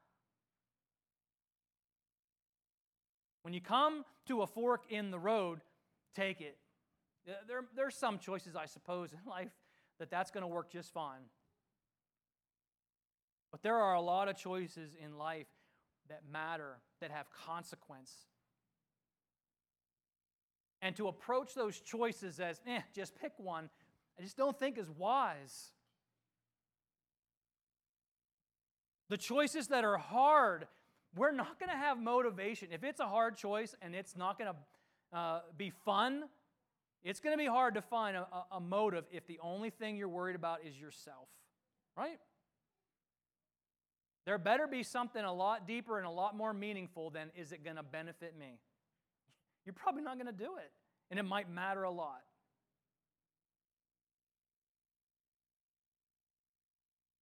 When 3.41 3.55
you 3.55 3.59
come 3.59 4.05
to 4.28 4.43
a 4.43 4.47
fork 4.47 4.84
in 4.91 5.09
the 5.09 5.18
road, 5.18 5.61
take 6.15 6.41
it. 6.41 6.59
Uh, 7.28 7.32
there, 7.47 7.61
there's 7.76 7.95
some 7.95 8.20
choices, 8.20 8.55
I 8.55 8.68
suppose, 8.68 9.09
in 9.13 9.28
life 9.28 9.49
that 9.97 10.11
that's 10.11 10.30
going 10.30 10.43
to 10.43 10.47
work 10.47 10.70
just 10.70 10.93
fine. 10.93 11.26
But 13.49 13.63
there 13.63 13.78
are 13.78 13.95
a 13.95 14.01
lot 14.01 14.28
of 14.28 14.38
choices 14.38 14.95
in 15.03 15.18
life 15.18 15.47
that 16.07 16.22
matter, 16.32 16.78
that 17.01 17.09
have 17.09 17.26
consequence. 17.32 18.11
And 20.82 20.95
to 20.97 21.07
approach 21.07 21.53
those 21.55 21.80
choices 21.80 22.39
as, 22.39 22.61
eh, 22.67 22.82
just 22.93 23.15
pick 23.15 23.34
one, 23.38 23.69
I 24.19 24.23
just 24.23 24.38
don't 24.38 24.57
think 24.57 24.78
is 24.78 24.89
wise. 24.89 25.71
The 29.09 29.17
choices 29.17 29.67
that 29.67 29.84
are 29.84 29.97
hard, 29.97 30.67
we're 31.15 31.32
not 31.32 31.59
going 31.59 31.71
to 31.71 31.78
have 31.78 31.99
motivation. 31.99 32.69
If 32.71 32.84
it's 32.84 32.99
a 32.99 33.07
hard 33.07 33.38
choice 33.38 33.75
and 33.82 33.95
it's 33.95 34.15
not 34.15 34.38
going 34.38 34.51
to 34.51 35.17
uh, 35.17 35.41
be 35.57 35.71
fun, 35.86 36.25
it's 37.03 37.19
going 37.19 37.34
to 37.34 37.38
be 37.38 37.47
hard 37.47 37.75
to 37.75 37.82
find 37.82 38.17
a, 38.17 38.28
a, 38.51 38.59
motive 38.59 39.05
if 39.11 39.25
the 39.28 39.39
only 39.41 39.69
thing 39.69 39.95
you're 39.95 40.09
worried 40.09 40.36
about 40.36 40.59
is 40.65 40.78
yourself, 40.78 41.30
right? 41.95 42.19
There 44.25 44.38
better 44.38 44.67
be 44.67 44.84
something 44.84 45.23
a 45.23 45.34
lot 45.34 45.65
deeper 45.65 45.97
and 45.97 46.05
a 46.05 46.11
lot 46.11 46.36
more 46.36 46.53
meaningful 46.53 47.09
than 47.09 47.30
is 47.34 47.53
it 47.53 47.63
going 47.63 47.78
to 47.78 47.84
benefit 47.84 48.38
me? 48.38 48.59
You're 49.68 49.74
probably 49.74 50.01
not 50.01 50.15
going 50.15 50.28
to 50.28 50.32
do 50.32 50.55
it, 50.55 50.72
and 51.11 51.20
it 51.20 51.24
might 51.24 51.49
matter 51.51 51.84
a 51.84 51.91
lot. 51.91 52.22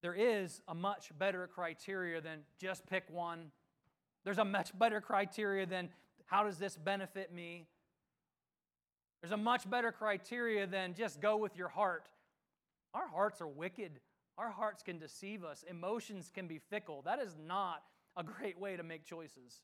There 0.03 0.13
is 0.13 0.61
a 0.67 0.75
much 0.75 1.09
better 1.17 1.47
criteria 1.47 2.21
than 2.21 2.41
just 2.61 2.85
pick 2.85 3.05
one. 3.09 3.47
There's 4.23 4.37
a 4.37 4.45
much 4.45 4.77
better 4.77 5.01
criteria 5.01 5.65
than 5.65 5.89
how 6.25 6.43
does 6.43 6.59
this 6.59 6.77
benefit 6.77 7.33
me? 7.33 7.65
There's 9.23 9.33
a 9.33 9.37
much 9.37 9.67
better 9.67 9.91
criteria 9.91 10.67
than 10.67 10.93
just 10.93 11.19
go 11.19 11.37
with 11.37 11.55
your 11.55 11.69
heart. 11.69 12.09
Our 12.93 13.07
hearts 13.07 13.41
are 13.41 13.47
wicked. 13.47 13.99
Our 14.37 14.51
hearts 14.51 14.83
can 14.83 14.99
deceive 14.99 15.43
us. 15.43 15.65
Emotions 15.67 16.29
can 16.31 16.45
be 16.45 16.59
fickle. 16.59 17.01
That 17.05 17.17
is 17.17 17.35
not 17.43 17.81
a 18.15 18.23
great 18.23 18.59
way 18.59 18.77
to 18.77 18.83
make 18.83 19.03
choices. 19.03 19.61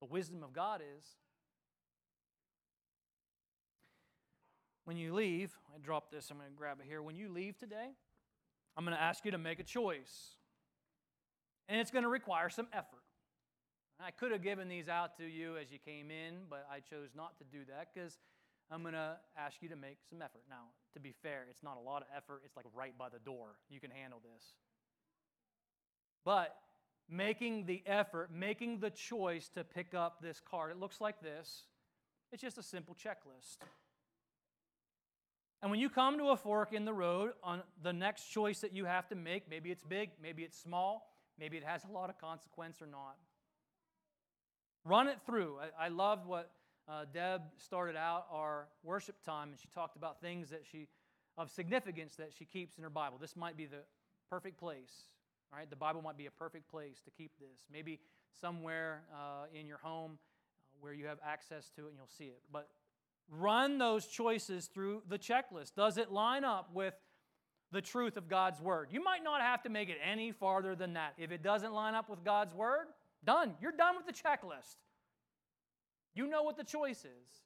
The 0.00 0.06
wisdom 0.06 0.42
of 0.42 0.52
God 0.52 0.80
is. 0.80 1.04
When 4.86 4.96
you 4.96 5.12
leave, 5.14 5.52
I 5.74 5.78
dropped 5.78 6.12
this, 6.12 6.30
I'm 6.30 6.38
going 6.38 6.48
to 6.48 6.56
grab 6.56 6.78
it 6.80 6.86
here. 6.86 7.02
When 7.02 7.16
you 7.16 7.28
leave 7.28 7.58
today, 7.58 7.88
I'm 8.76 8.84
going 8.84 8.96
to 8.96 9.02
ask 9.02 9.24
you 9.24 9.32
to 9.32 9.38
make 9.38 9.58
a 9.58 9.64
choice. 9.64 10.36
And 11.68 11.80
it's 11.80 11.90
going 11.90 12.04
to 12.04 12.08
require 12.08 12.48
some 12.48 12.68
effort. 12.72 13.02
I 13.98 14.12
could 14.12 14.30
have 14.30 14.44
given 14.44 14.68
these 14.68 14.88
out 14.88 15.16
to 15.16 15.24
you 15.24 15.56
as 15.56 15.72
you 15.72 15.78
came 15.84 16.12
in, 16.12 16.44
but 16.48 16.68
I 16.70 16.78
chose 16.78 17.08
not 17.16 17.36
to 17.38 17.44
do 17.44 17.64
that 17.68 17.88
because 17.92 18.16
I'm 18.70 18.82
going 18.82 18.94
to 18.94 19.16
ask 19.36 19.56
you 19.60 19.68
to 19.70 19.76
make 19.76 19.98
some 20.08 20.22
effort. 20.22 20.42
Now, 20.48 20.70
to 20.94 21.00
be 21.00 21.12
fair, 21.20 21.46
it's 21.50 21.64
not 21.64 21.78
a 21.78 21.80
lot 21.80 22.02
of 22.02 22.08
effort, 22.16 22.42
it's 22.44 22.56
like 22.56 22.66
right 22.72 22.96
by 22.96 23.08
the 23.08 23.18
door. 23.18 23.56
You 23.68 23.80
can 23.80 23.90
handle 23.90 24.20
this. 24.22 24.52
But 26.24 26.54
making 27.10 27.66
the 27.66 27.82
effort, 27.86 28.30
making 28.32 28.78
the 28.78 28.90
choice 28.90 29.48
to 29.56 29.64
pick 29.64 29.94
up 29.94 30.22
this 30.22 30.40
card, 30.48 30.70
it 30.70 30.78
looks 30.78 31.00
like 31.00 31.20
this. 31.20 31.62
It's 32.30 32.42
just 32.42 32.56
a 32.56 32.62
simple 32.62 32.94
checklist. 32.94 33.56
And 35.66 35.70
when 35.72 35.80
you 35.80 35.90
come 35.90 36.16
to 36.18 36.26
a 36.26 36.36
fork 36.36 36.72
in 36.72 36.84
the 36.84 36.92
road 36.92 37.32
on 37.42 37.60
the 37.82 37.92
next 37.92 38.26
choice 38.26 38.60
that 38.60 38.72
you 38.72 38.84
have 38.84 39.08
to 39.08 39.16
make, 39.16 39.50
maybe 39.50 39.72
it's 39.72 39.82
big, 39.82 40.10
maybe 40.22 40.44
it's 40.44 40.56
small, 40.56 41.12
maybe 41.40 41.56
it 41.56 41.64
has 41.64 41.82
a 41.82 41.92
lot 41.92 42.08
of 42.08 42.16
consequence 42.20 42.80
or 42.80 42.86
not. 42.86 43.16
Run 44.84 45.08
it 45.08 45.18
through. 45.26 45.58
I, 45.58 45.86
I 45.86 45.88
loved 45.88 46.24
what 46.24 46.52
uh, 46.88 47.06
Deb 47.12 47.42
started 47.58 47.96
out 47.96 48.26
our 48.30 48.68
worship 48.84 49.16
time, 49.24 49.48
and 49.48 49.58
she 49.58 49.66
talked 49.74 49.96
about 49.96 50.20
things 50.20 50.50
that 50.50 50.62
she 50.70 50.86
of 51.36 51.50
significance 51.50 52.14
that 52.14 52.30
she 52.32 52.44
keeps 52.44 52.76
in 52.76 52.84
her 52.84 52.88
Bible. 52.88 53.18
This 53.20 53.34
might 53.34 53.56
be 53.56 53.66
the 53.66 53.82
perfect 54.30 54.60
place. 54.60 55.08
Right? 55.52 55.68
The 55.68 55.74
Bible 55.74 56.00
might 56.00 56.16
be 56.16 56.26
a 56.26 56.30
perfect 56.30 56.70
place 56.70 57.00
to 57.06 57.10
keep 57.10 57.32
this. 57.40 57.64
Maybe 57.72 57.98
somewhere 58.40 59.02
uh, 59.12 59.46
in 59.52 59.66
your 59.66 59.78
home 59.78 60.12
uh, 60.12 60.76
where 60.80 60.92
you 60.92 61.06
have 61.06 61.18
access 61.26 61.70
to 61.70 61.86
it 61.86 61.88
and 61.88 61.96
you'll 61.96 62.06
see 62.06 62.26
it. 62.26 62.42
But 62.52 62.68
run 63.30 63.78
those 63.78 64.06
choices 64.06 64.66
through 64.66 65.02
the 65.08 65.18
checklist. 65.18 65.74
Does 65.74 65.98
it 65.98 66.12
line 66.12 66.44
up 66.44 66.70
with 66.72 66.94
the 67.72 67.80
truth 67.80 68.16
of 68.16 68.28
God's 68.28 68.60
word? 68.60 68.88
You 68.90 69.02
might 69.02 69.24
not 69.24 69.40
have 69.40 69.62
to 69.64 69.68
make 69.68 69.88
it 69.88 69.98
any 70.04 70.32
farther 70.32 70.74
than 70.74 70.94
that. 70.94 71.14
If 71.18 71.32
it 71.32 71.42
doesn't 71.42 71.72
line 71.72 71.94
up 71.94 72.08
with 72.08 72.24
God's 72.24 72.54
word, 72.54 72.86
done. 73.24 73.54
You're 73.60 73.72
done 73.72 73.96
with 73.96 74.06
the 74.06 74.12
checklist. 74.12 74.76
You 76.14 76.26
know 76.26 76.42
what 76.42 76.56
the 76.56 76.64
choice 76.64 77.00
is. 77.00 77.42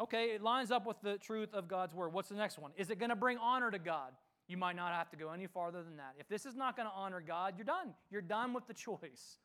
Okay, 0.00 0.30
it 0.30 0.42
lines 0.42 0.70
up 0.70 0.86
with 0.86 0.96
the 1.02 1.18
truth 1.18 1.54
of 1.54 1.68
God's 1.68 1.94
word. 1.94 2.12
What's 2.12 2.28
the 2.28 2.34
next 2.34 2.58
one? 2.58 2.72
Is 2.76 2.90
it 2.90 2.98
going 2.98 3.10
to 3.10 3.16
bring 3.16 3.38
honor 3.38 3.70
to 3.70 3.78
God? 3.78 4.12
You 4.48 4.56
might 4.56 4.76
not 4.76 4.92
have 4.92 5.10
to 5.10 5.16
go 5.16 5.30
any 5.30 5.46
farther 5.46 5.82
than 5.82 5.98
that. 5.98 6.14
If 6.18 6.28
this 6.28 6.46
is 6.46 6.56
not 6.56 6.76
going 6.76 6.88
to 6.88 6.94
honor 6.94 7.20
God, 7.20 7.54
you're 7.56 7.64
done. 7.64 7.94
You're 8.10 8.22
done 8.22 8.52
with 8.52 8.66
the 8.66 8.74
choice. 8.74 9.38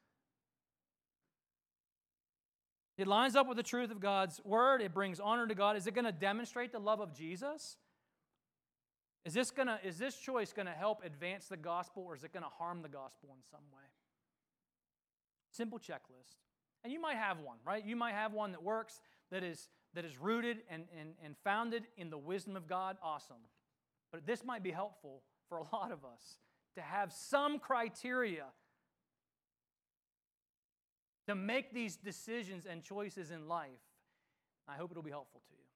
It 2.97 3.07
lines 3.07 3.35
up 3.35 3.47
with 3.47 3.57
the 3.57 3.63
truth 3.63 3.91
of 3.91 3.99
God's 3.99 4.41
word. 4.43 4.81
It 4.81 4.93
brings 4.93 5.19
honor 5.19 5.47
to 5.47 5.53
God. 5.53 5.77
Is 5.77 5.85
it 5.85 5.93
going 5.93 6.05
to 6.05 6.11
demonstrate 6.11 6.71
the 6.71 6.79
love 6.79 6.99
of 6.99 7.13
Jesus? 7.13 7.77
Is 9.23 9.33
this, 9.33 9.51
gonna, 9.51 9.79
is 9.83 9.97
this 9.97 10.15
choice 10.15 10.53
going 10.53 10.65
to 10.65 10.71
help 10.71 11.03
advance 11.03 11.47
the 11.47 11.57
gospel 11.57 12.03
or 12.07 12.15
is 12.15 12.23
it 12.23 12.33
going 12.33 12.43
to 12.43 12.49
harm 12.57 12.81
the 12.81 12.89
gospel 12.89 13.29
in 13.35 13.43
some 13.51 13.65
way? 13.71 13.83
Simple 15.51 15.79
checklist. 15.79 16.37
And 16.83 16.93
you 16.93 17.01
might 17.01 17.17
have 17.17 17.39
one, 17.39 17.57
right? 17.65 17.85
You 17.85 17.95
might 17.95 18.13
have 18.13 18.33
one 18.33 18.51
that 18.53 18.63
works, 18.63 19.01
that 19.31 19.43
is, 19.43 19.69
that 19.93 20.05
is 20.05 20.17
rooted 20.17 20.59
and, 20.69 20.85
and, 20.97 21.09
and 21.23 21.35
founded 21.43 21.83
in 21.97 22.09
the 22.09 22.17
wisdom 22.17 22.55
of 22.55 22.67
God. 22.67 22.97
Awesome. 23.03 23.37
But 24.11 24.25
this 24.25 24.43
might 24.43 24.63
be 24.63 24.71
helpful 24.71 25.21
for 25.49 25.57
a 25.57 25.63
lot 25.75 25.91
of 25.91 26.05
us 26.05 26.39
to 26.75 26.81
have 26.81 27.11
some 27.11 27.59
criteria 27.59 28.45
to 31.27 31.35
make 31.35 31.73
these 31.73 31.95
decisions 31.95 32.65
and 32.65 32.83
choices 32.83 33.31
in 33.31 33.47
life. 33.47 33.69
I 34.67 34.75
hope 34.75 34.91
it'll 34.91 35.03
be 35.03 35.11
helpful 35.11 35.41
to 35.47 35.53
you. 35.53 35.66